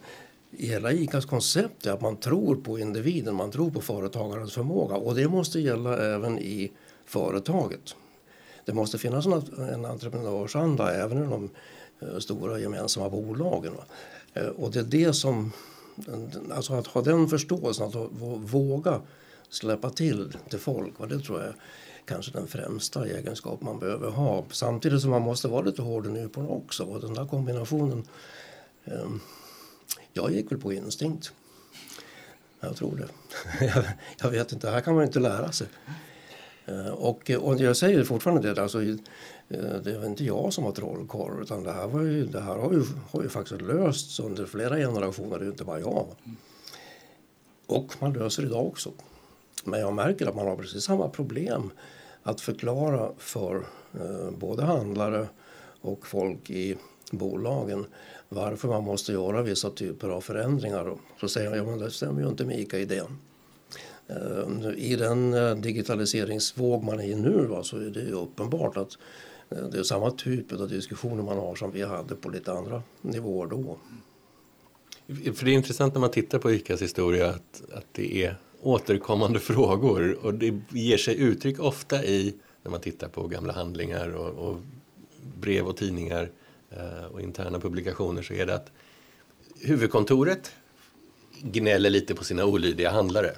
hela 0.58 0.92
ICAs 0.92 1.26
koncept 1.26 1.86
är 1.86 1.92
att 1.92 2.02
man 2.02 2.18
tror 2.18 2.56
på 2.56 2.80
individen, 2.80 3.36
man 3.36 3.52
tror 3.52 3.72
på 3.72 3.82
företagarens 3.82 4.54
förmåga 4.54 4.96
och 4.96 5.16
det 5.16 5.28
måste 5.28 5.60
gälla 5.60 5.98
även 5.98 6.40
i 6.40 6.72
företaget. 7.06 7.96
Det 8.66 8.74
måste 8.74 8.98
finnas 8.98 9.26
en 9.58 9.86
entreprenörsanda 9.86 10.94
även 10.94 11.18
i 11.18 11.30
de 11.30 11.50
eh, 12.00 12.18
stora 12.20 12.60
gemensamma 12.60 13.10
bolagen. 13.10 13.74
Eh, 14.34 14.48
och 14.48 14.72
det 14.72 14.80
är 14.80 14.84
det 14.84 15.14
som, 15.14 15.52
alltså 16.52 16.74
att 16.74 16.88
ha 16.88 17.02
den 17.02 17.28
förståelsen, 17.28 17.88
att 17.88 17.96
våga 18.54 19.02
släppa 19.50 19.90
till 19.90 20.34
till 20.50 20.60
folk, 20.60 21.00
och 21.00 21.08
det 21.08 21.20
tror 21.20 21.40
jag 21.40 21.50
är 21.50 21.56
kanske 22.06 22.32
den 22.32 22.48
främsta 22.48 23.08
egenskap 23.08 23.62
man 23.62 23.80
behöver 23.80 24.10
ha. 24.10 24.46
Samtidigt 24.52 25.02
som 25.02 25.10
man 25.10 25.22
måste 25.22 25.48
vara 25.48 25.62
lite 25.62 25.82
hård 25.82 26.06
i 26.06 26.10
nyporna 26.10 26.48
också. 26.48 26.84
Och 26.84 27.02
den 27.02 27.14
där 27.14 27.26
kombinationen 27.26 28.04
ehm, 28.86 29.20
jag 30.14 30.32
gick 30.32 30.52
väl 30.52 30.60
på 30.60 30.74
instinkt. 30.74 31.32
Jag 32.60 32.76
tror 32.76 32.96
det. 32.96 33.08
jag 34.22 34.30
vet 34.30 34.52
inte, 34.52 34.68
det 34.68 34.74
här 34.74 34.82
kan 34.82 34.96
man 34.96 35.04
inte 35.04 35.20
lära 35.20 35.52
sig. 35.52 35.68
Eh, 36.66 36.88
och, 36.88 37.30
eh, 37.30 37.40
och 37.40 37.60
jag 37.60 37.78
säger 37.78 38.04
fortfarande 38.04 38.54
det, 38.54 38.62
alltså, 38.62 38.84
eh, 38.84 38.96
det 39.84 39.98
var 39.98 40.06
inte 40.06 40.24
jag 40.24 40.54
som 40.54 40.64
var 40.64 40.72
trollkarl 40.72 41.42
utan 41.42 41.64
det 41.64 41.72
här, 41.72 41.88
var 41.88 42.02
ju, 42.02 42.26
det 42.26 42.42
här 42.42 42.56
har, 42.56 42.74
ju, 42.74 42.84
har 43.12 43.24
ju 43.24 43.30
faktiskt 43.30 43.62
lösts 43.62 44.20
under 44.20 44.46
flera 44.46 44.78
generationer, 44.78 45.40
det 45.40 45.46
är 45.46 45.50
inte 45.50 45.64
bara 45.64 45.80
jag. 45.80 46.08
Och 47.68 47.96
man 48.00 48.14
löser 48.14 48.44
idag 48.44 48.68
också. 48.68 48.92
Men 49.64 49.80
jag 49.80 49.94
märker 49.94 50.28
att 50.28 50.36
man 50.36 50.48
har 50.48 50.56
precis 50.56 50.84
samma 50.84 51.10
problem 51.10 51.72
att 52.24 52.42
förklara 52.42 53.12
för 53.18 53.56
eh, 53.94 54.32
både 54.38 54.64
handlare 54.64 55.28
och 55.82 56.08
folk 56.08 56.50
i 56.50 56.78
bolagen 57.12 57.86
varför 58.34 58.68
man 58.68 58.84
måste 58.84 59.12
göra 59.12 59.42
vissa 59.42 59.70
typer 59.70 60.10
av 60.10 60.22
förändringar. 60.22 60.98
Så 61.20 61.28
säger 61.28 61.50
jag, 61.50 61.58
ja 61.58 61.64
men 61.64 61.80
det 61.80 61.92
stämmer 61.92 62.22
ju 62.22 62.28
inte 62.28 62.46
med 62.46 62.60
ICA-idén. 62.60 63.18
Eh, 64.08 64.74
I 64.78 64.96
den 64.96 65.34
eh, 65.34 65.56
digitaliseringsvåg 65.56 66.84
man 66.84 67.00
är 67.00 67.04
i 67.04 67.16
nu 67.16 67.46
va, 67.46 67.64
så 67.64 67.78
är 67.78 67.90
det 67.90 68.12
uppenbart 68.12 68.78
att 68.78 68.98
eh, 69.50 69.64
det 69.72 69.80
är 69.80 69.84
samma 69.84 70.12
typ 70.12 70.52
av 70.52 70.70
diskussioner 70.70 71.24
man 71.24 71.38
har 71.38 71.56
som 71.56 71.72
vi 71.72 71.82
hade 71.82 72.16
på 72.16 72.30
lite 72.30 72.52
andra 72.52 72.84
nivåer 73.02 73.48
då. 73.48 73.78
För 75.08 75.46
det 75.46 75.52
är 75.52 75.56
intressant 75.56 75.94
när 75.94 76.02
man 76.02 76.12
tittar 76.12 76.40
på 76.40 76.52
ICAs 76.52 76.82
historia 76.82 77.30
att, 77.30 77.64
att 77.74 77.86
det 77.92 78.26
är 78.26 78.36
återkommande 78.62 79.40
frågor 79.50 80.18
och 80.26 80.34
det 80.34 80.62
ger 80.70 80.98
sig 80.98 81.20
uttryck 81.20 81.60
ofta 81.60 82.06
i 82.06 82.36
när 82.64 82.72
man 82.72 82.82
tittar 82.82 83.08
på 83.08 83.28
gamla 83.28 83.54
handlingar 83.54 84.16
och, 84.16 84.50
och 84.50 84.58
brev 85.40 85.68
och 85.68 85.78
tidningar 85.78 86.22
Eh, 86.24 86.43
och 87.12 87.22
interna 87.22 87.60
publikationer 87.60 88.22
så 88.22 88.34
är 88.34 88.46
det 88.46 88.56
att 88.56 88.72
huvudkontoret 89.60 90.52
gnäller 91.42 91.90
lite 91.90 92.16
på 92.16 92.24
sina 92.24 92.46
olydiga 92.46 92.92
handlare. 92.92 93.32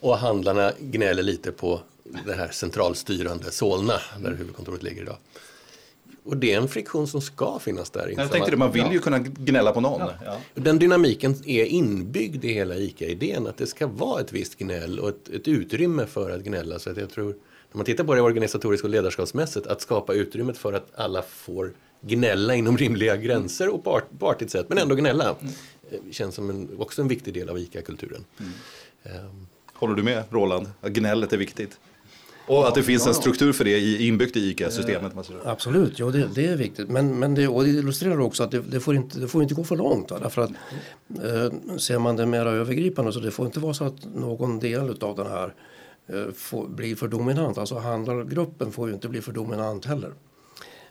Och 0.00 0.18
handlarna 0.18 0.72
gnäller 0.80 1.22
lite 1.22 1.52
på 1.52 1.80
det 2.26 2.34
här 2.34 2.48
centralstyrande 2.48 3.50
Solna 3.50 4.00
där 4.18 4.34
huvudkontoret 4.34 4.82
ligger 4.82 5.02
idag. 5.02 5.16
Och 6.24 6.36
det 6.36 6.52
är 6.52 6.56
en 6.56 6.68
friktion 6.68 7.06
som 7.06 7.20
ska 7.20 7.58
finnas 7.58 7.90
där. 7.90 8.14
Jag 8.16 8.32
tänkte 8.32 8.50
det, 8.50 8.56
man 8.56 8.72
vill 8.72 8.92
ju 8.92 8.98
kunna 8.98 9.18
gnälla 9.18 9.72
på 9.72 9.80
någon. 9.80 10.00
Ja. 10.24 10.40
Den 10.54 10.78
dynamiken 10.78 11.34
är 11.46 11.64
inbyggd 11.64 12.44
i 12.44 12.52
hela 12.52 12.76
ICA-idén. 12.76 13.46
Att 13.46 13.56
det 13.56 13.66
ska 13.66 13.86
vara 13.86 14.20
ett 14.20 14.32
visst 14.32 14.58
gnäll 14.58 14.98
och 14.98 15.08
ett, 15.08 15.28
ett 15.28 15.48
utrymme 15.48 16.06
för 16.06 16.30
att 16.30 16.42
gnälla. 16.42 16.78
Så 16.78 16.90
att 16.90 16.96
jag 16.96 17.10
tror, 17.10 17.26
när 17.72 17.76
man 17.76 17.84
tittar 17.84 18.04
på 18.04 18.14
det 18.14 18.20
organisatoriskt 18.20 18.84
och 18.84 18.90
ledarskapsmässigt, 18.90 19.66
att 19.66 19.80
skapa 19.80 20.14
utrymmet 20.14 20.58
för 20.58 20.72
att 20.72 20.88
alla 20.94 21.22
får 21.22 21.72
gnälla 22.00 22.54
inom 22.54 22.76
rimliga 22.78 23.16
gränser 23.16 23.74
och 23.74 23.84
på, 23.84 24.00
på 24.18 24.30
artigt 24.30 24.50
sätt, 24.50 24.66
men 24.68 24.78
ändå 24.78 24.94
gnälla. 24.94 25.36
Mm. 25.40 26.12
Känns 26.12 26.34
som 26.34 26.50
en, 26.50 26.68
också 26.78 27.02
en 27.02 27.08
viktig 27.08 27.34
del 27.34 27.48
av 27.48 27.58
ICA-kulturen. 27.58 28.24
Mm. 28.38 29.24
Um. 29.26 29.46
Håller 29.72 29.94
du 29.94 30.02
med 30.02 30.24
Roland? 30.30 30.68
Att 30.80 30.92
gnället 30.92 31.32
är 31.32 31.36
viktigt? 31.36 31.78
Och 32.46 32.68
att 32.68 32.74
det 32.74 32.82
finns 32.82 33.06
en 33.06 33.14
struktur 33.14 33.52
för 33.52 33.64
det 33.64 34.02
inbyggt 34.02 34.36
i 34.36 34.50
ICA-systemet. 34.50 35.12
Absolut, 35.44 35.98
ja, 35.98 36.06
det, 36.06 36.28
det, 36.34 36.46
är 36.46 36.56
viktigt. 36.56 36.88
Men, 36.88 37.18
men 37.18 37.34
det, 37.34 37.48
och 37.48 37.64
det 37.64 37.70
illustrerar 37.70 38.20
också 38.20 38.42
att 38.42 38.50
det, 38.50 38.60
det, 38.60 38.80
får 38.80 38.96
inte, 38.96 39.18
det 39.18 39.28
får 39.28 39.42
inte 39.42 39.54
gå 39.54 39.64
för 39.64 39.76
långt. 39.76 40.10
Va? 40.10 40.18
Därför 40.22 40.42
att, 40.42 40.50
eh, 40.50 41.76
ser 41.78 41.98
man 41.98 42.16
det 42.16 42.26
mer 42.26 42.46
övergripande 42.46 43.12
så 43.12 43.20
det 43.20 43.30
får 43.30 43.46
inte 43.46 43.60
vara 43.60 43.74
så 43.74 43.84
att 43.84 44.14
någon 44.14 44.58
del 44.58 44.96
av 45.00 45.16
den 45.16 45.26
här 45.26 45.54
eh, 46.06 46.32
får, 46.34 46.68
blir 46.68 46.96
för 46.96 47.08
dominant. 47.08 47.58
Alltså 47.58 47.78
handlargruppen 47.78 48.72
får 48.72 48.88
ju 48.88 48.94
inte 48.94 49.08
bli 49.08 49.20
för 49.20 49.32
dominant 49.32 49.84
heller. 49.84 50.12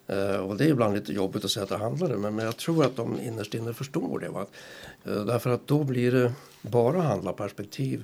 Eh, 0.07 0.35
och 0.35 0.57
det 0.57 0.65
är 0.65 0.69
ibland 0.69 0.95
lite 0.95 1.13
jobbigt 1.13 1.45
att 1.45 1.51
säga 1.51 1.63
att 1.63 1.69
det 1.69 1.77
handlare 1.77 2.17
men, 2.17 2.35
men 2.35 2.45
jag 2.45 2.57
tror 2.57 2.85
att 2.85 2.95
de 2.95 3.19
innerst 3.19 3.53
inne 3.53 3.73
förstår 3.73 4.19
det. 4.19 4.29
Va? 4.29 4.45
Eh, 5.05 5.25
därför 5.25 5.49
att 5.49 5.67
då 5.67 5.83
blir 5.83 6.11
det 6.11 6.33
bara 6.61 7.01
handlarperspektiv 7.01 8.03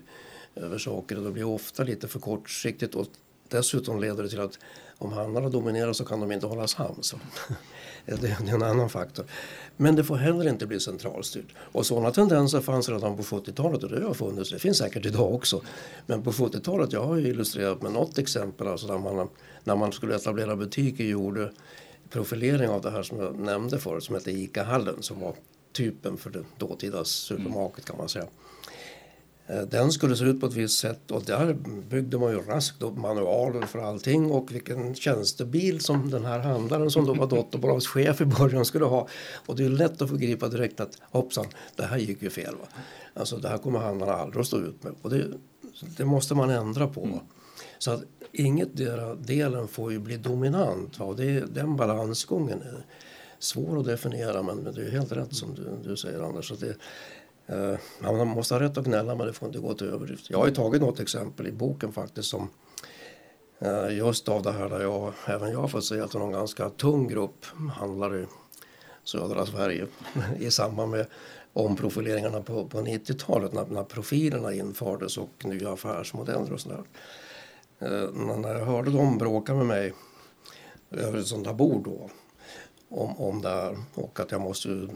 över 0.56 0.78
saker 0.78 1.18
och 1.18 1.24
det 1.24 1.32
blir 1.32 1.44
ofta 1.44 1.84
lite 1.84 2.08
för 2.08 2.20
kortsiktigt 2.20 2.96
och 2.96 3.08
Dessutom 3.52 4.02
leder 4.02 4.24
det 4.24 4.30
till 4.30 4.40
att 4.40 4.60
om 4.98 5.14
handlarna 5.14 5.50
dominerar 5.50 5.94
så 5.94 6.06
kan 6.06 6.20
de 6.20 6.32
inte 6.32 6.46
hålla 6.46 6.68
sams. 6.68 7.16
det 8.06 8.28
är 8.28 8.54
en 8.54 8.64
annan 8.64 8.90
faktor. 8.90 9.26
Men 9.78 9.96
det 9.96 10.04
får 10.04 10.16
heller 10.16 10.50
inte 10.50 10.68
bli 10.68 10.80
centralstyrt. 10.80 11.56
Och 11.58 11.86
sådana 11.86 12.12
tendenser 12.12 12.62
fanns 12.62 12.90
redan 12.90 13.18
på 13.18 13.24
70-talet 13.24 13.84
och 13.84 13.90
det 13.90 14.06
har 14.06 14.14
funnits. 14.14 14.50
Det 14.50 14.60
finns 14.60 14.78
säkert 14.78 15.06
idag 15.06 15.34
också. 15.34 15.62
Men 16.06 16.24
på 16.24 16.32
70-talet, 16.32 16.94
jag 16.94 17.04
har 17.04 17.18
illustrerat 17.18 17.82
med 17.82 17.92
något 17.92 18.18
exempel 18.18 18.68
alltså 18.68 18.88
där 18.88 18.98
man, 18.98 19.30
när 19.64 19.76
man 19.76 19.92
skulle 19.92 20.16
etablera 20.16 20.56
butiker 20.56 21.04
gjorde 21.04 21.52
profilering 22.12 22.70
av 22.70 22.82
det 22.82 22.92
här 22.92 23.04
som 23.04 23.20
jag 23.20 23.40
nämnde 23.40 23.80
förut 23.80 24.04
som 24.04 24.16
hette 24.16 24.32
ICA-hallen 24.32 25.02
som 25.02 25.20
var 25.20 25.36
typen 25.74 26.18
för 26.18 26.30
det 26.30 26.44
dåtida 26.58 27.06
supermarket 27.06 27.86
kan 27.86 27.98
man 27.98 28.10
säga. 28.10 28.26
Eh, 29.48 29.62
den 29.62 29.92
skulle 29.92 30.16
se 30.16 30.24
ut 30.24 30.40
på 30.40 30.46
ett 30.46 30.54
visst 30.54 30.80
sätt 30.80 31.12
och 31.12 31.24
där 31.24 31.54
byggde 31.90 32.18
man 32.18 32.32
ju 32.32 32.40
raskt 32.40 32.82
upp 32.82 32.98
manualer 32.98 33.62
för 33.62 33.80
allting 33.80 34.32
och 34.32 34.52
vilken 34.52 34.96
tjänstebil 34.96 35.80
som 35.80 36.10
den 36.10 36.26
här 36.26 36.40
handlaren 36.40 36.92
som 36.92 37.06
då 37.06 37.14
var 37.14 37.28
dotterbolagschef 37.28 38.22
i 38.22 38.26
början 38.26 38.66
skulle 38.66 38.86
ha. 38.86 39.08
Och 39.46 39.56
det 39.56 39.66
är 39.66 39.70
lätt 39.70 40.02
att 40.02 40.10
förgripa 40.10 40.48
direkt 40.48 40.80
att 40.80 40.98
hoppsan, 41.02 41.46
det 41.76 41.84
här 41.84 41.98
gick 41.98 42.22
ju 42.22 42.30
fel. 42.30 42.56
Va? 42.56 42.68
Alltså 43.14 43.38
det 43.38 43.50
här 43.50 43.58
kommer 43.58 43.80
handlarna 43.80 44.14
aldrig 44.14 44.42
att 44.42 44.48
stå 44.48 44.58
ut 44.58 44.84
med. 44.84 44.94
Och 45.02 45.10
det, 45.10 45.28
det 45.98 46.06
måste 46.06 46.36
man 46.36 46.50
ändra 46.50 46.88
på. 46.88 47.04
Mm. 47.04 47.20
Så 47.82 47.92
att 47.92 48.04
inget 48.32 48.70
delen 49.28 49.68
får 49.68 49.92
ju 49.92 50.00
bli 50.00 50.18
dominant. 50.18 51.00
Va? 51.00 51.06
Och 51.06 51.16
det, 51.16 51.40
den 51.40 51.76
balansgången 51.76 52.62
är 52.62 52.86
svår 53.40 53.80
att 53.80 53.86
definiera 53.86 54.44
men 54.44 54.64
det 54.64 54.82
är 54.82 54.92
helt 54.92 55.12
rätt 55.12 55.36
som 55.36 55.56
du, 55.56 55.90
du 55.90 55.98
säger 55.98 56.22
Anders. 56.22 56.48
Så 56.48 56.56
det, 56.56 56.76
eh, 57.56 57.80
man 58.02 58.28
måste 58.28 58.54
ha 58.54 58.62
rätt 58.62 58.78
att 58.78 58.86
gnälla 58.86 59.16
men 59.16 59.28
det 59.28 59.34
får 59.34 59.48
inte 59.48 59.60
gå 59.60 59.74
till 59.74 59.88
överdrift. 59.88 60.30
Jag 60.30 60.38
har 60.38 60.48
ju 60.48 60.54
tagit 60.54 60.82
något 60.82 61.00
exempel 61.00 61.48
i 61.48 61.52
boken 61.52 61.94
faktiskt 61.94 62.30
som 62.30 62.50
eh, 63.60 63.98
just 63.98 64.30
av 64.30 64.44
det 64.44 64.52
här 64.52 64.70
där 64.70 64.82
jag, 64.82 65.14
även 65.26 65.52
jag 65.52 65.72
får 65.72 65.82
säga 65.82 66.04
att 66.04 66.12
det 66.12 66.18
är 66.18 66.24
en 66.24 66.32
ganska 66.32 66.70
tung 66.70 67.08
grupp 67.08 67.46
handlare 67.74 68.20
i 68.20 68.26
södra 69.04 69.46
Sverige 69.46 69.88
i 70.40 70.52
samband 70.52 70.92
med 70.92 71.06
omprofileringarna 71.54 72.42
på, 72.42 72.66
på 72.66 72.78
90-talet 72.78 73.54
när, 73.54 73.66
när 73.66 73.84
profilerna 73.84 74.54
infördes 74.54 75.18
och 75.18 75.46
nya 75.46 75.74
affärsmodeller 75.74 76.54
och 76.54 76.60
sådär. 76.60 76.84
Eh, 77.82 78.12
när 78.38 78.54
jag 78.54 78.66
hörde 78.66 78.92
dem 78.92 79.18
bråka 79.18 79.54
med 79.54 79.66
mig 79.66 79.94
över 80.92 81.20
ett 81.20 81.28
sånt 81.28 81.48
här 81.48 81.54
bord 81.54 81.84
då 81.84 82.10
om, 82.90 83.18
om 83.18 83.42
det 83.42 83.50
här 83.50 83.78
och 83.94 84.20
att 84.20 84.32
jag 84.32 84.42
måste 84.42 84.88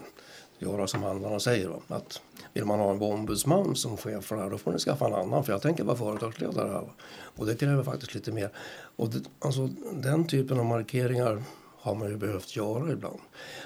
göra 0.59 0.87
som 0.87 1.03
handlarna 1.03 1.39
säger. 1.39 1.67
Då. 1.67 1.95
Att 1.95 2.21
vill 2.53 2.65
man 2.65 2.79
ha 2.79 2.91
en 2.91 3.01
ombudsman 3.01 3.75
som 3.75 3.97
chef 3.97 4.25
för 4.25 4.35
det 4.35 4.41
här, 4.41 4.49
då 4.49 4.57
får 4.57 4.71
ni 4.71 4.79
skaffa 4.79 5.07
en 5.07 5.13
annan. 5.13 5.43
För 5.43 5.51
jag 5.53 5.61
tänker 5.61 5.83
vara 5.83 5.97
företagsledare 5.97 6.69
här. 6.69 6.89
Och 7.35 7.45
det 7.45 7.55
kräver 7.55 7.83
faktiskt 7.83 8.13
lite 8.15 8.31
mer. 8.31 8.49
Och 8.95 9.09
det, 9.09 9.21
alltså, 9.39 9.69
den 9.93 10.27
typen 10.27 10.59
av 10.59 10.65
markeringar 10.65 11.43
har 11.77 11.95
man 11.95 12.09
ju 12.09 12.17
behövt 12.17 12.55
göra 12.55 12.91
ibland. 12.91 13.19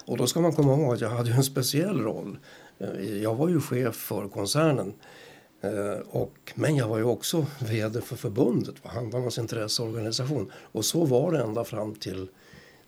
Och 0.06 0.18
då 0.18 0.28
ska 0.28 0.42
man 0.42 0.54
komma 0.54 0.74
ihåg 0.74 0.94
att 0.94 1.02
jag 1.02 1.10
hade 1.10 1.32
en 1.32 1.44
speciell 1.44 2.02
roll. 2.02 2.38
Eh, 2.80 3.18
jag 3.18 3.36
var 3.36 3.50
ju 3.50 3.62
chef 3.62 3.96
för 3.96 4.28
koncernen. 4.28 4.94
Eh, 5.62 6.00
och, 6.10 6.54
men 6.56 6.76
jag 6.76 6.88
var 6.88 6.98
ju 6.98 7.04
också 7.04 7.46
vd 7.60 8.02
för 8.02 8.16
förbundet, 8.16 8.76
handlarnas 8.84 9.38
intresseorganisation. 9.38 10.52
Och 10.54 10.86
så 10.86 11.06
var 11.06 11.32
det 11.32 11.40
ända 11.40 11.64
fram 11.64 11.96
till 11.96 12.28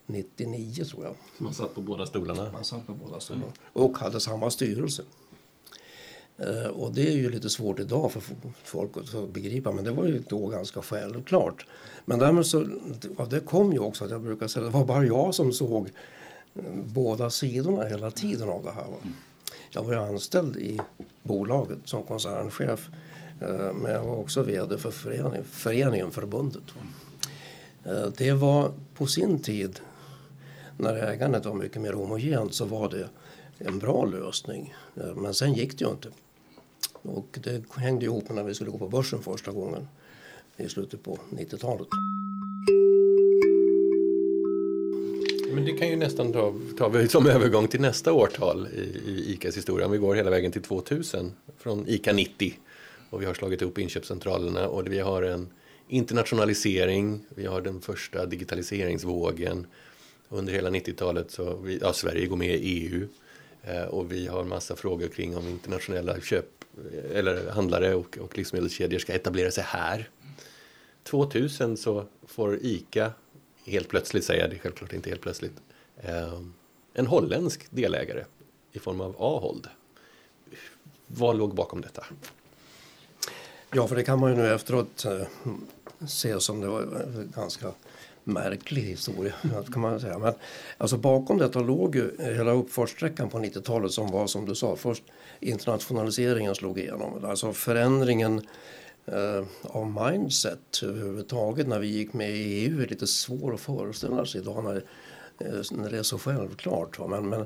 99 0.06 0.86
tror 0.86 1.06
jag. 1.06 1.16
Man 1.38 1.54
satt 1.54 1.76
på 1.76 1.82
båda 1.82 2.06
stolarna? 2.06 2.52
Man 2.52 2.64
satt 2.64 2.88
på 2.88 2.94
båda 2.94 3.20
stolarna. 3.20 3.52
Och 3.74 3.98
hade 3.98 4.20
samma 4.20 4.50
styrelse. 4.52 5.04
Uh, 6.48 6.68
och 6.68 6.94
det 6.94 7.08
är 7.08 7.12
ju 7.12 7.30
lite 7.30 7.50
svårt 7.50 7.80
idag 7.80 8.12
för 8.12 8.24
folk 8.64 8.98
att 8.98 9.30
begripa 9.30 9.72
men 9.72 9.84
det 9.84 9.92
var 9.92 10.06
ju 10.06 10.24
då 10.30 10.48
ganska 10.48 10.82
självklart. 10.82 11.66
Men 12.06 12.20
därmed 12.20 12.46
så, 12.46 12.68
ja, 13.18 13.26
det 13.26 13.40
kom 13.40 13.74
ju 13.74 13.80
också 13.80 14.06
att 14.06 14.12
jag 14.12 14.22
brukar 14.22 14.48
säga 14.48 14.66
det 14.66 14.72
var 14.72 14.86
bara 14.86 15.06
jag 15.06 15.36
som 15.36 15.54
såg 15.54 15.90
uh, 16.58 16.64
båda 16.86 17.30
sidorna 17.30 17.84
hela 17.84 18.12
tiden 18.12 18.50
av 18.50 18.64
det 18.64 18.72
här. 18.72 18.84
Va? 18.84 18.98
Jag 19.74 19.84
var 19.84 19.94
ju 19.94 20.00
anställd 20.00 20.58
i 20.58 20.80
bolaget 21.24 21.80
som 21.86 22.04
koncernchef 22.04 22.90
eh, 23.42 23.74
men 23.74 23.92
jag 23.92 24.04
var 24.04 24.16
också 24.16 24.44
vd 24.44 24.78
för 24.78 24.92
förening, 24.92 25.44
föreningen, 25.44 26.12
förbundet. 26.12 26.64
Eh, 27.84 28.08
det 28.18 28.32
var 28.32 28.72
på 28.96 29.08
sin 29.08 29.40
tid 29.40 29.80
när 30.78 30.96
ägandet 30.96 31.46
var 31.46 31.54
mycket 31.54 31.82
mer 31.82 31.94
homogent 31.94 32.54
så 32.54 32.66
var 32.66 32.90
det 32.90 33.10
en 33.58 33.80
bra 33.80 34.06
lösning. 34.06 34.74
Eh, 34.96 35.16
men 35.16 35.34
sen 35.34 35.54
gick 35.54 35.80
det 35.80 35.86
ju 35.86 35.92
inte. 35.92 36.10
Och 37.02 37.40
det 37.44 37.64
hängde 37.76 38.06
ihop 38.06 38.28
med 38.28 38.36
när 38.36 38.44
vi 38.44 38.54
skulle 38.54 38.72
gå 38.72 38.78
på 38.78 38.90
börsen 38.90 39.22
första 39.22 39.52
gången 39.52 39.88
i 40.58 40.70
slutet 40.70 41.04
på 41.04 41.18
90-talet. 41.30 41.88
Men 45.54 45.66
det 45.66 45.72
kan 45.72 45.90
ju 45.90 45.96
nästan 45.96 46.34
ta, 46.34 46.54
ta 46.78 47.08
som 47.08 47.28
övergång 47.28 47.68
till 47.68 47.82
nästa 47.82 48.14
årtal 48.14 48.68
i, 48.68 49.10
i 49.10 49.34
ICAs 49.34 49.58
historia. 49.58 49.86
Om 49.86 49.92
vi 49.92 49.98
går 49.98 50.16
hela 50.16 50.30
vägen 50.30 50.52
till 50.52 50.62
2000 50.62 51.32
från 51.58 51.88
ICA 51.88 52.14
90 52.14 52.54
och 53.10 53.22
vi 53.22 53.26
har 53.26 53.34
slagit 53.34 53.62
ihop 53.62 53.78
inköpscentralerna 53.78 54.68
och 54.68 54.88
vi 54.88 55.00
har 55.00 55.24
en 55.24 55.50
internationalisering, 55.88 57.26
vi 57.30 57.46
har 57.46 57.62
den 57.62 57.82
första 57.82 58.26
digitaliseringsvågen 58.26 59.68
under 60.30 60.54
hela 60.54 60.70
90-talet 60.70 61.32
så 61.32 61.56
vi, 61.56 61.80
ja, 61.82 61.94
Sverige 61.94 62.26
går 62.26 62.38
med 62.38 62.56
i 62.56 62.88
EU 62.88 63.08
eh, 63.64 63.84
och 63.84 64.12
vi 64.12 64.28
har 64.28 64.44
massa 64.44 64.76
frågor 64.76 65.08
kring 65.08 65.38
om 65.38 65.48
internationella 65.48 66.20
köp 66.20 66.46
eh, 66.94 67.18
eller 67.18 67.52
handlare 67.52 67.96
och, 67.96 68.18
och 68.18 68.38
livsmedelskedjor 68.38 69.00
ska 69.00 69.14
etablera 69.14 69.52
sig 69.52 69.64
här. 69.68 70.10
2000 71.04 71.78
så 71.78 72.06
får 72.28 72.60
ICA, 72.62 73.12
helt 73.66 73.88
plötsligt 73.88 74.26
säger 74.26 74.42
jag 74.42 74.50
det 74.50 74.60
självklart 74.60 74.94
inte 74.94 75.10
helt 75.10 75.22
plötsligt, 75.22 75.62
eh, 75.98 76.40
en 76.94 77.08
holländsk 77.08 77.68
delägare 77.70 78.26
i 78.72 78.80
form 78.80 79.02
av 79.02 79.16
Ahold. 79.20 79.68
Vad 81.08 81.38
låg 81.38 81.56
bakom 81.56 81.82
detta? 81.82 82.06
Ja, 83.74 83.88
för 83.88 83.96
det 83.96 84.04
kan 84.04 84.20
man 84.20 84.32
ju 84.32 84.38
nu 84.38 84.54
efteråt 84.54 85.06
eh, 85.06 85.22
se 86.08 86.40
som 86.40 86.62
det 86.62 86.68
var 86.68 86.86
ganska 87.36 87.72
märklig 88.24 88.82
historia. 88.82 89.34
kan 89.74 89.82
man 89.82 90.00
säga. 90.00 90.20
Men, 90.20 90.34
alltså 90.78 90.98
bakom 90.98 91.38
detta 91.38 91.60
låg 91.60 91.96
ju 91.96 92.12
hela 92.20 92.52
uppfartssträckan 92.52 93.30
på 93.30 93.40
90-talet 93.40 93.92
som 93.92 94.12
var 94.12 94.28
som 94.28 94.46
du 94.46 94.56
sa, 94.56 94.76
först 94.76 95.04
internationaliseringen 95.40 96.56
slog 96.56 96.80
igenom. 96.80 97.26
Alltså 97.26 97.54
förändringen 97.54 98.48
eh, 99.06 99.44
av 99.62 100.10
mindset 100.10 100.84
överhuvudtaget 100.84 101.68
när 101.68 101.80
vi 101.80 101.88
gick 101.88 102.14
med 102.14 102.30
i 102.30 102.66
EU 102.66 102.82
är 102.82 102.88
lite 102.88 103.08
svår 103.08 103.54
att 103.54 103.62
föreställa 103.62 104.26
sig 104.26 104.42
idag 104.42 104.64
när, 104.64 104.76
eh, 105.40 105.62
när 105.72 105.92
det 105.92 105.98
är 105.98 106.04
så 106.04 106.20
självklart. 106.20 107.00
Va? 107.00 107.08
Men, 107.08 107.30
men 107.30 107.46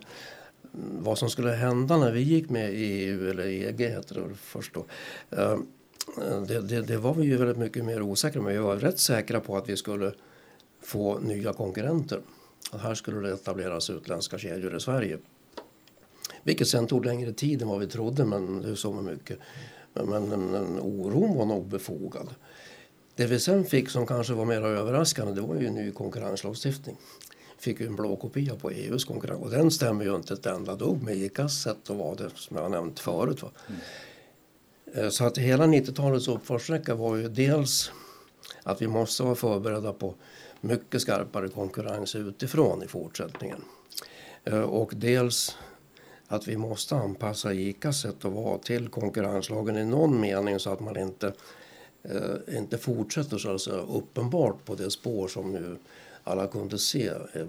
vad 0.99 1.17
som 1.17 1.29
skulle 1.29 1.51
hända 1.51 1.97
när 1.97 2.11
vi 2.11 2.21
gick 2.21 2.49
med 2.49 2.73
i 2.73 2.83
EU, 2.83 3.29
eller 3.29 3.45
EG 3.45 3.79
heter 3.79 4.15
det 4.15 4.35
först 4.35 4.73
då. 4.73 4.85
Eh, 5.29 5.57
det, 6.47 6.61
det, 6.61 6.81
det, 6.81 6.97
var 6.97 7.13
vi 7.13 7.25
ju 7.25 7.37
väldigt 7.37 7.57
mycket 7.57 7.85
mer 7.85 8.01
osäkra 8.01 8.41
men 8.41 8.53
Vi 8.53 8.59
var 8.59 8.75
rätt 8.75 8.99
säkra 8.99 9.39
på 9.39 9.57
att 9.57 9.69
vi 9.69 9.77
skulle 9.77 10.11
få 10.81 11.19
nya 11.19 11.53
konkurrenter. 11.53 12.19
Att 12.71 12.81
här 12.81 12.95
skulle 12.95 13.27
det 13.27 13.33
etableras 13.33 13.89
utländska 13.89 14.37
kedjor 14.37 14.75
i 14.75 14.79
Sverige. 14.79 15.17
Vilket 16.43 16.67
sen 16.67 16.87
tog 16.87 17.05
längre 17.05 17.33
tid 17.33 17.61
än 17.61 17.67
vad 17.67 17.79
vi 17.79 17.87
trodde, 17.87 18.25
men 18.25 18.61
det 18.61 18.69
är 18.69 18.75
så 18.75 18.93
mycket. 18.93 19.39
Men, 20.03 20.29
men, 20.29 20.79
oron 20.79 21.37
var 21.37 21.45
nog 21.45 21.67
befogad. 21.67 22.29
Det 23.15 23.25
vi 23.25 23.39
sen 23.39 23.65
fick 23.65 23.89
som 23.89 24.07
kanske 24.07 24.33
var 24.33 24.45
mer 24.45 24.61
överraskande 24.61 25.33
det 25.33 25.41
var 25.41 25.55
ju 25.55 25.67
en 25.67 25.75
ny 25.75 25.91
konkurrenslagstiftning. 25.91 26.97
Fick 27.57 27.79
ju 27.79 27.87
en 27.87 27.95
blå 27.95 28.15
kopia 28.15 28.55
på 28.55 28.69
EUs 28.69 29.05
konkurrens 29.05 29.43
och 29.43 29.49
den 29.49 29.71
stämmer 29.71 30.05
ju 30.05 30.15
inte 30.15 30.33
ett 30.33 30.45
enda 30.45 30.75
dugg 30.75 31.03
med 31.03 31.17
ICAs 31.17 31.61
sätt 31.61 31.89
att 31.89 31.97
vara 31.97 32.15
det 32.15 32.29
som 32.35 32.57
jag 32.57 32.71
nämnt 32.71 32.99
förut. 32.99 33.43
Mm. 33.43 35.11
Så 35.11 35.25
att 35.25 35.37
hela 35.37 35.65
90-talets 35.65 36.27
uppfartssträcka 36.27 36.95
var 36.95 37.15
ju 37.15 37.29
dels 37.29 37.91
att 38.63 38.81
vi 38.81 38.87
måste 38.87 39.23
vara 39.23 39.35
förberedda 39.35 39.93
på 39.93 40.13
mycket 40.61 41.01
skarpare 41.01 41.47
konkurrens 41.47 42.15
utifrån 42.15 42.83
i 42.83 42.87
fortsättningen. 42.87 43.61
Eh, 44.43 44.61
och 44.61 44.91
dels 44.95 45.57
att 46.35 46.47
vi 46.47 46.57
måste 46.57 46.95
anpassa 46.95 47.53
ICAs 47.53 48.01
sätt 48.01 48.25
att 48.25 48.31
vara 48.31 48.57
till 48.57 48.87
konkurrenslagen 48.87 49.77
i 49.77 49.85
någon 49.85 50.19
mening 50.21 50.59
så 50.59 50.69
att 50.69 50.79
man 50.79 50.97
inte, 50.97 51.33
eh, 52.03 52.57
inte 52.57 52.77
fortsätter 52.77 53.37
så 53.37 53.55
att 53.55 53.61
säga, 53.61 53.77
uppenbart 53.77 54.65
på 54.65 54.75
det 54.75 54.91
spår 54.91 55.27
som 55.27 55.51
nu 55.51 55.77
alla 56.23 56.47
kunde 56.47 56.77
se 56.77 57.07
eh, 57.07 57.45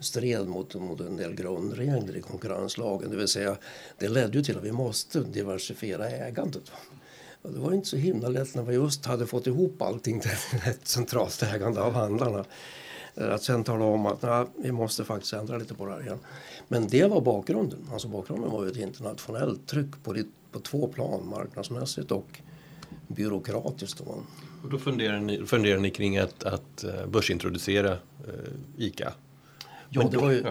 stred 0.00 0.48
mot, 0.48 0.74
mot 0.74 1.00
en 1.00 1.16
del 1.16 1.34
grundregler 1.34 2.16
i 2.16 2.20
konkurrenslagen. 2.20 3.10
Det 3.10 3.16
vill 3.16 3.28
säga, 3.28 3.56
det 3.98 4.08
ledde 4.08 4.38
ju 4.38 4.44
till 4.44 4.58
att 4.58 4.64
vi 4.64 4.72
måste 4.72 5.20
diversifiera 5.20 6.10
ägandet. 6.10 6.72
Och 7.42 7.52
det 7.52 7.60
var 7.60 7.72
inte 7.72 7.88
så 7.88 7.96
himla 7.96 8.28
lätt 8.28 8.54
när 8.54 8.62
vi 8.62 8.74
just 8.74 9.06
hade 9.06 9.26
fått 9.26 9.46
ihop 9.46 9.82
allting 9.82 10.20
till 10.20 10.30
ett 10.66 10.88
centralt 10.88 11.42
ägande 11.42 11.80
av 11.80 11.92
handlarna. 11.92 12.44
Eh, 13.14 13.34
att 13.34 13.42
sen 13.42 13.64
tala 13.64 13.84
om 13.84 14.06
att 14.06 14.22
nej, 14.22 14.46
vi 14.56 14.72
måste 14.72 15.04
faktiskt 15.04 15.32
ändra 15.32 15.58
lite 15.58 15.74
på 15.74 15.86
det 15.86 15.92
här 15.92 16.02
igen. 16.02 16.18
Men 16.68 16.88
det 16.88 17.04
var 17.04 17.20
bakgrunden. 17.20 17.88
Alltså 17.92 18.08
bakgrunden 18.08 18.50
var 18.50 18.64
ju 18.64 18.70
ett 18.70 18.76
internationellt 18.76 19.66
tryck 19.66 20.02
på, 20.02 20.16
på 20.52 20.60
två 20.60 20.88
plan, 20.88 21.28
marknadsmässigt 21.28 22.10
och 22.10 22.40
byråkratiskt. 23.08 23.98
Då. 23.98 24.22
Och 24.62 24.70
då 24.70 24.78
funderar 24.78 25.20
ni, 25.20 25.46
funderar 25.46 25.78
ni 25.78 25.90
kring 25.90 26.18
att, 26.18 26.44
att 26.44 26.84
eh, 26.84 27.06
börsintroducera 27.06 27.92
eh, 27.92 28.50
ICA? 28.76 29.12
Ja, 29.88 30.08
det 30.10 30.16
var 30.16 30.30
ju, 30.30 30.44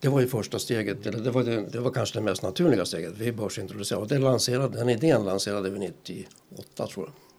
det 0.00 0.08
var 0.08 0.20
ju 0.20 0.26
första 0.26 0.58
steget. 0.58 1.04
Det 1.04 1.30
var, 1.30 1.44
det, 1.44 1.60
det 1.60 1.80
var 1.80 1.90
kanske 1.90 2.18
det 2.18 2.22
mest 2.22 2.42
naturliga 2.42 2.84
steget. 2.84 3.12
Vi 3.18 3.32
börsintroducerade. 3.32 4.02
Och 4.02 4.08
det 4.08 4.18
lanserade, 4.18 4.78
den 4.78 4.88
idén 4.88 5.24
lanserade 5.24 5.70
vi 5.70 5.78
98 5.78 6.86
tror 6.86 7.06
jag. 7.06 7.31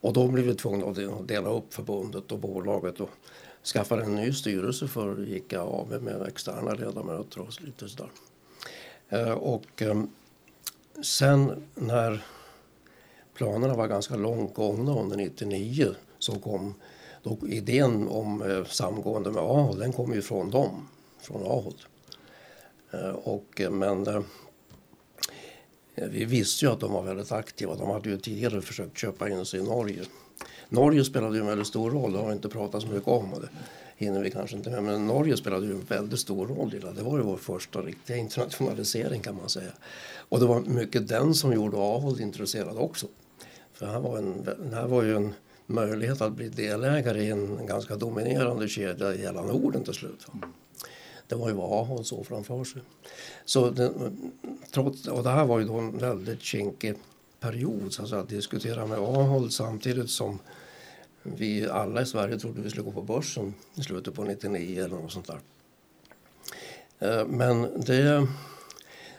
Och 0.00 0.12
då 0.12 0.28
blev 0.28 0.44
vi 0.46 0.54
tvungna 0.54 0.86
att 0.86 1.28
dela 1.28 1.50
upp 1.50 1.74
förbundet 1.74 2.32
och 2.32 2.38
bolaget 2.38 3.00
och 3.00 3.10
skaffa 3.64 4.02
en 4.02 4.14
ny 4.14 4.32
styrelse 4.32 4.88
för 4.88 5.28
ICA 5.28 5.62
AB 5.62 6.02
med 6.02 6.22
externa 6.22 6.74
ledamöter 6.74 7.40
och 7.40 7.62
lite 7.62 7.88
sådär. 7.88 8.10
Eh, 9.08 9.32
och 9.32 9.82
ehm, 9.82 10.10
sen 11.02 11.64
när 11.74 12.24
planerna 13.34 13.74
var 13.74 13.88
ganska 13.88 14.16
långt 14.16 14.54
gångna 14.54 15.00
under 15.00 15.16
99 15.16 15.94
så 16.18 16.38
kom 16.38 16.74
då 17.22 17.38
idén 17.48 18.08
om 18.08 18.42
eh, 18.42 18.64
samgående 18.64 19.30
med 19.30 19.42
Ahold, 19.42 19.78
den 19.78 19.92
kom 19.92 20.14
ju 20.14 20.22
från 20.22 20.50
dem, 20.50 20.88
från 21.20 21.42
Ahold. 21.42 21.82
Eh, 22.90 23.10
och, 23.10 23.62
men 23.70 24.24
Eh, 25.98 26.08
vi 26.08 26.24
visste 26.24 26.64
ju 26.64 26.72
att 26.72 26.80
de 26.80 26.92
var 26.92 27.02
väldigt 27.02 27.32
aktiva. 27.32 27.74
De 27.74 27.90
hade 27.90 28.08
ju 28.10 28.18
tidigare 28.18 28.62
försökt 28.62 28.98
köpa 28.98 29.28
in 29.28 29.46
sig 29.46 29.60
i 29.60 29.62
Norge. 29.62 30.02
Norge 30.68 31.04
spelade 31.04 31.36
ju 31.36 31.40
en 31.40 31.46
väldigt 31.46 31.66
stor 31.66 31.90
roll, 31.90 32.12
det 32.12 32.18
har 32.18 32.26
vi 32.26 32.32
inte 32.32 32.48
pratat 32.48 32.82
så 32.82 32.88
mycket 32.88 33.08
om. 33.08 33.30
Det 33.40 33.48
hinner 33.96 34.22
vi 34.22 34.30
kanske 34.30 34.56
inte 34.56 34.70
med. 34.70 34.82
Men 34.82 35.06
Norge 35.06 35.36
spelade 35.36 35.66
ju 35.66 35.72
en 35.72 35.84
väldigt 35.88 36.20
stor 36.20 36.46
roll 36.46 36.74
i 36.74 36.78
det. 36.78 36.92
Det 36.92 37.02
var 37.02 37.18
ju 37.18 37.24
vår 37.24 37.36
första 37.36 37.80
riktiga 37.80 38.16
internationalisering 38.16 39.20
kan 39.20 39.36
man 39.36 39.48
säga. 39.48 39.70
Och 40.28 40.40
det 40.40 40.46
var 40.46 40.60
mycket 40.60 41.08
den 41.08 41.34
som 41.34 41.52
gjorde 41.52 41.76
Ahold 41.76 42.20
intresserad 42.20 42.76
också. 42.76 43.06
För 43.72 43.86
här 43.86 44.00
var, 44.00 44.18
en, 44.18 44.44
det 44.44 44.76
här 44.76 44.86
var 44.86 45.02
ju 45.02 45.16
en 45.16 45.34
möjlighet 45.66 46.20
att 46.20 46.32
bli 46.32 46.48
delägare 46.48 47.22
i 47.22 47.30
en 47.30 47.66
ganska 47.66 47.96
dominerande 47.96 48.68
kedja 48.68 49.14
i 49.14 49.18
hela 49.18 49.42
Norden 49.42 49.84
till 49.84 49.94
slut. 49.94 50.26
Det 51.28 51.34
var 51.34 51.48
ju 51.48 51.54
vad 51.54 51.72
Ahold 51.72 52.06
såg 52.06 52.26
framför 52.26 52.64
sig. 52.64 52.82
Så 53.44 53.70
det, 53.70 53.92
trots, 54.70 55.08
och 55.08 55.22
det 55.22 55.30
här 55.30 55.44
var 55.44 55.58
ju 55.58 55.64
då 55.64 55.74
en 55.74 55.98
väldigt 55.98 56.42
kinkig 56.42 56.94
period 57.40 57.92
så 57.92 58.16
att, 58.16 58.28
diskutera 58.28 58.86
med 58.86 58.98
Ahold 58.98 59.52
samtidigt 59.52 60.10
som 60.10 60.38
vi 61.22 61.68
alla 61.68 62.02
i 62.02 62.06
Sverige 62.06 62.38
trodde 62.38 62.62
vi 62.62 62.70
skulle 62.70 62.84
gå 62.84 62.92
på 62.92 63.02
börsen 63.02 63.54
i 63.74 63.82
slutet 63.82 64.14
på 64.14 64.24
99 64.24 64.84
eller 64.84 64.96
något 64.96 65.12
sånt 65.12 65.26
där. 65.26 65.40
Eh, 66.98 67.26
men 67.26 67.80
det, 67.86 68.26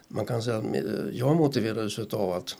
man 0.07 0.25
kan 0.25 0.43
säga 0.43 0.57
att 0.57 0.65
jag 1.13 1.35
motiverades 1.35 1.99
av 1.99 2.33
att 2.33 2.57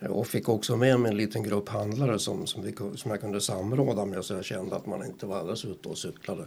och 0.00 0.26
fick 0.26 0.48
också 0.48 0.76
med 0.76 1.00
mig 1.00 1.10
en 1.10 1.16
liten 1.16 1.42
grupp 1.42 1.68
handlare 1.68 2.18
som, 2.18 2.46
som, 2.46 2.62
vi, 2.62 2.74
som 2.96 3.10
jag 3.10 3.20
kunde 3.20 3.40
samråda 3.40 4.04
med 4.04 4.24
så 4.24 4.34
jag 4.34 4.44
kände 4.44 4.76
att 4.76 4.86
man 4.86 5.06
inte 5.06 5.26
var 5.26 5.38
alldeles 5.38 5.64
ute 5.64 5.88
och 5.88 5.98
cyklade. 5.98 6.46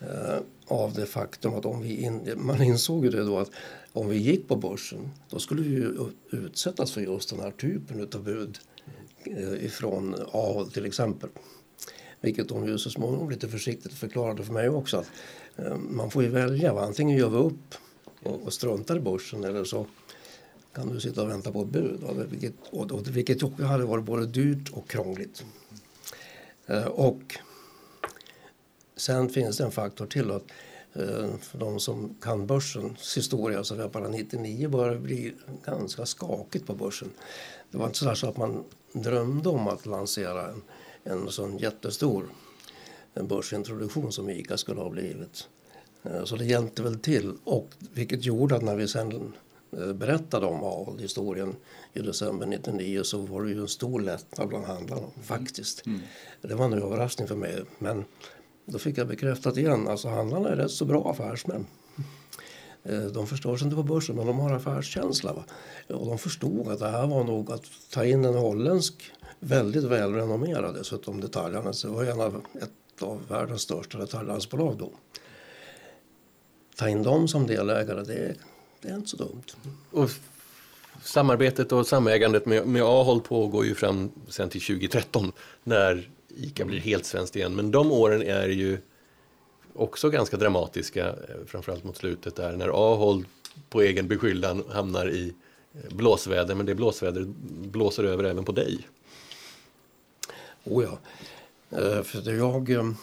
Eh, 0.00 0.38
av 0.66 0.94
det 0.94 1.06
faktum 1.06 1.54
att 1.54 1.64
om 1.64 1.82
vi 1.82 2.02
in, 2.02 2.32
man 2.36 2.62
insåg 2.62 3.04
ju 3.04 3.10
det 3.10 3.24
då 3.24 3.38
att 3.38 3.50
om 3.92 4.08
vi 4.08 4.16
gick 4.16 4.48
på 4.48 4.56
börsen 4.56 5.10
då 5.30 5.38
skulle 5.38 5.62
vi 5.62 5.70
ju 5.70 6.10
utsättas 6.30 6.92
för 6.92 7.00
just 7.00 7.30
den 7.30 7.40
här 7.40 7.50
typen 7.50 8.08
av 8.14 8.24
bud 8.24 8.58
eh, 9.24 9.64
ifrån 9.64 10.14
Ahold 10.32 10.72
till 10.72 10.86
exempel. 10.86 11.30
Vilket 12.20 12.48
de 12.48 12.66
ju 12.66 12.78
så 12.78 12.90
småningom 12.90 13.30
lite 13.30 13.48
försiktigt 13.48 13.92
förklarade 13.92 14.44
för 14.44 14.52
mig 14.52 14.68
också 14.68 14.96
att 14.96 15.10
eh, 15.56 15.76
man 15.76 16.10
får 16.10 16.22
ju 16.22 16.28
välja. 16.28 16.80
Antingen 16.80 17.18
gör 17.18 17.30
vi 17.30 17.36
upp 17.36 17.74
och, 18.22 18.42
och 18.42 18.52
struntar 18.52 18.96
i 18.96 19.00
börsen 19.00 19.44
eller 19.44 19.64
så 19.64 19.86
kan 20.72 20.88
du 20.88 21.00
sitta 21.00 21.22
och 21.22 21.30
vänta 21.30 21.52
på 21.52 21.62
ett 21.62 21.68
bud. 21.68 22.00
Vilket, 22.30 22.54
och, 22.70 22.92
och, 22.92 23.16
vilket 23.16 23.42
hade 23.60 23.84
varit 23.84 24.04
både 24.04 24.26
dyrt 24.26 24.68
och 24.72 24.88
krångligt. 24.88 25.44
Eh, 26.66 26.84
och 26.84 27.38
Sen 28.98 29.28
finns 29.28 29.56
det 29.56 29.64
en 29.64 29.70
faktor 29.70 30.06
till. 30.06 30.30
att 30.30 30.44
eh, 30.92 31.36
för 31.40 31.58
de 31.58 31.80
som 31.80 32.16
kan 32.20 32.46
börsens 32.46 33.16
historia 33.16 33.64
så 33.64 33.88
bara 33.88 34.08
99 34.08 34.68
började 34.68 34.98
bli 34.98 35.34
ganska 35.64 36.06
skakigt 36.06 36.66
på 36.66 36.74
börsen. 36.74 37.10
Det 37.70 37.78
var 37.78 37.86
inte 37.86 38.16
så 38.16 38.28
att 38.28 38.36
man 38.36 38.64
drömde 38.92 39.48
om 39.48 39.68
att 39.68 39.86
lansera 39.86 40.48
en, 40.48 40.62
en 41.04 41.30
sån 41.30 41.58
jättestor 41.58 42.28
börsintroduktion 43.14 44.12
som 44.12 44.30
ICA 44.30 44.56
skulle 44.56 44.80
ha 44.80 44.90
blivit. 44.90 45.48
Eh, 46.02 46.24
så 46.24 46.36
det 46.36 46.44
hjälpte 46.44 46.82
väl 46.82 46.98
till, 46.98 47.32
och 47.44 47.68
vilket 47.92 48.24
gjorde 48.24 48.56
att 48.56 48.62
när 48.62 48.76
vi 48.76 48.88
sen 48.88 49.32
eh, 49.72 49.92
berättade 49.92 50.46
om 50.46 50.64
AL-historien 50.64 51.56
i 51.92 52.00
december 52.00 52.46
99 52.46 53.02
så 53.02 53.18
var 53.18 53.42
det 53.42 53.50
ju 53.50 53.60
en 53.60 53.68
stor 53.68 54.00
lättnad 54.00 54.48
bland 54.48 54.64
handlarna, 54.64 55.06
faktiskt. 55.22 55.86
Mm. 55.86 56.00
Det 56.42 56.54
var 56.54 56.64
en 56.64 56.72
överraskning 56.72 57.28
för 57.28 57.36
mig. 57.36 57.62
Men 57.78 58.04
då 58.68 58.78
fick 58.78 58.98
jag 58.98 59.08
bekräftat 59.08 59.56
igen, 59.56 59.88
alltså 59.88 60.08
handlarna 60.08 60.48
är 60.48 60.56
rätt 60.56 60.70
så 60.70 60.84
bra 60.84 61.10
affärsmän. 61.10 61.66
Eh, 62.82 63.00
de 63.00 63.26
förstår 63.26 63.56
sig 63.56 63.64
inte 63.64 63.76
på 63.76 63.82
börsen 63.82 64.16
men 64.16 64.26
de 64.26 64.38
har 64.38 64.52
affärskänsla. 64.52 65.32
Va? 65.32 65.44
Och 65.88 66.06
de 66.06 66.18
förstod 66.18 66.68
att 66.68 66.78
det 66.78 66.88
här 66.88 67.06
var 67.06 67.24
nog 67.24 67.52
att 67.52 67.64
ta 67.90 68.04
in 68.04 68.24
en 68.24 68.34
holländsk 68.34 69.12
väldigt 69.40 69.84
välrenommerad 69.84 70.74
dessutom 70.74 71.20
detaljhandel. 71.20 71.74
Det 71.82 71.88
var 71.88 72.04
en 72.04 72.20
av, 72.20 72.42
ett 72.62 73.02
av 73.02 73.20
världens 73.28 73.62
största 73.62 73.98
detaljhandelsbolag 73.98 74.76
då. 74.78 74.90
Ta 76.76 76.88
in 76.88 77.02
dem 77.02 77.28
som 77.28 77.46
delägare, 77.46 78.04
det, 78.04 78.34
det 78.82 78.88
är 78.88 78.94
inte 78.94 79.08
så 79.08 79.16
dumt. 79.16 79.44
Och 79.90 80.10
samarbetet 81.02 81.72
och 81.72 81.86
samägandet 81.86 82.46
med, 82.46 82.66
med 82.66 82.82
Ahold 82.82 83.24
pågår 83.24 83.66
ju 83.66 83.74
fram 83.74 84.10
sen 84.28 84.48
till 84.48 84.60
2013 84.60 85.32
när 85.64 86.10
ICA 86.36 86.64
blir 86.64 86.80
helt 86.80 87.06
svenskt 87.06 87.36
igen. 87.36 87.54
Men 87.54 87.70
de 87.70 87.92
åren 87.92 88.22
är 88.22 88.48
ju 88.48 88.78
också 89.74 90.10
ganska 90.10 90.36
dramatiska, 90.36 91.08
eh, 91.08 91.14
framförallt 91.46 91.84
mot 91.84 91.96
slutet 91.96 92.36
där 92.36 92.56
när 92.56 92.68
Ahold 92.68 93.24
på 93.70 93.80
egen 93.80 94.08
beskyllan 94.08 94.64
hamnar 94.70 95.10
i 95.10 95.34
eh, 95.74 95.94
blåsväder, 95.96 96.54
men 96.54 96.66
det 96.66 96.74
blåsväder 96.74 97.26
blåser 97.68 98.04
över 98.04 98.24
även 98.24 98.44
på 98.44 98.52
dig. 98.52 98.88
Oh 100.64 100.84
ja. 100.84 100.98
Eh, 101.78 102.02
för 102.02 102.32
jag, 102.32 102.94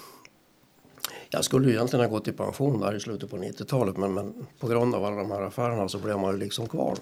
jag 1.30 1.46
skulle 1.46 1.72
egentligen 1.72 2.06
ha 2.06 2.12
gått 2.12 2.28
i 2.28 2.32
pension 2.32 2.80
där 2.80 2.96
i 2.96 3.00
slutet 3.00 3.30
på 3.30 3.38
90-talet 3.38 3.98
men, 3.98 4.14
men 4.14 4.48
på 4.60 4.68
grund 4.68 4.96
av 4.96 5.06
alla 5.06 5.16
de 5.16 5.32
här 5.32 5.42
affärerna 5.42 5.90
så 5.90 6.00
blev 6.00 6.20
man 6.20 6.34
ju 6.34 6.40
liksom 6.40 6.68
kvar. 6.68 6.98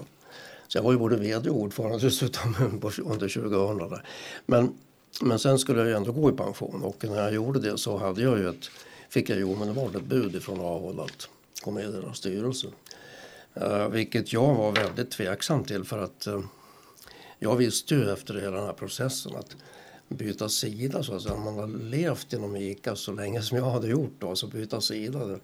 Så 0.67 0.77
jag 0.77 0.83
var 0.83 0.91
ju 0.91 0.97
både 0.97 1.15
vd 1.15 1.49
och 1.49 1.57
ordförande 1.57 1.99
dessutom 1.99 2.55
under 3.03 3.27
2000. 3.27 3.99
Men 4.45 4.73
men 5.21 5.39
sen 5.39 5.59
skulle 5.59 5.79
jag 5.79 5.87
ju 5.87 5.95
ändå 5.95 6.11
gå 6.11 6.29
i 6.29 6.33
pension 6.33 6.83
och 6.83 7.03
när 7.03 7.21
jag 7.23 7.33
gjorde 7.33 7.59
det 7.59 7.77
så 7.77 7.97
hade 7.97 8.21
jag 8.21 8.37
ju 8.37 8.49
ett, 8.49 8.69
fick 9.09 9.29
jag 9.29 9.37
ju 9.37 9.43
omedelbart 9.43 9.95
ett 9.95 10.05
bud 10.05 10.35
ifrån 10.35 10.59
Ahol 10.59 10.99
att 10.99 11.29
gå 11.63 11.71
med 11.71 11.83
i 11.83 11.91
deras 11.91 12.17
styrelse. 12.17 12.67
Uh, 13.61 13.87
vilket 13.87 14.33
jag 14.33 14.55
var 14.55 14.71
väldigt 14.71 15.11
tveksam 15.11 15.63
till 15.63 15.83
för 15.83 15.99
att 15.99 16.27
uh, 16.27 16.39
jag 17.39 17.55
visste 17.55 17.95
ju 17.95 18.11
efter 18.11 18.33
hela 18.33 18.57
den 18.57 18.65
här 18.65 18.73
processen 18.73 19.35
att 19.35 19.55
byta 20.07 20.49
sida 20.49 21.03
så 21.03 21.15
att 21.15 21.21
säga. 21.21 21.35
Man 21.35 21.57
har 21.57 21.67
levt 21.67 22.33
inom 22.33 22.55
ICA 22.55 22.95
så 22.95 23.11
länge 23.11 23.41
som 23.41 23.57
jag 23.57 23.65
hade 23.65 23.87
gjort 23.87 24.13
då, 24.19 24.35
så 24.35 24.47
byta 24.47 24.81
sida. 24.81 25.39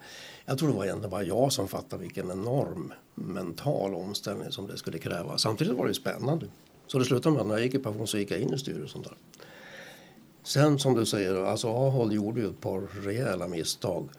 Jag 0.46 0.58
tror 0.58 0.70
det 0.70 0.76
var 0.76 0.86
egentligen 0.86 1.10
bara 1.10 1.24
jag 1.24 1.54
som 1.54 1.68
fattade 1.68 2.04
vilken 2.04 2.32
enorm 2.32 2.94
mental 3.16 3.96
omställning 3.96 4.52
som 4.52 4.68
det 4.68 4.78
skulle 4.78 5.00
kräva. 5.00 5.38
Samtidigt 5.38 5.74
var 5.74 5.86
det 5.86 5.90
ju 5.90 5.94
spännande. 5.94 6.46
Så 6.88 7.00
det 7.00 7.06
slutade 7.06 7.34
med 7.34 7.42
att 7.42 7.48
när 7.48 7.56
jag 7.56 7.64
gick 7.64 7.74
i 7.74 7.80
pension 7.80 8.08
så 8.08 8.18
gick 8.18 8.32
jag 8.32 8.40
in 8.40 8.54
i 8.54 8.58
styrelsen 8.58 9.02
där. 9.02 9.14
Sen 10.50 10.80
som 10.80 10.94
du 10.94 11.06
säger, 11.06 11.44
alltså 11.44 11.68
Ahol 11.68 12.14
gjorde 12.14 12.42
ju 12.42 12.50
ett 12.50 12.62
par 12.62 12.82
rejäla 13.02 13.48
misstag. 13.48 14.10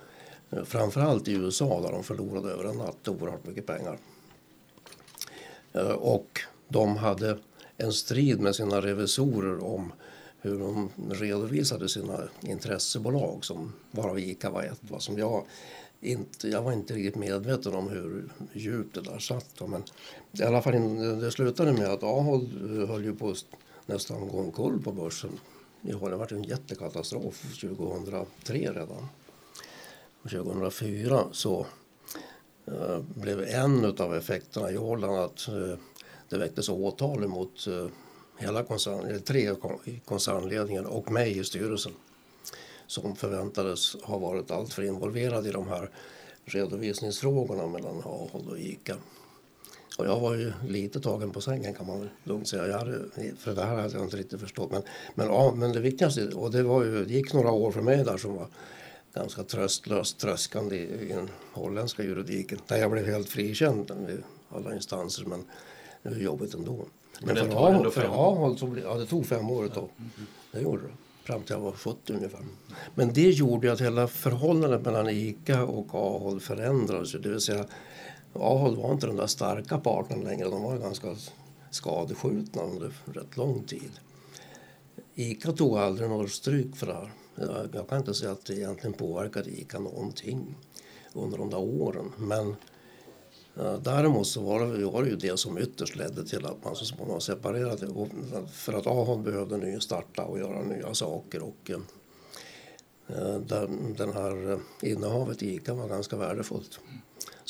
Eh, 0.50 0.64
framförallt 0.64 1.28
i 1.28 1.32
USA 1.32 1.80
där 1.80 1.92
de 1.92 2.04
förlorade 2.04 2.50
över 2.50 2.64
en 2.64 2.76
natt 2.76 3.08
oerhört 3.08 3.46
mycket 3.46 3.66
pengar. 3.66 3.98
Eh, 5.72 5.90
och 5.90 6.40
de 6.68 6.96
hade 6.96 7.38
en 7.76 7.92
strid 7.92 8.40
med 8.40 8.54
sina 8.54 8.80
revisorer 8.80 9.64
om 9.64 9.92
hur 10.40 10.58
de 10.58 10.90
redovisade 11.10 11.88
sina 11.88 12.20
intressebolag 12.40 13.44
som 13.44 13.72
varav 13.90 14.18
ICA 14.18 14.50
var 14.50 14.62
ett. 14.62 14.80
Som 14.98 15.18
jag 15.18 15.44
inte, 16.00 16.48
jag 16.48 16.62
var 16.62 16.72
inte 16.72 16.94
riktigt 16.94 17.16
medveten 17.16 17.74
om 17.74 17.88
hur 17.88 18.28
djupt 18.52 18.94
det 18.94 19.00
där 19.00 19.18
satt. 19.18 19.68
Men 19.68 19.82
i 20.32 20.42
alla 20.42 20.62
fall 20.62 21.20
det 21.20 21.30
slutade 21.30 21.72
med 21.72 21.88
att 21.88 22.02
Ahol 22.02 22.42
eh, 22.42 22.88
höll 22.88 23.04
ju 23.04 23.14
på 23.14 23.30
att 23.30 23.44
nästan 23.86 24.28
gå 24.28 24.38
omkull 24.40 24.82
på 24.82 24.92
börsen. 24.92 25.30
Det 25.82 25.94
var 25.94 26.10
varit 26.10 26.32
en 26.32 26.42
jättekatastrof 26.42 27.42
2003 27.60 28.72
redan. 28.72 29.08
2004 30.22 31.24
så 31.32 31.66
eh, 32.66 33.00
blev 33.14 33.40
en 33.40 33.84
av 33.98 34.14
effekterna 34.14 34.70
i 34.70 34.76
Holland 34.76 35.18
att 35.18 35.48
eh, 35.48 35.78
det 36.28 36.38
väcktes 36.38 36.68
åtal 36.68 37.28
mot 37.28 37.66
eh, 37.66 37.86
hela 38.38 38.64
koncern, 38.64 39.22
tre 39.22 39.54
i 39.84 40.00
koncernledningen 40.04 40.86
och 40.86 41.12
mig 41.12 41.38
i 41.38 41.44
styrelsen 41.44 41.92
som 42.86 43.16
förväntades 43.16 43.96
ha 44.02 44.18
varit 44.18 44.50
alltför 44.50 44.82
involverad 44.82 45.46
i 45.46 45.50
de 45.50 45.68
här 45.68 45.90
redovisningsfrågorna 46.44 47.66
mellan 47.66 48.02
Ahold 48.04 48.48
och 48.48 48.58
ICA. 48.58 48.96
Och 50.00 50.06
jag 50.06 50.20
var 50.20 50.34
ju 50.34 50.52
lite 50.68 51.00
tagen 51.00 51.30
på 51.30 51.40
sängen 51.40 51.74
kan 51.74 51.86
man 51.86 52.08
lugnt 52.24 52.48
säga. 52.48 52.66
Jag 52.66 52.78
hade, 52.78 52.98
för 53.38 53.54
det 53.54 53.64
här 53.64 53.76
hade 53.76 53.94
jag 53.94 54.02
inte 54.02 54.16
riktigt 54.16 54.40
förstått. 54.40 54.70
Men, 54.70 54.82
men, 55.14 55.26
ja, 55.26 55.54
men 55.56 55.72
det 55.72 55.80
viktigaste, 55.80 56.28
och 56.28 56.50
det, 56.50 56.62
var 56.62 56.84
ju, 56.84 57.04
det 57.04 57.14
gick 57.14 57.32
några 57.32 57.50
år 57.50 57.72
för 57.72 57.82
mig 57.82 58.04
där 58.04 58.16
som 58.16 58.34
var 58.34 58.46
ganska 59.14 59.42
tröstlöst 59.42 60.18
tröskande 60.18 60.76
i, 60.76 61.10
i 61.10 61.12
den 61.12 61.30
holländska 61.52 62.02
juridiken. 62.02 62.58
Där 62.66 62.76
jag 62.76 62.90
blev 62.90 63.06
helt 63.06 63.28
frikänd 63.28 63.90
i 63.90 64.16
alla 64.54 64.74
instanser 64.74 65.24
men 65.24 65.44
det 66.02 66.10
var 66.10 66.16
jobbigt 66.16 66.54
ändå. 66.54 66.86
Men, 67.20 67.34
men 67.34 67.50
för, 67.50 67.56
Ahold, 67.56 67.92
för 67.92 68.04
Ahold 68.04 68.58
så 68.58 68.66
blev, 68.66 68.84
ja, 68.84 68.94
det 68.94 69.06
tog 69.06 69.26
fem 69.26 69.50
år 69.50 69.66
ett 69.66 69.74
tag. 69.74 69.88
Det 70.52 70.60
gjorde 70.60 70.82
det 70.82 70.92
fram 71.24 71.42
till 71.42 71.52
jag 71.54 71.60
var 71.60 71.72
70 71.72 72.12
ungefär. 72.12 72.40
Men 72.94 73.12
det 73.12 73.30
gjorde 73.30 73.72
att 73.72 73.80
hela 73.80 74.08
förhållandet 74.08 74.82
mellan 74.82 75.08
ICA 75.08 75.64
och 75.64 75.94
Ahold 75.94 76.42
förändrades. 76.42 77.12
Det 77.12 77.28
vill 77.28 77.40
säga 77.40 77.64
Ahold 78.32 78.78
var 78.78 78.92
inte 78.92 79.06
den 79.06 79.16
där 79.16 79.26
starka 79.26 79.78
partnern 79.78 80.24
längre. 80.24 80.48
De 80.48 80.62
var 80.62 80.78
ganska 80.78 81.16
skadeskjutna 81.70 82.62
under 82.62 82.92
rätt 83.04 83.36
lång 83.36 83.64
tid. 83.64 83.90
ICA 85.14 85.52
tog 85.52 85.78
aldrig 85.78 86.08
något 86.08 86.30
stryk 86.30 86.76
för 86.76 86.86
det 86.86 86.92
här. 86.92 87.12
Jag 87.72 87.88
kan 87.88 87.98
inte 87.98 88.14
säga 88.14 88.32
att 88.32 88.44
det 88.44 88.54
egentligen 88.54 88.92
påverkade 88.92 89.50
ICA 89.50 89.78
någonting 89.78 90.56
under 91.12 91.38
de 91.38 91.50
där 91.50 91.58
åren. 91.58 92.12
Men 92.18 92.56
eh, 93.56 93.80
Däremot 93.82 94.26
så 94.26 94.40
var 94.40 94.60
det, 94.60 94.84
var 94.84 95.02
det 95.02 95.08
ju 95.08 95.16
det 95.16 95.38
som 95.38 95.58
ytterst 95.58 95.96
ledde 95.96 96.24
till 96.24 96.46
att 96.46 96.64
man 96.64 96.76
så 96.76 96.84
småningom 96.84 97.20
separerade. 97.20 98.08
För 98.52 98.72
att 98.72 98.86
Ahon 98.86 99.22
behövde 99.22 99.56
nystarta 99.56 100.24
och 100.24 100.38
göra 100.38 100.62
nya 100.62 100.94
saker. 100.94 101.42
Och, 101.42 101.70
eh, 101.70 101.80
eh 103.08 103.38
den 103.96 104.12
här 104.12 104.52
eh, 104.52 104.90
innehavet 104.90 105.42
i 105.42 105.54
ICA 105.54 105.74
var 105.74 105.88
ganska 105.88 106.16
värdefullt. 106.16 106.80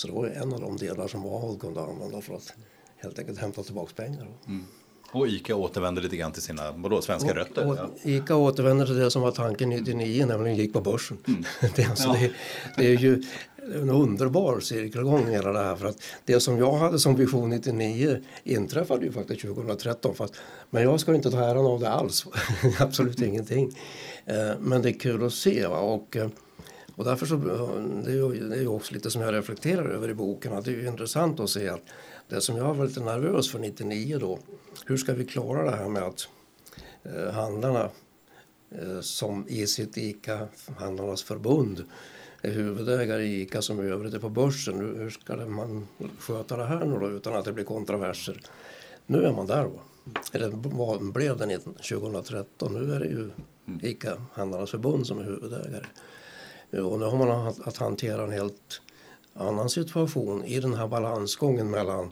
Så 0.01 0.07
det 0.07 0.13
var 0.15 0.27
en 0.27 0.53
av 0.53 0.61
de 0.61 0.77
delar 0.77 1.09
som 1.09 1.27
Ahon 1.27 1.59
kunde 1.59 1.81
använda 1.81 2.21
för 2.21 2.35
att 2.35 2.53
helt 2.97 3.19
enkelt 3.19 3.39
hämta 3.39 3.63
tillbaka 3.63 3.93
pengar. 3.97 4.29
Mm. 4.47 4.65
Och 5.13 5.29
ICA 5.29 5.57
återvände 5.57 6.01
lite 6.01 6.17
grann 6.17 6.33
till 6.33 6.43
sina 6.43 6.73
vadå, 6.73 7.03
svenska 7.03 7.31
och, 7.31 7.37
rötter? 7.37 7.67
Och 7.67 7.77
ja. 7.77 7.91
ICA 8.03 8.37
återvänder 8.37 8.87
till 8.87 8.97
det 8.97 9.11
som 9.11 9.23
var 9.23 9.31
tanken 9.31 9.69
99, 9.69 10.27
nämligen 10.27 10.57
gick 10.57 10.73
på 10.73 10.81
börsen. 10.81 11.19
Mm. 11.29 11.45
det, 11.77 11.85
alltså, 11.85 12.09
ja. 12.09 12.15
det, 12.15 12.33
det, 12.77 12.87
är 12.87 12.99
ju 12.99 13.23
en 13.75 13.91
underbar 13.91 14.61
cirkelgång 14.61 15.27
hela 15.27 15.53
det 15.53 15.59
här. 15.59 15.77
För 15.77 15.87
att 15.87 16.03
det 16.25 16.41
som 16.41 16.59
jag 16.59 16.73
hade 16.73 16.99
som 16.99 17.17
vision 17.17 17.51
99 17.51 18.23
inträffade 18.45 19.05
ju 19.05 19.13
faktiskt 19.13 19.41
2013. 19.41 20.15
Fast, 20.15 20.35
men 20.71 20.83
jag 20.83 21.01
ska 21.01 21.15
inte 21.15 21.31
ta 21.31 21.39
äran 21.39 21.67
av 21.67 21.81
det 21.81 21.91
alls. 21.91 22.27
Absolut 22.79 23.23
ingenting. 23.23 23.77
Eh, 24.27 24.59
men 24.61 24.83
det 24.83 24.89
är 24.89 25.01
kul 25.01 25.25
att 25.25 25.33
se. 25.33 25.67
Va? 25.67 25.79
Och, 25.79 26.17
eh, 26.17 26.29
och 27.01 27.07
därför 27.07 27.27
så, 27.27 27.37
det 28.05 28.13
är 28.57 28.61
ju 28.61 28.69
också 28.69 28.95
lite 28.95 29.11
som 29.11 29.23
jag 29.23 29.35
reflekterar 29.35 29.89
över 29.89 30.09
i 30.09 30.15
boken. 30.15 30.53
Att 30.53 30.65
det 30.65 30.71
är 30.71 30.87
intressant 30.87 31.41
att 31.41 31.51
se 31.51 31.69
att 31.69 31.83
det 32.29 32.41
som 32.41 32.57
jag 32.57 32.75
var 32.75 32.87
lite 32.87 33.01
nervös 33.01 33.51
för 33.51 33.59
99 33.59 34.19
då. 34.19 34.39
Hur 34.87 34.97
ska 34.97 35.15
vi 35.15 35.25
klara 35.25 35.71
det 35.71 35.77
här 35.77 35.89
med 35.89 36.03
att 36.03 36.29
eh, 37.03 37.33
handlarna 37.33 37.91
eh, 38.71 39.01
som 39.01 39.49
i 39.49 39.67
sitt 39.67 39.97
ICA, 39.97 40.49
Handlarnas 40.79 41.23
förbund, 41.23 41.85
är 42.43 42.51
huvudägare 42.51 43.23
i 43.23 43.41
ICA 43.41 43.63
som 43.63 43.81
i 43.81 43.91
övrigt 43.91 44.15
är 44.15 44.19
på 44.19 44.29
börsen. 44.29 44.81
Hur 44.81 45.11
ska 45.11 45.37
man 45.37 45.89
sköta 46.19 46.57
det 46.57 46.65
här 46.65 46.85
nu 46.85 46.99
då 46.99 47.11
utan 47.11 47.37
att 47.37 47.45
det 47.45 47.53
blir 47.53 47.65
kontroverser? 47.65 48.41
Nu 49.07 49.23
är 49.23 49.33
man 49.33 49.47
där 49.47 49.65
då. 49.65 49.81
Eller 50.33 50.51
blev 51.13 51.37
det 51.37 51.59
2013. 51.59 52.75
Nu 52.75 52.95
är 52.95 53.01
det 53.01 53.07
ju 53.07 53.31
ICA 53.83 54.23
Handlarnas 54.33 54.71
förbund 54.71 55.07
som 55.07 55.19
är 55.19 55.25
huvudägare. 55.25 55.87
Och 56.73 56.99
nu 56.99 57.05
har 57.05 57.19
man 57.19 57.55
att 57.65 57.77
hantera 57.77 58.25
en 58.25 58.33
helt 58.33 58.81
annan 59.35 59.69
situation 59.69 60.45
i 60.45 60.61
den 60.61 60.75
här 60.75 60.89
balansgången 60.89 61.71
mellan 61.71 62.11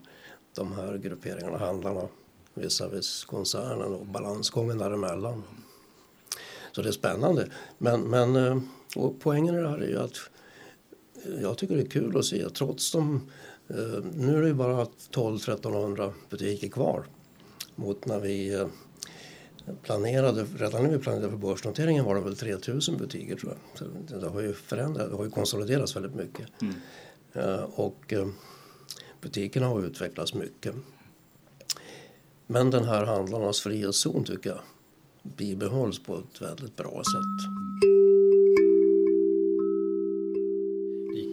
de 0.54 0.72
här 0.72 0.98
grupperingarna, 0.98 1.58
handlarna 1.58 2.08
visavis 2.54 3.24
koncernen 3.24 3.94
och 3.94 4.06
balansgången 4.06 4.78
däremellan. 4.78 5.42
Så 6.72 6.82
det 6.82 6.88
är 6.88 6.92
spännande. 6.92 7.48
Men, 7.78 8.00
men 8.00 8.36
eh, 8.36 8.58
och 8.96 9.14
poängen 9.20 9.54
i 9.54 9.60
det 9.60 9.68
här 9.68 9.78
är 9.78 9.88
ju 9.88 9.98
att 9.98 10.16
eh, 11.24 11.42
jag 11.42 11.58
tycker 11.58 11.76
det 11.76 11.82
är 11.82 11.90
kul 11.90 12.18
att 12.18 12.24
se 12.24 12.50
trots 12.50 12.92
de... 12.92 13.30
Eh, 13.68 14.04
nu 14.14 14.36
är 14.36 14.40
det 14.40 14.48
ju 14.48 14.54
bara 14.54 14.84
12-1300 14.84 16.12
butiker 16.30 16.68
kvar 16.68 17.04
mot 17.74 18.06
när 18.06 18.20
vi 18.20 18.66
planerade, 19.82 20.46
redan 20.56 20.82
när 20.82 20.90
vi 20.90 20.98
planerade 20.98 21.30
för 21.30 21.36
börsnoteringen 21.36 22.04
var 22.04 22.14
det 22.14 22.20
väl 22.20 22.36
3000 22.36 22.96
butiker 22.96 23.36
tror 23.36 23.52
jag. 23.52 23.78
Så 23.78 24.16
det 24.18 24.28
har 24.28 24.40
ju 24.40 24.52
förändrats, 24.52 25.10
det 25.10 25.16
har 25.16 25.24
ju 25.24 25.30
konsoliderats 25.30 25.96
väldigt 25.96 26.14
mycket. 26.14 26.46
Mm. 26.62 26.74
Och 27.64 28.14
butikerna 29.20 29.66
har 29.66 29.82
utvecklats 29.82 30.34
mycket. 30.34 30.74
Men 32.46 32.70
den 32.70 32.84
här 32.84 33.04
handlarnas 33.04 33.60
frihetszon 33.60 34.24
tycker 34.24 34.50
jag 34.50 34.60
bibehålls 35.22 35.98
på 35.98 36.18
ett 36.18 36.42
väldigt 36.42 36.76
bra 36.76 36.90
sätt. 36.90 38.07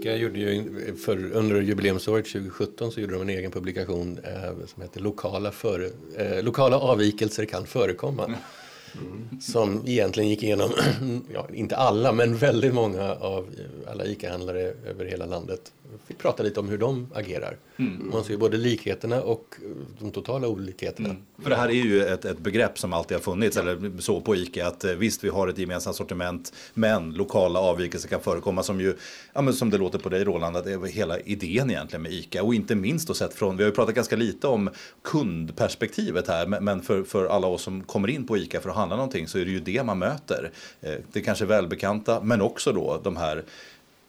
ICA 0.06 0.16
gjorde 0.16 0.40
ju 0.40 0.96
för, 0.96 1.32
under 1.34 1.62
jubileumsåret 1.62 2.26
2017 2.26 2.92
så 2.92 3.00
gjorde 3.00 3.14
de 3.14 3.22
en 3.22 3.30
egen 3.30 3.52
publikation 3.52 4.20
eh, 4.24 4.68
som 4.68 4.82
heter 4.82 5.00
Lokala, 5.02 5.52
före, 5.52 5.90
eh, 6.18 6.44
Lokala 6.44 6.80
avvikelser 6.80 7.46
kan 7.46 7.66
förekomma. 7.66 8.26
Mm. 8.26 9.42
Som 9.42 9.84
egentligen 9.88 10.30
gick 10.30 10.44
igenom, 10.44 10.72
ja, 11.34 11.48
inte 11.54 11.76
alla, 11.76 12.12
men 12.12 12.38
väldigt 12.38 12.74
många 12.74 13.12
av 13.14 13.50
alla 13.88 14.06
ICA-handlare 14.06 14.74
över 14.86 15.06
hela 15.06 15.26
landet 15.26 15.72
fick 16.08 16.18
prata 16.18 16.44
lite 16.44 16.60
om 16.60 16.70
hur 16.70 16.78
de 16.78 17.08
agerar. 17.14 17.58
Mm. 17.78 18.10
Man 18.14 18.24
ser 18.24 18.38
både 18.38 18.58
likheterna 18.58 19.22
och 19.22 19.56
de 20.00 20.12
totala 20.12 20.48
olikheterna. 20.48 21.10
Mm. 21.10 21.22
För 21.44 21.50
det 21.50 21.56
här 21.56 21.70
är 21.70 21.74
ju 21.74 22.06
ett, 22.06 22.26
ett 22.26 22.40
begrepp 22.40 22.80
som 22.80 22.94
alltid 22.94 23.18
har 23.18 23.22
funnits, 23.22 23.58
eller 23.58 24.02
så 24.02 24.22
på 24.22 24.36
ICA, 24.36 24.68
att 24.68 24.84
eh, 24.84 24.92
visst 24.92 25.24
vi 25.24 25.30
har 25.30 25.48
ett 25.48 25.58
gemensamt 25.58 25.96
sortiment, 25.96 26.54
men 26.74 27.14
lokala 27.14 27.60
avvikelser 27.60 28.10
kan 28.10 28.22
förekomma 28.22 28.64
som 28.64 28.82
ju, 28.82 28.96
ja 29.34 29.42
men 29.42 29.54
som 29.54 29.70
det 29.70 29.78
låter 29.78 30.00
på 30.00 30.10
dig 30.10 30.24
Roland, 30.24 30.58
att 30.58 30.64
det 30.64 30.72
är 30.72 30.86
hela 30.86 31.20
idén 31.20 31.72
egentligen 31.72 32.04
med 32.04 32.12
ICA. 32.12 32.44
Och 32.44 32.56
inte 32.56 32.76
minst 32.76 33.08
då 33.08 33.14
sett 33.14 33.34
från, 33.34 33.58
vi 33.58 33.64
har 33.64 33.70
ju 33.70 33.76
pratat 33.76 33.96
ganska 33.96 34.16
lite 34.16 34.48
om 34.48 34.70
kundperspektivet 35.04 36.28
här, 36.28 36.48
men 36.48 36.82
för, 36.82 37.04
för 37.04 37.26
alla 37.26 37.48
oss 37.48 37.62
som 37.62 37.84
kommer 37.84 38.08
in 38.08 38.28
på 38.28 38.38
ICA 38.38 38.62
för 38.62 38.70
att 38.70 38.76
handla 38.76 38.96
någonting 38.96 39.28
så 39.28 39.38
är 39.38 39.46
det 39.46 39.52
ju 39.52 39.60
det 39.60 39.84
man 39.84 40.00
möter. 40.00 40.52
Eh, 40.82 40.94
det 41.12 41.22
kanske 41.22 41.46
välbekanta, 41.46 42.22
men 42.22 42.42
också 42.42 42.72
då 42.72 43.02
de 43.04 43.18
här 43.18 43.44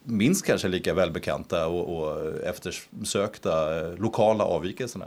minst 0.07 0.47
kanske 0.47 0.69
lika 0.69 0.95
välbekanta 0.95 1.67
och, 1.67 1.97
och 1.97 2.35
eftersökta 2.45 3.81
eh, 3.81 3.95
lokala 3.97 4.45
avvikelserna. 4.45 5.07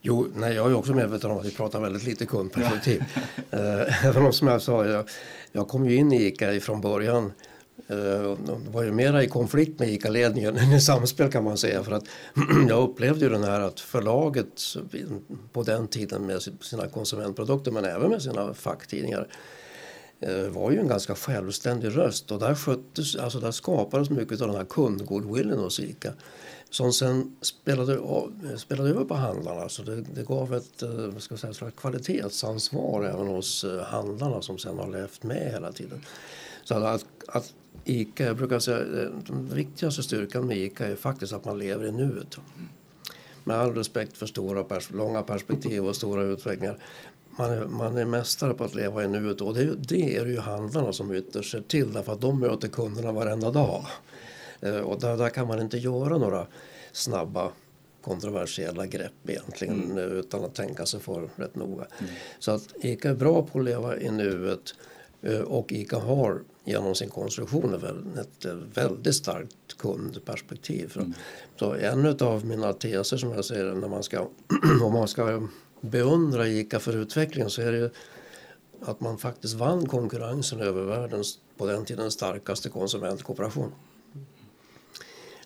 Jo, 0.00 0.26
nej, 0.34 0.54
jag 0.54 0.70
är 0.70 0.74
också 0.74 0.94
medveten 0.94 1.30
om 1.30 1.38
att 1.38 1.46
vi 1.46 1.50
pratar 1.50 1.80
väldigt 1.80 2.04
lite 2.04 2.26
kundperspektiv. 2.26 3.04
Ja. 3.14 3.20
Eh, 3.58 4.06
även 4.06 4.26
om 4.26 4.32
som 4.32 4.48
jag 4.48 4.62
sa, 4.62 4.86
jag, 4.86 5.08
jag 5.52 5.68
kom 5.68 5.88
ju 5.88 5.96
in 5.96 6.12
i 6.12 6.26
ICA 6.26 6.60
från 6.60 6.80
början 6.80 7.32
eh, 7.86 7.96
det 7.96 8.70
var 8.70 8.82
ju 8.82 8.92
mera 8.92 9.22
i 9.22 9.28
konflikt 9.28 9.78
med 9.78 9.88
ICA-ledningen 9.88 10.56
än 10.56 10.72
i 10.72 10.80
samspel 10.80 11.32
kan 11.32 11.44
man 11.44 11.58
säga. 11.58 11.82
För 11.82 11.92
att 11.92 12.04
jag 12.68 12.82
upplevde 12.82 13.24
ju 13.24 13.30
den 13.30 13.44
här 13.44 13.60
att 13.60 13.80
förlaget 13.80 14.62
på 15.52 15.62
den 15.62 15.88
tiden 15.88 16.26
med 16.26 16.42
sina 16.60 16.88
konsumentprodukter 16.88 17.70
men 17.70 17.84
även 17.84 18.10
med 18.10 18.22
sina 18.22 18.54
facktidningar 18.54 19.28
Eh, 20.22 20.48
var 20.48 20.70
ju 20.70 20.78
en 20.78 20.88
ganska 20.88 21.14
självständig 21.14 21.96
röst 21.96 22.30
och 22.30 22.38
där, 22.38 22.54
sköttes, 22.54 23.16
alltså 23.16 23.40
där 23.40 23.50
skapades 23.50 24.10
mycket 24.10 24.40
av 24.40 24.48
den 24.48 24.56
här 24.56 24.64
kundgoodwillen 24.64 25.58
hos 25.58 25.80
ICA 25.80 26.12
som 26.70 26.92
sen 26.92 27.36
spelade, 27.40 27.94
eh, 27.94 28.56
spelade 28.56 28.90
över 28.90 29.04
på 29.04 29.14
handlarna. 29.14 29.68
Så 29.68 29.82
det, 29.82 29.96
det 30.00 30.22
gav 30.22 30.54
ett 30.54 30.82
eh, 30.82 31.16
ska 31.18 31.36
säga, 31.36 31.68
ett 31.68 31.76
kvalitetsansvar 31.76 33.04
även 33.04 33.26
hos 33.26 33.64
handlarna 33.86 34.42
som 34.42 34.58
sen 34.58 34.78
har 34.78 34.88
levt 34.88 35.22
med 35.22 35.52
hela 35.52 35.72
tiden. 35.72 36.04
Så 36.64 36.74
att, 36.74 37.04
att 37.28 37.54
ICA, 37.84 38.24
jag 38.24 38.36
brukar 38.36 38.58
säga 38.58 38.78
den 39.26 39.48
viktigaste 39.54 40.02
styrkan 40.02 40.46
med 40.46 40.56
ICA 40.56 40.86
är 40.86 40.96
faktiskt 40.96 41.32
att 41.32 41.44
man 41.44 41.58
lever 41.58 41.86
i 41.86 41.92
nuet. 41.92 42.36
Med 43.44 43.56
all 43.56 43.74
respekt 43.74 44.16
för 44.16 44.26
stora 44.26 44.64
pers 44.64 44.90
långa 44.90 45.22
perspektiv 45.22 45.86
och 45.86 45.96
stora 45.96 46.22
utvecklingar 46.22 46.78
man 47.36 47.50
är, 47.50 47.66
man 47.66 47.96
är 47.96 48.04
mästare 48.04 48.54
på 48.54 48.64
att 48.64 48.74
leva 48.74 49.04
i 49.04 49.08
nuet 49.08 49.40
och 49.40 49.54
det, 49.54 49.74
det 49.74 50.16
är 50.16 50.26
ju 50.26 50.38
handlarna 50.38 50.92
som 50.92 51.14
ytterst 51.14 51.50
ser 51.50 51.60
till 51.60 51.92
därför 51.92 52.12
att 52.12 52.20
de 52.20 52.40
möter 52.40 52.68
kunderna 52.68 53.12
varenda 53.12 53.50
dag. 53.50 53.86
Eh, 54.60 54.76
och 54.76 55.00
där, 55.00 55.16
där 55.16 55.28
kan 55.28 55.46
man 55.46 55.60
inte 55.60 55.78
göra 55.78 56.18
några 56.18 56.46
snabba 56.92 57.52
kontroversiella 58.02 58.86
grepp 58.86 59.28
egentligen 59.28 59.90
mm. 59.90 59.98
utan 59.98 60.44
att 60.44 60.54
tänka 60.54 60.86
sig 60.86 61.00
för 61.00 61.30
rätt 61.36 61.54
noga. 61.54 61.86
Mm. 61.98 62.12
Så 62.38 62.50
att 62.50 62.62
ICA 62.80 63.10
är 63.10 63.14
bra 63.14 63.42
på 63.42 63.58
att 63.58 63.64
leva 63.64 63.98
i 63.98 64.10
nuet 64.10 64.74
eh, 65.22 65.40
och 65.40 65.72
ICA 65.72 65.98
har 65.98 66.42
genom 66.64 66.94
sin 66.94 67.08
konstruktion 67.08 67.74
ett 68.20 68.46
väldigt 68.74 69.14
starkt 69.14 69.76
kundperspektiv. 69.78 70.92
Mm. 70.96 71.14
Så 71.58 71.74
en 71.74 72.16
av 72.20 72.46
mina 72.46 72.72
teser 72.72 73.16
som 73.16 73.30
jag 73.30 73.44
ser 73.44 73.74
när 73.74 73.88
man 73.88 74.02
ska, 74.02 74.28
om 74.82 74.92
man 74.92 75.08
ska 75.08 75.48
beundra 75.82 76.48
ICA 76.48 76.80
för 76.80 76.96
utvecklingen 76.96 77.50
så 77.50 77.62
är 77.62 77.72
det 77.72 77.90
att 78.84 79.00
man 79.00 79.18
faktiskt 79.18 79.54
vann 79.54 79.86
konkurrensen 79.86 80.60
över 80.60 80.82
världens 80.82 81.38
på 81.56 81.66
den 81.66 81.84
tiden 81.84 82.10
starkaste 82.10 82.68
konsumentkooperation. 82.68 83.72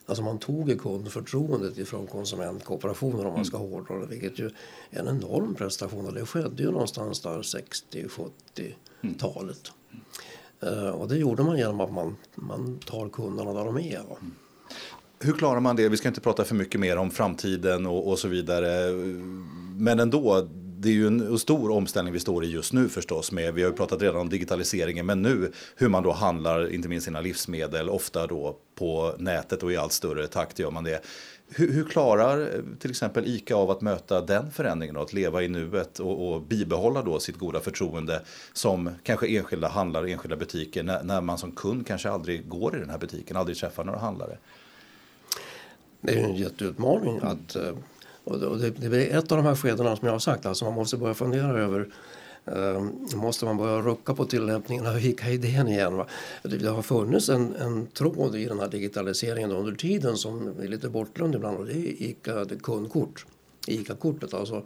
Alltså 0.05 0.23
man 0.23 0.39
tog 0.39 0.81
kundförtroendet 0.81 1.77
ifrån 1.77 2.07
konsumentkooperationen 2.07 3.25
om 3.25 3.33
man 3.33 3.45
ska 3.45 3.57
hårdra 3.57 3.99
det, 3.99 4.05
vilket 4.05 4.39
ju 4.39 4.49
är 4.89 4.99
en 4.99 5.07
enorm 5.07 5.55
prestation 5.55 6.05
och 6.05 6.13
det 6.13 6.25
skedde 6.25 6.63
ju 6.63 6.71
någonstans 6.71 7.21
där 7.21 7.41
60-70-talet. 7.41 9.71
Mm. 10.61 10.77
Uh, 10.77 10.89
och 10.89 11.07
det 11.07 11.17
gjorde 11.17 11.43
man 11.43 11.57
genom 11.57 11.81
att 11.81 11.91
man, 11.91 12.15
man 12.35 12.79
tar 12.85 13.09
kunderna 13.09 13.53
där 13.53 13.65
de 13.65 13.77
är. 13.77 13.99
Va? 13.99 14.17
Hur 15.19 15.33
klarar 15.33 15.59
man 15.59 15.75
det? 15.75 15.89
Vi 15.89 15.97
ska 15.97 16.07
inte 16.07 16.21
prata 16.21 16.43
för 16.43 16.55
mycket 16.55 16.79
mer 16.79 16.97
om 16.97 17.11
framtiden 17.11 17.85
och, 17.85 18.07
och 18.07 18.19
så 18.19 18.27
vidare. 18.27 18.91
Men 19.77 19.99
ändå, 19.99 20.47
det 20.53 20.89
är 20.89 20.93
ju 20.93 21.07
en 21.07 21.39
stor 21.39 21.71
omställning 21.71 22.13
vi 22.13 22.19
står 22.19 22.43
i 22.43 22.51
just 22.51 22.73
nu 22.73 22.89
förstås. 22.89 23.31
Med, 23.31 23.53
vi 23.53 23.61
har 23.61 23.69
ju 23.69 23.75
pratat 23.75 24.01
redan 24.01 24.21
om 24.21 24.29
digitaliseringen, 24.29 25.05
men 25.05 25.21
nu 25.21 25.51
hur 25.75 25.89
man 25.89 26.03
då 26.03 26.11
handlar, 26.11 26.73
inte 26.73 26.89
minst 26.89 27.05
sina 27.05 27.21
livsmedel, 27.21 27.89
ofta 27.89 28.27
då 28.27 28.57
på 28.75 29.15
nätet 29.19 29.63
och 29.63 29.71
i 29.71 29.77
allt 29.77 29.91
större 29.91 30.27
takt 30.27 30.59
gör 30.59 30.71
man 30.71 30.83
det. 30.83 31.01
Hur, 31.49 31.73
hur 31.73 31.83
klarar 31.83 32.63
till 32.79 32.89
exempel 32.89 33.27
ICA 33.27 33.55
av 33.55 33.71
att 33.71 33.81
möta 33.81 34.21
den 34.21 34.51
förändringen 34.51 34.97
och 34.97 35.03
att 35.03 35.13
leva 35.13 35.43
i 35.43 35.47
nuet 35.47 35.99
och, 35.99 36.33
och 36.33 36.41
bibehålla 36.41 37.01
då 37.01 37.19
sitt 37.19 37.37
goda 37.37 37.59
förtroende 37.59 38.21
som 38.53 38.89
kanske 39.03 39.27
enskilda 39.27 39.67
handlare, 39.67 40.11
enskilda 40.11 40.35
butiker, 40.35 40.83
när, 40.83 41.03
när 41.03 41.21
man 41.21 41.37
som 41.37 41.51
kund 41.51 41.87
kanske 41.87 42.09
aldrig 42.09 42.49
går 42.49 42.75
i 42.75 42.79
den 42.79 42.89
här 42.89 42.97
butiken, 42.97 43.37
aldrig 43.37 43.57
träffar 43.57 43.83
några 43.83 43.99
handlare? 43.99 44.37
Det 46.01 46.19
är 46.19 46.23
en 46.23 46.35
jätteutmaning 46.35 47.19
att 47.21 47.55
eh, 47.55 47.73
och 48.27 48.57
det, 48.57 48.69
det 48.69 49.11
är 49.11 49.17
ett 49.17 49.31
av 49.31 49.37
de 49.37 49.45
här 49.45 49.55
skedena 49.55 49.95
som 49.95 50.05
jag 50.05 50.13
har 50.13 50.19
sagt, 50.19 50.45
alltså 50.45 50.65
man 50.65 50.73
måste 50.73 50.97
börja 50.97 51.13
fundera 51.13 51.59
över 51.59 51.89
Uh, 52.55 52.89
måste 53.15 53.45
man 53.45 53.57
börja 53.57 53.81
rucka 53.81 54.13
på 54.13 54.25
tillämpningen 54.25 54.85
av 54.85 55.05
ICA-idén 55.05 55.67
igen. 55.67 55.97
Va? 55.97 56.07
Det 56.43 56.67
har 56.67 56.81
funnits 56.81 57.29
en, 57.29 57.55
en 57.55 57.87
tråd 57.87 58.35
i 58.35 58.45
den 58.45 58.59
här 58.59 58.67
digitaliseringen 58.67 59.51
under 59.51 59.75
tiden 59.75 60.17
som 60.17 60.47
är 60.47 60.67
lite 60.67 60.89
bortglömd 60.89 61.35
ibland 61.35 61.57
och 61.57 61.65
det 61.65 61.73
är 61.73 62.01
ICA 62.03 62.45
det 62.45 62.55
kundkort. 62.55 63.25
ICA-kortet 63.67 64.33
alltså. 64.33 64.65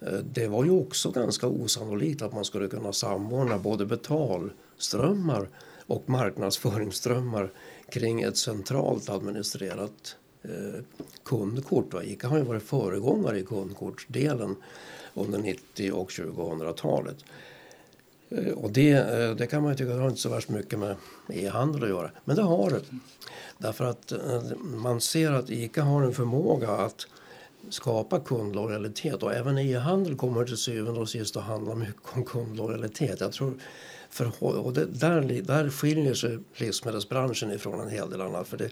Eh, 0.00 0.18
det 0.32 0.48
var 0.48 0.64
ju 0.64 0.70
också 0.70 1.10
ganska 1.10 1.46
osannolikt 1.46 2.22
att 2.22 2.32
man 2.32 2.44
skulle 2.44 2.68
kunna 2.68 2.92
samordna 2.92 3.58
både 3.58 3.86
betalströmmar 3.86 5.48
och 5.86 6.08
marknadsföringsströmmar 6.08 7.52
kring 7.92 8.22
ett 8.22 8.36
centralt 8.36 9.08
administrerat 9.08 10.16
Eh, 10.42 10.80
kundkort. 11.24 11.94
Va? 11.94 12.02
Ica 12.02 12.28
har 12.28 12.38
ju 12.38 12.44
varit 12.44 12.62
föregångare 12.62 13.38
i 13.38 13.42
kundkortsdelen 13.42 14.56
under 15.14 15.38
90 15.38 15.92
och 15.92 16.10
2000-talet. 16.10 17.16
Eh, 18.28 18.52
och 18.52 18.70
det, 18.70 18.90
eh, 18.90 19.30
det 19.36 19.46
kan 19.46 19.62
man 19.62 19.72
ju 19.72 19.76
tycka 19.76 19.94
har 19.94 20.08
inte 20.08 20.20
så 20.20 20.28
värst 20.28 20.48
mycket 20.48 20.78
med 20.78 20.96
e-handel 21.28 21.82
att 21.82 21.88
göra. 21.88 22.10
Men 22.24 22.36
det 22.36 22.42
har 22.42 22.70
det. 22.70 22.80
Därför 23.58 23.84
att 23.84 24.12
eh, 24.12 24.42
man 24.60 25.00
ser 25.00 25.32
att 25.32 25.50
ICA 25.50 25.82
har 25.82 26.02
en 26.02 26.12
förmåga 26.12 26.70
att 26.70 27.06
skapa 27.70 28.20
kundlojalitet 28.20 29.22
och 29.22 29.34
även 29.34 29.58
e-handel 29.58 30.16
kommer 30.16 30.44
till 30.44 30.56
syvende 30.56 31.00
och 31.00 31.08
sist 31.08 31.36
att 31.36 31.42
handla 31.42 31.74
mycket 31.74 32.02
om 32.16 32.24
kundlojalitet. 32.24 33.20
Jag 33.20 33.32
tror 33.32 33.54
för, 34.10 34.42
och 34.42 34.72
det, 34.72 34.84
där, 34.84 35.42
där 35.42 35.70
skiljer 35.70 36.14
sig 36.14 36.38
livsmedelsbranschen 36.54 37.52
ifrån 37.52 37.80
en 37.80 37.90
hel 37.90 38.10
del 38.10 38.20
annat. 38.20 38.48
För 38.48 38.56
det, 38.56 38.70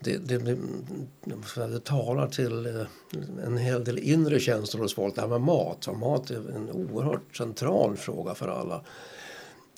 det, 0.00 0.16
det, 0.16 0.38
det, 0.38 0.56
det, 1.56 1.84
talar 1.84 2.28
till 2.28 2.66
eh, 2.66 2.86
en 3.46 3.56
hel 3.56 3.84
del 3.84 3.98
inre 3.98 4.40
känslor 4.40 4.82
hos 4.82 4.94
folk. 4.94 5.14
Det 5.14 5.20
här 5.20 5.28
med 5.28 5.40
mat. 5.40 5.88
Mat 5.96 6.30
är 6.30 6.56
en 6.56 6.70
oerhört 6.70 7.36
central 7.36 7.96
fråga 7.96 8.34
för 8.34 8.48
alla. 8.48 8.82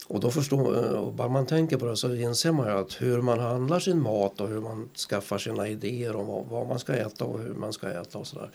Och 0.09 0.21
då 0.21 0.31
förstår, 0.31 0.77
eh, 0.77 0.91
och 0.91 1.13
bara 1.13 1.29
man 1.29 1.47
tänker 1.47 1.77
på 1.77 1.87
det 1.87 1.97
så 1.97 2.15
inser 2.15 2.53
man 2.53 2.67
ju 2.67 2.73
att 2.73 3.03
hur 3.03 3.23
man 3.23 3.39
handlar 3.39 3.81
sin 3.81 4.03
mat 4.03 4.41
och 4.41 4.49
hur 4.49 4.61
man 4.61 4.89
skaffar 5.09 5.39
sina 5.39 5.69
idéer 5.69 6.17
om 6.17 6.27
vad, 6.27 6.47
vad 6.47 6.69
man 6.69 6.79
ska 6.79 6.95
äta 6.95 7.25
och 7.25 7.41
hur 7.41 7.55
man 7.55 7.73
ska 7.73 7.89
äta 7.89 8.19
och 8.19 8.27
sådär. 8.27 8.51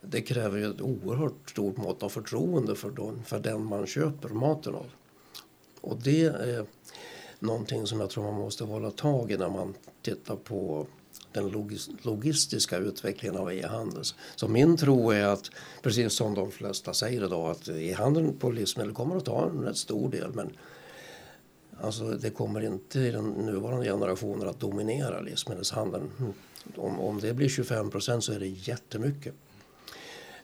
Det 0.00 0.20
kräver 0.20 0.58
ju 0.58 0.70
ett 0.70 0.80
oerhört 0.80 1.50
stort 1.50 1.76
mått 1.76 2.02
av 2.02 2.08
förtroende 2.08 2.74
för, 2.74 2.90
den, 2.90 3.22
för 3.24 3.38
den 3.38 3.64
man 3.64 3.86
köper 3.86 4.28
maten 4.28 4.74
av. 4.74 4.86
Och 5.80 5.96
det 6.02 6.24
är 6.24 6.66
någonting 7.40 7.86
som 7.86 8.00
jag 8.00 8.10
tror 8.10 8.24
man 8.24 8.34
måste 8.34 8.64
hålla 8.64 8.90
tag 8.90 9.32
i 9.32 9.36
när 9.36 9.48
man 9.48 9.74
tittar 10.02 10.36
på 10.36 10.86
den 11.32 11.74
logistiska 12.02 12.78
utvecklingen 12.78 13.36
av 13.36 13.52
e-handel. 13.52 14.02
Så 14.36 14.48
min 14.48 14.76
tro 14.76 15.10
är 15.10 15.24
att, 15.24 15.50
precis 15.82 16.12
som 16.12 16.34
de 16.34 16.50
flesta 16.50 16.94
säger 16.94 17.24
idag, 17.24 17.50
att 17.50 17.68
e-handeln 17.68 18.38
på 18.38 18.50
livsmedel 18.50 18.94
kommer 18.94 19.16
att 19.16 19.24
ta 19.24 19.48
en 19.48 19.62
rätt 19.62 19.76
stor 19.76 20.10
del. 20.10 20.30
Men 20.34 20.56
alltså, 21.80 22.04
det 22.04 22.30
kommer 22.30 22.60
inte 22.60 23.00
i 23.00 23.10
den 23.10 23.30
nuvarande 23.30 23.86
generationen 23.86 24.48
att 24.48 24.60
dominera 24.60 25.20
livsmedelshandeln. 25.20 26.10
Om, 26.76 27.00
om 27.00 27.20
det 27.20 27.34
blir 27.34 27.48
25 27.48 27.90
procent 27.90 28.24
så 28.24 28.32
är 28.32 28.38
det 28.38 28.48
jättemycket. 28.48 29.34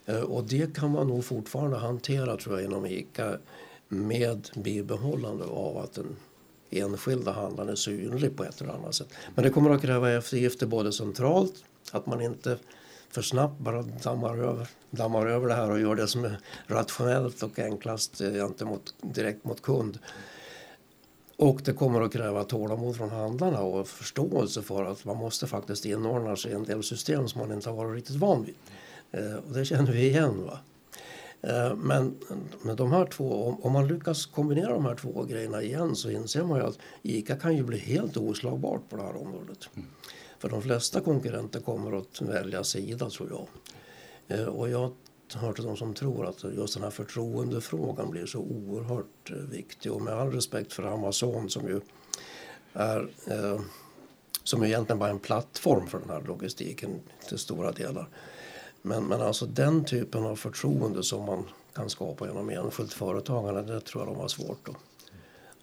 Eh, 0.06 0.20
och 0.20 0.44
det 0.44 0.76
kan 0.76 0.90
man 0.90 1.08
nog 1.08 1.24
fortfarande 1.24 1.76
hantera 1.76 2.36
tror 2.36 2.60
jag 2.60 2.64
inom 2.64 2.86
ICA 2.86 3.38
med 3.88 4.48
bibehållande 4.54 5.44
av 5.44 5.78
att 5.78 5.92
den 5.92 6.16
enskilda 6.70 7.32
handlaren 7.32 7.70
är 7.70 7.74
synlig 7.74 8.36
på 8.36 8.44
ett 8.44 8.60
eller 8.60 8.72
annat 8.72 8.94
sätt. 8.94 9.08
Men 9.34 9.44
det 9.44 9.50
kommer 9.50 9.70
att 9.70 9.82
kräva 9.82 10.12
eftergifter 10.12 10.66
både 10.66 10.92
centralt, 10.92 11.54
att 11.92 12.06
man 12.06 12.20
inte 12.20 12.58
för 13.10 13.22
snabbt 13.22 13.58
bara 13.58 13.82
dammar 13.82 14.36
över, 14.36 14.68
dammar 14.90 15.26
över 15.26 15.48
det 15.48 15.54
här 15.54 15.70
och 15.70 15.80
gör 15.80 15.94
det 15.94 16.08
som 16.08 16.24
är 16.24 16.38
rationellt 16.66 17.42
och 17.42 17.58
enklast 17.58 18.20
eh, 18.20 18.32
gentemot, 18.32 18.94
direkt 19.00 19.44
mot 19.44 19.62
kund. 19.62 19.98
Och 21.36 21.60
det 21.64 21.72
kommer 21.72 22.00
att 22.00 22.12
kräva 22.12 22.44
tålamod 22.44 22.96
från 22.96 23.10
handlarna 23.10 23.60
och 23.60 23.88
förståelse 23.88 24.62
för 24.62 24.84
att 24.84 25.04
man 25.04 25.16
måste 25.16 25.46
faktiskt 25.46 25.84
inordna 25.84 26.36
sig 26.36 26.50
i 26.50 26.54
en 26.54 26.64
del 26.64 26.82
system 26.82 27.28
som 27.28 27.40
man 27.40 27.52
inte 27.52 27.70
har 27.70 27.76
varit 27.76 27.94
riktigt 27.94 28.16
van 28.16 28.44
vid. 28.44 28.54
Eh, 29.10 29.34
och 29.34 29.52
det 29.52 29.64
känner 29.64 29.92
vi 29.92 30.08
igen. 30.08 30.44
Va? 30.46 30.58
Eh, 31.42 31.76
men 31.76 32.18
med 32.62 32.76
de 32.76 32.92
här 32.92 33.06
två, 33.06 33.58
om 33.62 33.72
man 33.72 33.88
lyckas 33.88 34.26
kombinera 34.26 34.72
de 34.72 34.84
här 34.84 34.94
två 34.94 35.22
grejerna 35.22 35.62
igen 35.62 35.96
så 35.96 36.10
inser 36.10 36.44
man 36.44 36.58
ju 36.58 36.66
att 36.66 36.78
ICA 37.02 37.36
kan 37.36 37.56
ju 37.56 37.62
bli 37.62 37.78
helt 37.78 38.16
oslagbart 38.16 38.88
på 38.88 38.96
det 38.96 39.02
här 39.02 39.16
området. 39.16 39.68
Mm. 39.74 39.88
För 40.38 40.48
de 40.48 40.62
flesta 40.62 41.00
konkurrenter 41.00 41.60
kommer 41.60 41.98
att 41.98 42.20
välja 42.20 42.64
sida 42.64 43.10
tror 43.10 43.28
jag. 43.30 43.46
Eh, 44.38 44.46
och 44.46 44.68
jag 44.70 44.92
hör 45.34 45.52
till 45.52 45.64
de 45.64 45.76
som 45.76 45.94
tror 45.94 46.26
att 46.26 46.44
just 46.44 46.74
den 46.74 46.82
här 46.82 46.90
förtroendefrågan 46.90 48.10
blir 48.10 48.26
så 48.26 48.38
oerhört 48.38 49.30
eh, 49.30 49.36
viktig. 49.36 49.92
Och 49.92 50.02
med 50.02 50.14
all 50.14 50.32
respekt 50.32 50.72
för 50.72 50.82
Amazon 50.82 51.50
som 51.50 51.68
ju 51.68 51.80
är 52.72 53.10
som 54.44 54.64
egentligen 54.64 54.98
bara 54.98 55.08
är 55.08 55.14
en 55.14 55.18
plattform 55.18 55.86
för 55.86 55.98
den 55.98 56.10
här 56.10 56.22
logistiken 56.22 57.00
till 57.28 57.38
stora 57.38 57.72
delar 57.72 58.08
men, 58.86 59.04
men 59.04 59.22
alltså 59.22 59.46
den 59.46 59.84
typen 59.84 60.24
av 60.24 60.36
förtroende 60.36 61.02
som 61.02 61.24
man 61.24 61.44
kan 61.74 61.90
skapa 61.90 62.26
genom 62.26 62.50
enskilt 62.50 62.92
företagande, 62.92 63.62
det 63.62 63.80
tror 63.80 64.04
jag 64.04 64.14
de 64.14 64.20
har 64.20 64.28
svårt 64.28 64.68
att, 64.68 64.76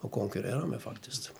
att 0.01 0.11
konkurrera 0.11 0.65
med 0.65 0.81
faktiskt. 0.81 1.31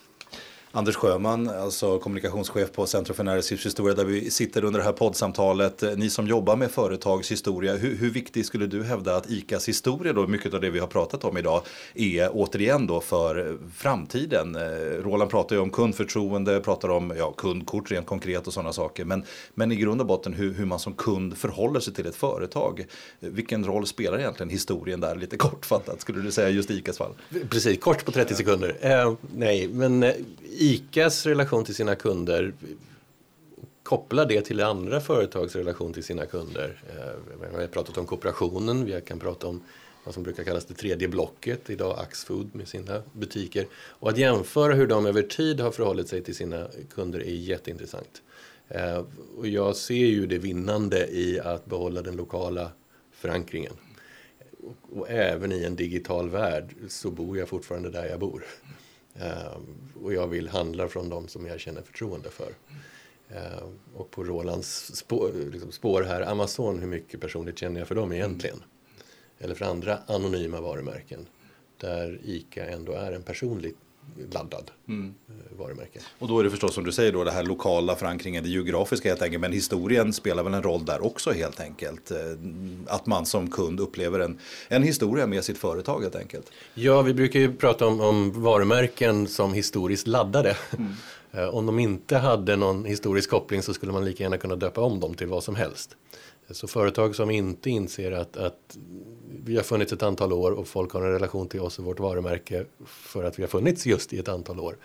Anders 0.76 0.96
Sjöman, 0.96 1.50
alltså 1.50 2.00
kommunikationschef 2.00 2.72
på 2.72 2.86
Centrum 2.86 3.16
för 3.16 3.24
näringslivshistoria 3.24 3.96
där 3.96 4.06
vi 4.06 4.32
sitter 4.32 4.64
under 4.64 4.80
det 4.80 4.86
här 4.86 4.94
poddsamtalet. 4.94 5.84
Ni 5.98 6.10
som 6.10 6.28
jobbar 6.28 6.56
med 6.56 6.72
företagshistoria, 6.72 7.76
hur, 7.76 7.98
hur 7.98 8.10
viktig 8.10 8.46
skulle 8.46 8.68
du 8.68 8.84
hävda 8.84 9.16
att 9.16 9.30
ICAs 9.30 9.68
historia, 9.68 10.14
då, 10.14 10.28
mycket 10.28 10.54
av 10.54 10.62
det 10.62 10.70
vi 10.70 10.80
har 10.80 10.88
pratat 10.88 11.24
om 11.24 11.38
idag, 11.38 11.62
är 11.94 12.30
återigen 12.34 12.88
då 12.88 13.02
för 13.02 13.58
framtiden? 13.76 14.56
Eh, 14.56 14.62
Roland 15.04 15.32
pratar 15.32 15.56
ju 15.56 15.62
om 15.62 15.70
kundförtroende, 15.70 16.60
pratar 16.60 16.90
om 16.90 17.14
ja, 17.18 17.32
kundkort 17.32 17.92
rent 17.92 18.08
konkret 18.08 18.48
och 18.48 18.54
sådana 18.54 18.74
saker. 18.74 19.06
Men, 19.06 19.24
men 19.54 19.72
i 19.72 19.76
grund 19.76 20.02
och 20.02 20.08
botten 20.08 20.34
hur, 20.34 20.54
hur 20.54 20.66
man 20.66 20.80
som 20.80 20.94
kund 20.94 21.38
förhåller 21.38 21.80
sig 21.80 21.94
till 21.94 22.06
ett 22.06 22.16
företag. 22.16 22.86
Vilken 23.20 23.66
roll 23.66 23.88
spelar 23.88 24.20
egentligen 24.20 24.50
historien 24.50 25.00
där, 25.00 25.16
lite 25.16 25.38
kortfattat, 25.38 26.02
skulle 26.02 26.22
du 26.22 26.32
säga 26.32 26.50
just 26.50 26.72
ICAs 26.72 26.98
fall? 26.98 27.14
Precis, 27.50 27.80
kort 27.80 28.06
på 28.06 28.12
30 28.12 28.36
sekunder. 28.36 28.78
Eh, 28.82 29.14
nej, 29.36 29.68
men 29.68 30.04
eh, 30.04 30.14
ICAs 30.64 31.26
relation 31.26 31.66
till 31.66 31.76
sina 31.76 31.96
kunder 31.96 32.54
koppla 33.84 34.26
det 34.26 34.42
till 34.42 34.62
andra 34.62 35.02
företags 35.02 35.56
relation 35.56 35.94
till 35.94 36.04
sina 36.04 36.26
kunder. 36.26 36.82
Eh, 36.90 37.48
vi 37.52 37.62
har 37.62 37.68
pratat 37.68 37.98
om 37.98 38.06
kooperationen, 38.06 38.86
vi 38.86 39.02
kan 39.02 39.20
prata 39.20 39.48
om 39.48 39.64
vad 40.04 40.14
som 40.14 40.24
brukar 40.24 40.44
kallas 40.44 40.66
det 40.66 40.74
tredje 40.74 41.08
blocket, 41.08 41.70
idag 41.70 42.00
Axfood 42.00 42.56
med 42.56 42.68
sina 42.68 43.02
butiker. 43.14 43.68
Och 43.74 44.10
att 44.10 44.18
jämföra 44.18 44.74
hur 44.74 44.88
de 44.88 45.06
över 45.06 45.22
tid 45.22 45.60
har 45.60 45.72
förhållit 45.72 46.08
sig 46.08 46.24
till 46.24 46.36
sina 46.36 46.68
kunder 46.94 47.20
är 47.20 47.34
jätteintressant. 47.34 48.22
Eh, 48.68 49.04
och 49.38 49.48
jag 49.48 49.76
ser 49.76 50.06
ju 50.06 50.26
det 50.26 50.38
vinnande 50.38 51.08
i 51.08 51.40
att 51.40 51.66
behålla 51.66 52.02
den 52.02 52.16
lokala 52.16 52.72
förankringen. 53.12 53.74
Och, 54.64 55.00
och 55.00 55.10
även 55.10 55.52
i 55.52 55.64
en 55.64 55.76
digital 55.76 56.30
värld 56.30 56.76
så 56.88 57.12
bor 57.12 57.38
jag 57.38 57.48
fortfarande 57.48 57.90
där 57.90 58.06
jag 58.06 58.20
bor. 58.20 58.44
Eh, 59.16 59.58
och 60.04 60.14
jag 60.14 60.28
vill 60.28 60.48
handla 60.48 60.88
från 60.88 61.10
dem 61.10 61.28
som 61.28 61.46
jag 61.46 61.60
känner 61.60 61.82
förtroende 61.82 62.30
för. 62.30 62.54
Eh, 63.30 63.64
och 63.96 64.12
på 64.12 64.24
Rolands 64.24 64.96
spår, 64.96 65.32
liksom 65.52 65.72
spår 65.72 66.04
här, 66.04 66.22
Amazon, 66.22 66.80
hur 66.80 66.88
mycket 66.88 67.22
personligt 67.22 67.60
känner 67.60 67.80
jag 67.82 67.88
för 67.88 67.96
dem 67.96 68.14
egentligen? 68.14 68.64
Eller 69.40 69.56
för 69.56 69.66
andra 69.66 70.00
anonyma 70.08 70.62
varumärken 70.62 71.28
där 71.78 72.20
ICA 72.24 72.66
ändå 72.66 72.92
är 72.94 73.12
en 73.12 73.24
personligt 73.24 73.78
laddad 74.32 74.72
mm. 74.88 75.14
varumärke. 75.58 76.00
Och 76.20 76.28
då 76.28 76.40
är 76.40 76.44
det 76.44 76.50
förstås 76.50 76.74
som 76.74 76.84
du 76.84 76.92
säger 76.92 77.12
då 77.12 77.24
det 77.24 77.32
här 77.32 77.44
lokala 77.44 77.96
förankringen, 77.96 78.44
det 78.44 78.50
geografiska 78.50 79.10
helt 79.10 79.22
enkelt. 79.22 79.42
Men 79.42 79.52
historien 79.52 80.14
spelar 80.14 80.44
väl 80.44 80.54
en 80.54 80.64
roll 80.64 80.86
där 80.86 81.06
också 81.06 81.32
helt 81.32 81.60
enkelt. 81.60 82.12
Eh, 82.12 82.18
att 82.88 83.06
man 83.06 83.26
som 83.26 83.50
kund 83.50 83.80
upplever 83.80 84.20
en, 84.20 84.40
en 84.68 84.84
historia 84.84 85.28
med 85.28 85.44
sitt 85.44 85.58
företag 85.58 86.02
helt 86.02 86.16
enkelt. 86.16 86.52
Ja, 86.74 87.02
vi 87.02 87.14
brukar 87.14 87.40
ju 87.40 87.54
prata 87.54 87.88
om, 87.88 88.02
om 88.02 88.44
varumärken 88.44 89.28
som 89.28 89.54
historiskt 89.54 90.08
laddade. 90.08 90.58
Mm. 90.78 90.94
Eh, 91.34 91.56
om 91.56 91.66
de 91.66 91.80
inte 91.80 92.18
hade 92.18 92.56
någon 92.56 92.86
historisk 92.86 93.30
koppling 93.30 93.62
så 93.62 93.74
skulle 93.74 93.92
man 93.92 94.06
lika 94.06 94.24
gärna 94.24 94.38
kunna 94.38 94.56
döpa 94.56 94.82
om 94.82 95.00
dem 95.00 95.14
till 95.14 95.28
vad 95.28 95.44
som 95.44 95.56
helst. 95.56 95.96
Eh, 96.48 96.54
så 96.54 96.68
företag 96.68 97.16
som 97.16 97.32
inte 97.32 97.70
inser 97.70 98.12
att, 98.12 98.38
att 98.38 98.78
vi 99.44 99.56
har 99.56 99.64
funnits 99.64 99.94
ett 99.94 100.04
antal 100.04 100.34
år 100.34 100.52
och 100.52 100.68
folk 100.68 100.92
har 100.92 101.02
en 101.02 101.12
relation 101.12 101.48
till 101.48 101.60
oss 101.60 101.80
och 101.80 101.86
vårt 101.86 102.00
varumärke 102.00 102.66
för 102.86 103.24
att 103.24 103.40
vi 103.40 103.44
har 103.44 103.48
funnits 103.48 103.86
just 103.86 104.14
i 104.14 104.20
ett 104.20 104.28
antal 104.28 104.60
år. 104.60 104.78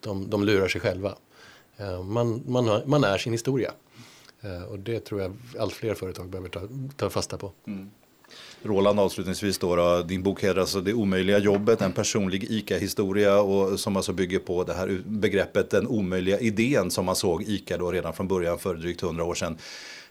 De, 0.00 0.30
de 0.30 0.44
lurar 0.44 0.68
sig 0.68 0.80
själva. 0.80 1.14
Eh, 1.76 2.02
man, 2.02 2.42
man, 2.46 2.68
har, 2.68 2.82
man 2.86 3.04
är 3.04 3.18
sin 3.18 3.32
historia. 3.32 3.72
Och 4.70 4.78
det 4.78 5.00
tror 5.00 5.20
jag 5.20 5.36
allt 5.58 5.72
fler 5.72 5.94
företag 5.94 6.28
behöver 6.28 6.48
ta, 6.48 6.60
ta 6.96 7.10
fasta 7.10 7.38
på. 7.38 7.52
Mm. 7.66 7.90
Roland 8.66 9.00
avslutningsvis 9.00 9.58
då, 9.58 9.76
då, 9.76 10.02
din 10.02 10.22
bok 10.22 10.44
heter 10.44 10.60
alltså 10.60 10.80
Det 10.80 10.94
omöjliga 10.94 11.38
jobbet, 11.38 11.82
en 11.82 11.92
personlig 11.92 12.44
ICA-historia 12.50 13.40
och 13.40 13.80
som 13.80 13.96
alltså 13.96 14.12
bygger 14.12 14.38
på 14.38 14.64
det 14.64 14.74
här 14.74 15.02
begreppet 15.06 15.70
den 15.70 15.86
omöjliga 15.86 16.38
idén 16.40 16.90
som 16.90 17.04
man 17.04 17.16
såg 17.16 17.42
ICA 17.42 17.78
då 17.78 17.90
redan 17.90 18.12
från 18.12 18.28
början 18.28 18.58
för 18.58 18.74
drygt 18.74 19.02
100 19.02 19.24
år 19.24 19.34
sedan. 19.34 19.58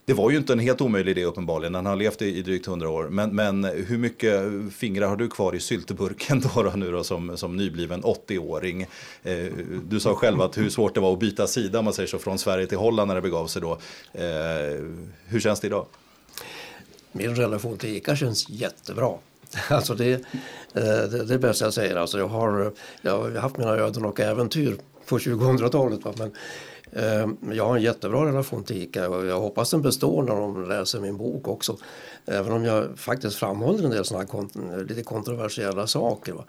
Det 0.06 0.14
var 0.14 0.32
ju 0.32 0.38
inte 0.38 0.54
en 0.54 0.60
helt 0.60 0.82
omöjlig 0.82 1.12
idé 1.12 1.26
uppenbarligen, 1.26 1.74
den 1.74 1.86
har 1.86 1.96
levt 1.96 2.22
i, 2.22 2.38
i 2.38 2.42
drygt 2.42 2.68
100 2.68 2.90
år. 2.90 3.04
Men, 3.10 3.36
men 3.36 3.64
hur 3.64 3.98
mycket 3.98 4.44
fingrar 4.74 5.08
har 5.08 5.16
du 5.16 5.28
kvar 5.28 5.56
i 5.56 5.60
sylteburken 5.60 6.40
då, 6.56 6.64
då 6.64 6.72
nu 6.76 6.92
då 6.92 7.04
som, 7.04 7.38
som 7.38 7.58
nybliven 7.58 8.04
80-åring? 8.04 8.82
Eh, 9.24 9.46
du 9.90 10.00
sa 10.00 10.16
själv 10.16 10.42
att 10.42 10.58
hur 10.58 10.70
svårt 10.70 10.94
det 10.94 11.00
var 11.00 11.14
att 11.14 11.20
byta 11.20 11.48
sida 11.48 11.80
om 11.80 11.86
man 11.86 11.94
säger 11.94 12.08
så 12.08 12.20
från 12.20 12.38
Sverige 12.38 12.68
till 12.68 12.78
Holland 12.78 13.08
när 13.08 13.16
det 13.16 13.22
begav 13.22 13.48
sig 13.48 13.62
då. 13.62 13.72
Eh, 14.14 14.84
hur 15.26 15.40
känns 15.40 15.60
det 15.60 15.68
idag? 15.68 15.86
Min 17.18 17.36
relation 17.36 17.78
till 17.78 17.98
ICA 17.98 18.16
känns 18.16 18.50
jättebra. 18.50 19.14
Alltså 19.70 19.96
det, 19.96 20.12
eh, 20.12 20.22
det, 20.84 21.26
det 21.26 21.34
är 21.34 21.38
bäst 21.38 21.62
jag 21.62 21.74
säger. 21.74 21.96
Alltså 21.96 22.18
jag, 22.18 22.28
har, 22.28 22.74
jag 23.02 23.18
har 23.18 23.32
haft 23.32 23.58
mina 23.58 23.72
öden 23.72 24.06
och 24.06 24.20
äventyr 24.20 24.78
på 25.06 25.18
2000-talet. 25.18 26.00
Men 26.18 26.32
Eh, 26.96 27.28
jag 27.52 27.66
har 27.66 27.76
en 27.76 27.82
jättebra 27.82 28.26
relation 28.26 28.64
till 28.64 28.82
ICA 28.82 29.10
och 29.10 29.26
jag 29.26 29.40
hoppas 29.40 29.72
den 29.72 29.82
består 29.82 30.24
när 30.24 30.36
de 30.36 30.70
läser 30.70 31.00
min 31.00 31.18
bok 31.18 31.48
också. 31.48 31.78
Även 32.26 32.52
om 32.52 32.66
jag 32.66 33.00
faktiskt 33.00 33.36
framhåller 33.36 33.84
en 33.84 33.90
del 33.90 34.06
sådana 34.06 34.26
kont 34.26 34.56
lite 34.88 35.04
kontroversiella 35.04 35.88
saker. 35.88 36.34
Va? 36.34 36.44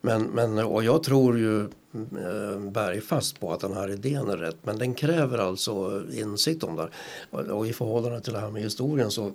Men, 0.00 0.22
men, 0.22 0.58
och 0.58 0.84
jag 0.84 1.02
tror 1.02 1.38
ju 1.38 1.60
eh, 1.60 2.60
bergfast 2.60 3.40
på 3.40 3.52
att 3.52 3.60
den 3.60 3.72
här 3.72 3.90
idén 3.90 4.28
är 4.28 4.36
rätt. 4.36 4.56
Men 4.62 4.78
den 4.78 4.94
kräver 4.94 5.38
alltså 5.38 6.02
insikt 6.12 6.64
om 6.64 6.76
det. 6.76 6.88
Och, 7.30 7.40
och 7.40 7.66
i 7.66 7.72
förhållande 7.72 8.20
till 8.20 8.32
det 8.32 8.40
här 8.40 8.50
med 8.50 8.62
historien 8.62 9.10
så 9.10 9.32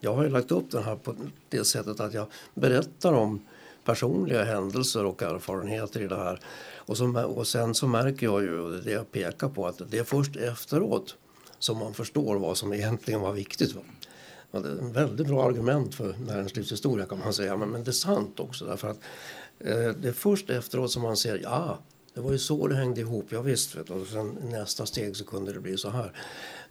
jag 0.00 0.14
har 0.14 0.22
ju 0.22 0.28
lagt 0.28 0.50
upp 0.50 0.70
den 0.70 0.82
här 0.82 0.96
på 0.96 1.14
det 1.48 1.64
sättet 1.64 2.00
att 2.00 2.14
jag 2.14 2.26
berättar 2.54 3.12
om 3.12 3.40
personliga 3.84 4.44
händelser 4.44 5.04
och 5.04 5.22
erfarenheter 5.22 6.02
i 6.02 6.06
det 6.06 6.16
här. 6.16 6.40
Och, 6.86 6.96
så, 6.96 7.24
och 7.24 7.46
sen 7.46 7.74
så 7.74 7.86
märker 7.86 8.26
jag 8.26 8.42
ju, 8.42 8.58
och 8.60 8.82
det 8.82 8.90
jag 8.90 9.12
pekar 9.12 9.48
på, 9.48 9.66
att 9.66 9.80
det 9.90 9.98
är 9.98 10.04
först 10.04 10.36
efteråt 10.36 11.16
som 11.58 11.78
man 11.78 11.94
förstår 11.94 12.36
vad 12.36 12.56
som 12.56 12.72
egentligen 12.72 13.20
var 13.20 13.32
viktigt. 13.32 13.74
Va? 13.74 13.80
Och 14.50 14.62
det 14.62 14.68
är 14.68 14.72
en 14.72 14.92
väldigt 14.92 15.26
bra 15.26 15.44
argument 15.44 15.94
för 15.94 16.14
näringslivshistoria 16.26 17.06
kan 17.06 17.18
man 17.18 17.32
säga, 17.32 17.56
men, 17.56 17.68
men 17.68 17.84
det 17.84 17.90
är 17.90 17.92
sant 17.92 18.40
också 18.40 18.64
därför 18.64 18.88
att 18.88 18.98
eh, 19.58 19.88
det 19.88 20.08
är 20.08 20.12
först 20.12 20.50
efteråt 20.50 20.90
som 20.90 21.02
man 21.02 21.16
ser, 21.16 21.40
ja, 21.42 21.78
det 22.14 22.20
var 22.20 22.32
ju 22.32 22.38
så 22.38 22.66
det 22.66 22.74
hängde 22.74 23.00
ihop, 23.00 23.26
ja, 23.28 23.42
visst, 23.42 23.76
vet, 23.76 23.90
och 23.90 24.06
sen 24.06 24.38
nästa 24.42 24.86
steg 24.86 25.16
så 25.16 25.24
kunde 25.24 25.52
det 25.52 25.60
bli 25.60 25.76
så 25.76 25.90
här. 25.90 26.12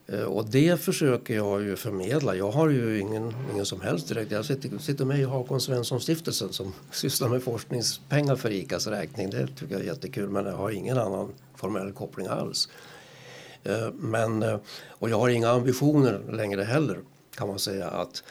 Eh, 0.07 0.23
och 0.23 0.45
det 0.45 0.81
försöker 0.81 1.35
jag 1.35 1.61
ju 1.61 1.75
förmedla. 1.75 2.35
Jag 2.35 2.51
har 2.51 2.69
ju 2.69 2.99
ingen, 2.99 3.33
ingen 3.53 3.65
som 3.65 3.81
helst 3.81 4.07
direkt. 4.07 4.31
Jag 4.31 4.45
sitter, 4.45 4.77
sitter 4.77 5.05
med 5.05 5.19
i 5.19 5.23
Hakon 5.23 5.61
Svensson-stiftelsen 5.61 6.53
som 6.53 6.73
sysslar 6.91 7.29
med 7.29 7.43
forskningspengar 7.43 8.35
för 8.35 8.51
ICAs 8.51 8.87
räkning. 8.87 9.29
Det 9.29 9.47
tycker 9.47 9.73
jag 9.73 9.81
är 9.81 9.85
jättekul 9.85 10.29
men 10.29 10.45
jag 10.45 10.57
har 10.57 10.71
ingen 10.71 10.97
annan 10.97 11.33
formell 11.55 11.91
koppling 11.91 12.27
alls. 12.27 12.69
Eh, 13.63 13.91
men, 13.93 14.43
eh, 14.43 14.57
och 14.87 15.09
jag 15.09 15.19
har 15.19 15.29
inga 15.29 15.49
ambitioner 15.49 16.21
längre 16.31 16.63
heller 16.63 16.99
kan 17.35 17.47
man 17.47 17.59
säga 17.59 17.87
att 17.87 18.23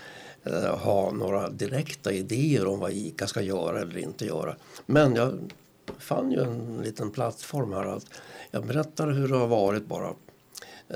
ha 0.80 1.10
några 1.12 1.48
direkta 1.48 2.12
idéer 2.12 2.66
om 2.66 2.78
vad 2.78 2.92
ICA 2.92 3.26
ska 3.26 3.40
göra 3.40 3.80
eller 3.80 3.98
inte 3.98 4.26
göra. 4.26 4.56
Men 4.86 5.14
jag 5.14 5.52
fann 5.98 6.32
ju 6.32 6.40
en 6.40 6.82
liten 6.82 7.10
plattform 7.10 7.72
här 7.72 7.86
att 7.86 8.06
jag 8.50 8.66
berättar 8.66 9.10
hur 9.10 9.28
det 9.28 9.36
har 9.36 9.46
varit 9.46 9.86
bara 9.86 10.14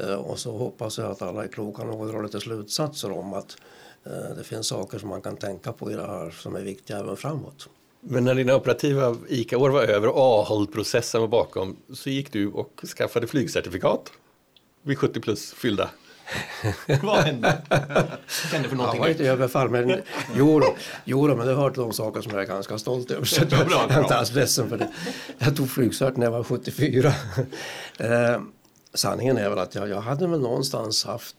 och 0.04 0.38
så 0.38 0.58
hoppas 0.58 0.98
jag 0.98 1.10
att 1.10 1.22
alla 1.22 1.44
är 1.44 1.48
kloka 1.48 1.84
nog 1.84 2.00
och 2.00 2.08
drar 2.08 2.22
lite 2.22 2.40
slutsatser 2.40 3.10
om 3.10 3.34
att 3.34 3.56
eh, 4.06 4.36
det 4.36 4.44
finns 4.44 4.66
saker 4.66 4.98
som 4.98 5.08
man 5.08 5.22
kan 5.22 5.36
tänka 5.36 5.72
på 5.72 5.90
i 5.90 5.94
det 5.94 6.06
här 6.06 6.30
som 6.30 6.56
är 6.56 6.60
viktiga 6.60 6.98
även 6.98 7.16
framåt. 7.16 7.68
Men 8.00 8.24
när 8.24 8.34
dina 8.34 8.56
operativa 8.56 9.16
ICA-år 9.28 9.70
var 9.70 9.82
över 9.82 10.08
och 10.08 10.18
AHOLD-processen 10.18 11.20
var 11.20 11.28
bakom 11.28 11.76
så 11.94 12.10
gick 12.10 12.32
du 12.32 12.48
och 12.48 12.80
skaffade 12.96 13.26
flygcertifikat 13.26 14.12
vid 14.82 14.98
70 14.98 15.20
plus 15.20 15.52
fyllda. 15.52 15.90
Vad 17.02 17.16
hände? 17.16 17.62
Vad 17.68 18.52
hände 18.52 18.68
för 18.68 18.76
någonting? 18.76 19.00
Jag 19.00 19.06
var 19.06 19.10
inte 19.10 19.24
överfall, 19.24 19.70
men 19.70 20.00
jo, 20.36 20.60
då, 20.60 20.76
jo 21.04 21.28
då, 21.28 21.36
men 21.36 21.46
det 21.46 21.54
hör 21.54 21.70
till 21.70 21.82
de 21.82 21.92
saker 21.92 22.20
som 22.20 22.32
jag 22.32 22.42
är 22.42 22.46
ganska 22.46 22.78
stolt 22.78 23.10
över. 23.10 23.24
Så 23.24 23.42
jag 23.50 23.72
är 23.72 24.00
inte 24.00 24.16
alls 24.16 24.32
ledsen 24.32 24.68
för 24.68 24.76
det. 24.76 24.88
Jag 25.38 25.56
tog 25.56 25.70
flygcert 25.70 26.16
när 26.16 26.26
jag 26.26 26.30
var 26.30 26.44
74. 26.44 27.12
Sanningen 28.96 29.36
är 29.36 29.48
väl 29.50 29.58
att 29.58 29.74
jag, 29.74 29.88
jag 29.88 30.00
hade 30.00 30.26
väl 30.26 30.40
någonstans 30.40 31.04
haft, 31.04 31.36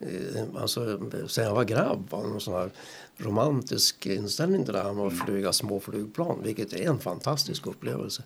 eh, 0.00 0.42
alltså 0.60 1.00
sen 1.28 1.44
jag 1.44 1.54
var 1.54 1.64
grabb, 1.64 2.08
någon 2.10 2.40
sån 2.40 2.54
här 2.54 2.70
romantisk 3.16 4.06
inställning 4.06 4.64
till 4.64 4.74
det 4.74 4.82
här 4.82 4.92
med 4.92 5.06
att 5.06 5.26
flyga 5.26 5.52
små 5.52 5.80
flygplan, 5.80 6.40
vilket 6.42 6.72
är 6.72 6.88
en 6.88 6.98
fantastisk 6.98 7.66
upplevelse. 7.66 8.22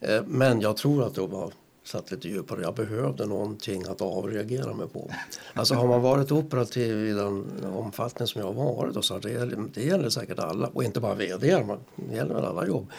Eh, 0.00 0.22
men 0.26 0.60
jag 0.60 0.76
tror 0.76 1.06
att 1.06 1.14
det 1.14 1.26
var 1.26 1.52
satt 1.84 2.10
lite 2.10 2.28
djupare. 2.28 2.62
Jag 2.62 2.74
behövde 2.74 3.26
någonting 3.26 3.84
att 3.84 4.02
avreagera 4.02 4.74
mig 4.74 4.88
på. 4.88 5.10
Alltså 5.54 5.74
har 5.74 5.88
man 5.88 6.02
varit 6.02 6.32
operativ 6.32 7.06
i 7.06 7.12
den 7.12 7.64
omfattning 7.64 8.28
som 8.28 8.40
jag 8.40 8.52
har 8.52 8.74
varit, 8.74 8.96
och 8.96 9.04
så, 9.04 9.18
det, 9.18 9.50
det 9.74 9.84
gäller 9.84 10.08
säkert 10.08 10.38
alla, 10.38 10.66
och 10.66 10.84
inte 10.84 11.00
bara 11.00 11.14
vd, 11.14 11.64
det 11.96 12.16
gäller 12.16 12.42
alla 12.42 12.66
jobb 12.66 12.90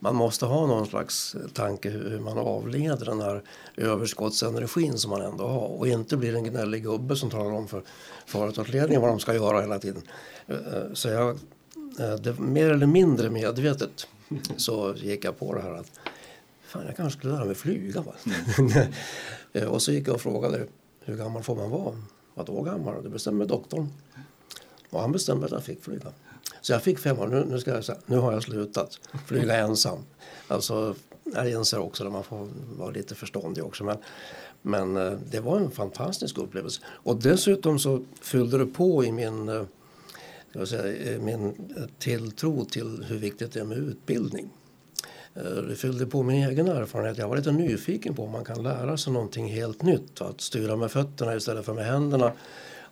man 0.00 0.16
måste 0.16 0.46
ha 0.46 0.66
någon 0.66 0.86
slags 0.86 1.36
tanke 1.52 1.90
hur 1.90 2.20
man 2.20 2.38
avleder 2.38 3.06
den 3.06 3.20
här 3.20 3.42
överskottsenergin 3.76 4.98
som 4.98 5.10
man 5.10 5.22
ändå 5.22 5.46
har 5.46 5.68
och 5.68 5.88
inte 5.88 6.16
blir 6.16 6.34
en 6.34 6.44
gnällig 6.44 6.82
gubbe 6.82 7.16
som 7.16 7.30
talar 7.30 7.52
om 7.52 7.68
för 7.68 7.82
företagsledningen 8.26 9.00
vad 9.00 9.10
de 9.10 9.20
ska 9.20 9.34
göra 9.34 9.60
hela 9.60 9.78
tiden. 9.78 10.02
Eh, 10.46 10.56
så 10.92 11.08
jag, 11.08 11.28
eh, 11.98 12.14
det, 12.14 12.38
mer 12.38 12.70
eller 12.70 12.86
mindre 12.86 13.30
medvetet 13.30 14.06
så 14.56 14.94
gick 14.96 15.24
jag 15.24 15.38
på 15.38 15.54
det 15.54 15.60
här 15.60 15.72
att 15.72 15.90
fan, 16.62 16.86
jag 16.86 16.96
kanske 16.96 17.18
skulle 17.18 17.34
lära 17.34 17.44
mig 17.44 17.54
flyga. 17.54 18.04
Eh, 19.52 19.68
och 19.68 19.82
så 19.82 19.92
gick 19.92 20.08
jag 20.08 20.14
och 20.14 20.20
frågade 20.20 20.66
hur 21.04 21.16
gammal 21.16 21.42
får 21.42 21.56
man 21.56 21.70
vara? 21.70 21.94
Vadå 22.34 22.62
gammal? 22.62 23.02
Det 23.02 23.08
bestämmer 23.08 23.44
doktorn. 23.44 23.88
Och 24.90 25.00
han 25.00 25.12
bestämde 25.12 25.46
att 25.46 25.52
jag 25.52 25.64
fick 25.64 25.84
flyga. 25.84 26.12
Så 26.60 26.72
jag 26.72 26.82
fick 26.82 26.98
fem 26.98 27.18
år. 27.18 27.26
Nu, 27.26 27.44
nu, 27.44 27.58
ska 27.58 27.70
jag, 27.70 27.84
nu 28.06 28.18
har 28.18 28.32
jag 28.32 28.42
slutat 28.42 28.98
flyga 29.26 29.56
ensam. 29.56 29.98
Alltså, 30.48 30.94
jag 31.34 31.50
inser 31.50 31.78
också 31.78 32.06
att 32.06 32.12
man 32.12 32.24
får 32.24 32.48
vara 32.78 32.90
lite 32.90 33.14
förståndig 33.14 33.64
också. 33.64 33.84
Men, 33.84 33.96
men 34.62 34.96
eh, 34.96 35.18
det 35.30 35.40
var 35.40 35.56
en 35.56 35.70
fantastisk 35.70 36.38
upplevelse. 36.38 36.80
Och 36.86 37.22
dessutom 37.22 37.78
så 37.78 38.04
fyllde 38.20 38.58
det 38.58 38.66
på 38.66 39.04
i 39.04 39.12
min, 39.12 39.48
eh, 39.48 39.62
jag 40.52 40.68
säga, 40.68 41.18
min 41.20 41.46
eh, 41.46 41.82
tilltro 41.98 42.64
till 42.64 43.04
hur 43.08 43.18
viktigt 43.18 43.52
det 43.52 43.60
är 43.60 43.64
med 43.64 43.78
utbildning. 43.78 44.50
Det 45.68 45.76
fyllde 45.76 46.06
på 46.06 46.22
min 46.22 46.48
egen 46.48 46.68
erfarenhet. 46.68 47.18
Jag 47.18 47.28
var 47.28 47.36
lite 47.36 47.52
nyfiken 47.52 48.14
på 48.14 48.24
om 48.24 48.30
man 48.30 48.44
kan 48.44 48.62
lära 48.62 48.96
sig 48.96 49.12
någonting 49.12 49.48
helt 49.48 49.82
nytt. 49.82 50.20
Att 50.20 50.40
styra 50.40 50.76
med 50.76 50.90
fötterna 50.90 51.36
istället 51.36 51.64
för 51.64 51.74
med 51.74 51.86
händerna 51.86 52.32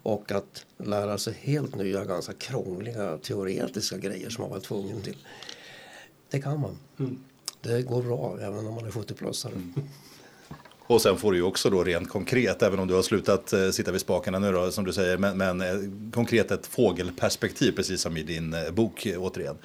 och 0.03 0.32
att 0.32 0.66
lära 0.76 1.18
sig 1.18 1.34
helt 1.40 1.74
nya, 1.74 2.05
ganska 2.05 2.32
krångliga 2.32 3.18
teoretiska 3.18 3.99
grejer 3.99 4.30
som 4.30 4.42
man 4.42 4.51
var 4.51 4.61
tvungen 4.61 5.03
till. 5.03 5.16
Det 6.30 6.40
kan 6.40 6.61
man. 6.61 6.78
Mm. 6.99 7.18
Det 7.61 7.82
går 7.82 8.03
bra 8.03 8.38
även 8.40 8.66
om 8.66 8.74
man 8.74 8.86
är 8.86 8.90
70-plussare. 8.90 9.53
Mm. 9.53 9.72
Och 10.88 11.03
sen 11.03 11.16
får 11.16 11.32
du 11.32 11.38
ju 11.38 11.44
också 11.44 11.70
då 11.70 11.84
rent 11.84 12.09
konkret, 12.09 12.62
även 12.62 12.78
om 12.78 12.88
du 12.88 12.94
har 12.94 13.03
slutat 13.03 13.53
eh, 13.53 13.70
sitta 13.70 13.92
vid 13.92 14.01
spakarna 14.01 14.38
nu 14.38 14.53
då, 14.53 14.70
som 14.70 14.84
du 14.84 14.92
säger, 14.92 15.18
men, 15.18 15.38
men 15.38 15.61
eh, 15.61 15.66
konkret 16.12 16.51
ett 16.51 16.66
fågelperspektiv, 16.66 17.72
precis 17.72 18.01
som 18.01 18.16
i 18.16 18.22
din 18.22 18.55
eh, 18.55 18.70
bok 18.70 19.07
eh, 19.07 19.22
återigen. 19.22 19.57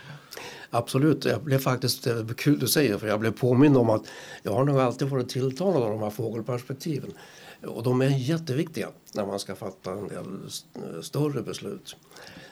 Absolut, 0.69 1.25
jag 1.25 1.43
blev 1.43 1.59
faktiskt, 1.59 2.03
det 2.03 2.11
är 2.11 2.33
kul 2.33 2.59
du 2.59 2.67
säger, 2.67 2.97
för 2.97 3.07
jag 3.07 3.19
blev 3.19 3.31
påmind 3.31 3.77
om 3.77 3.89
att 3.89 4.03
jag 4.43 4.53
har 4.53 4.63
nog 4.63 4.79
alltid 4.79 5.07
varit 5.07 5.29
tilltalad 5.29 5.83
av 5.83 5.89
de 5.89 5.99
här 5.99 6.09
fågelperspektiven. 6.09 7.13
Och 7.65 7.83
de 7.83 8.01
är 8.01 8.09
jätteviktiga 8.09 8.89
när 9.13 9.25
man 9.25 9.39
ska 9.39 9.55
fatta 9.55 9.91
en 9.91 10.07
del 10.07 10.49
större 11.03 11.41
beslut. 11.41 11.95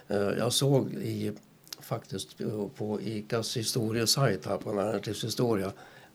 Eh, 0.07 0.17
jag 0.17 0.53
såg 0.53 0.93
i, 0.93 1.31
faktiskt 1.79 2.41
eh, 2.41 2.67
på 2.77 3.01
ICAs 3.01 3.57
historiesajt 3.57 4.45
här 4.45 4.57
på 4.57 4.73
Näringslivshistoria 4.73 5.71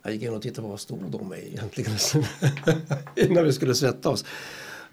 jag 0.06 0.14
gick 0.14 0.22
in 0.22 0.34
och 0.34 0.42
tittade 0.42 0.62
på 0.62 0.68
vad 0.68 0.80
stod 0.80 1.10
de 1.10 1.32
är 1.32 1.36
egentligen 1.36 1.92
innan 3.16 3.44
vi 3.44 3.52
skulle 3.52 3.74
sätta 3.74 4.08
oss. 4.10 4.24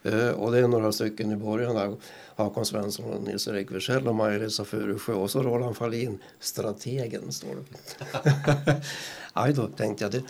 Eh, 0.03 0.29
och 0.29 0.51
det 0.51 0.59
är 0.59 0.67
några 0.67 0.91
stycken 0.91 1.31
i 1.31 1.35
början 1.35 1.75
där. 1.75 1.95
Hakon 2.35 2.65
Svensson 2.65 3.05
och 3.05 3.23
Nils-Erik 3.23 3.71
Wirsell 3.71 4.07
och 4.07 4.15
Maja-Lisa 4.15 4.65
Furusjö 4.65 5.13
och 5.13 5.31
så 5.31 5.43
Roland 5.43 5.77
Fahlin, 5.77 6.19
strategen 6.39 7.31
står 7.31 7.55
det. 7.55 8.81
Aj 9.33 9.53
då 9.53 9.67
tänkte 9.67 10.03
jag, 10.03 10.11
det, 10.11 10.23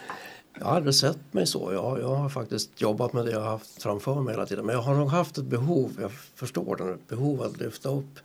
jag 0.59 0.65
har 0.65 0.75
aldrig 0.75 0.95
sett 0.95 1.33
mig 1.33 1.47
så. 1.47 1.73
Jag, 1.73 1.99
jag 1.99 2.15
har 2.15 2.29
faktiskt 2.29 2.81
jobbat 2.81 3.13
med 3.13 3.25
det 3.25 3.31
jag 3.31 3.39
har 3.39 3.49
haft 3.49 3.83
framför 3.83 4.21
mig 4.21 4.33
hela 4.33 4.45
tiden. 4.45 4.65
Men 4.65 4.75
jag 4.75 4.81
har 4.81 4.95
nog 4.95 5.09
haft 5.09 5.37
ett 5.37 5.45
behov, 5.45 5.91
jag 6.01 6.11
förstår 6.35 6.75
det, 6.75 6.93
ett 6.93 7.07
behov 7.07 7.41
att 7.41 7.57
lyfta 7.57 7.89
upp 7.89 8.19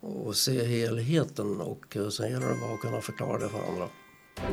och 0.00 0.36
se 0.36 0.64
helheten 0.64 1.60
och 1.60 1.96
eh, 1.96 2.08
sen 2.08 2.30
gäller 2.30 2.48
det 2.48 2.60
bara 2.60 2.74
att 2.74 2.80
kunna 2.80 3.00
förklara 3.00 3.38
det 3.38 3.48
för 3.48 3.72
andra. 3.72 3.88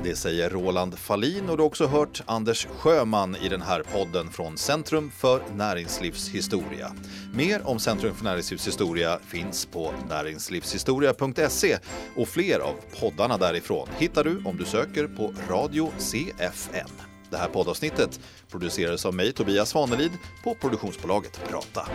Det 0.04 0.16
säger 0.16 0.50
Roland 0.50 0.98
Fallin 0.98 1.50
och 1.50 1.58
du 1.58 1.64
har 1.64 1.68
också 1.68 1.88
hört 1.88 2.24
Anders 2.26 2.66
Sjöman 2.66 3.36
i 3.36 3.50
den 3.50 3.62
här 3.62 3.84
podden 3.84 4.30
från 4.30 4.58
Centrum 4.58 5.12
för 5.12 5.42
näringslivshistoria. 5.56 6.96
Mer 7.34 7.68
om 7.68 7.80
Centrum 7.80 8.16
för 8.16 8.24
näringslivshistoria 8.24 9.20
finns 9.28 9.66
på 9.66 9.94
näringslivshistoria.se 10.10 11.78
och 12.16 12.28
fler 12.28 12.60
av 12.60 12.76
poddarna 13.00 13.38
därifrån 13.38 13.88
hittar 13.98 14.24
du 14.24 14.44
om 14.46 14.58
du 14.58 14.66
söker 14.66 15.08
på 15.08 15.34
Radio 15.50 15.92
CFN. 15.98 17.11
Det 17.32 17.38
här 17.38 17.48
poddavsnittet 17.48 18.20
producerades 18.52 19.06
av 19.06 19.14
mig, 19.14 19.32
Tobias 19.32 19.70
Svanelid, 19.70 20.12
på 20.44 20.56
produktionsbolaget 20.56 21.42
Prata. 21.50 21.88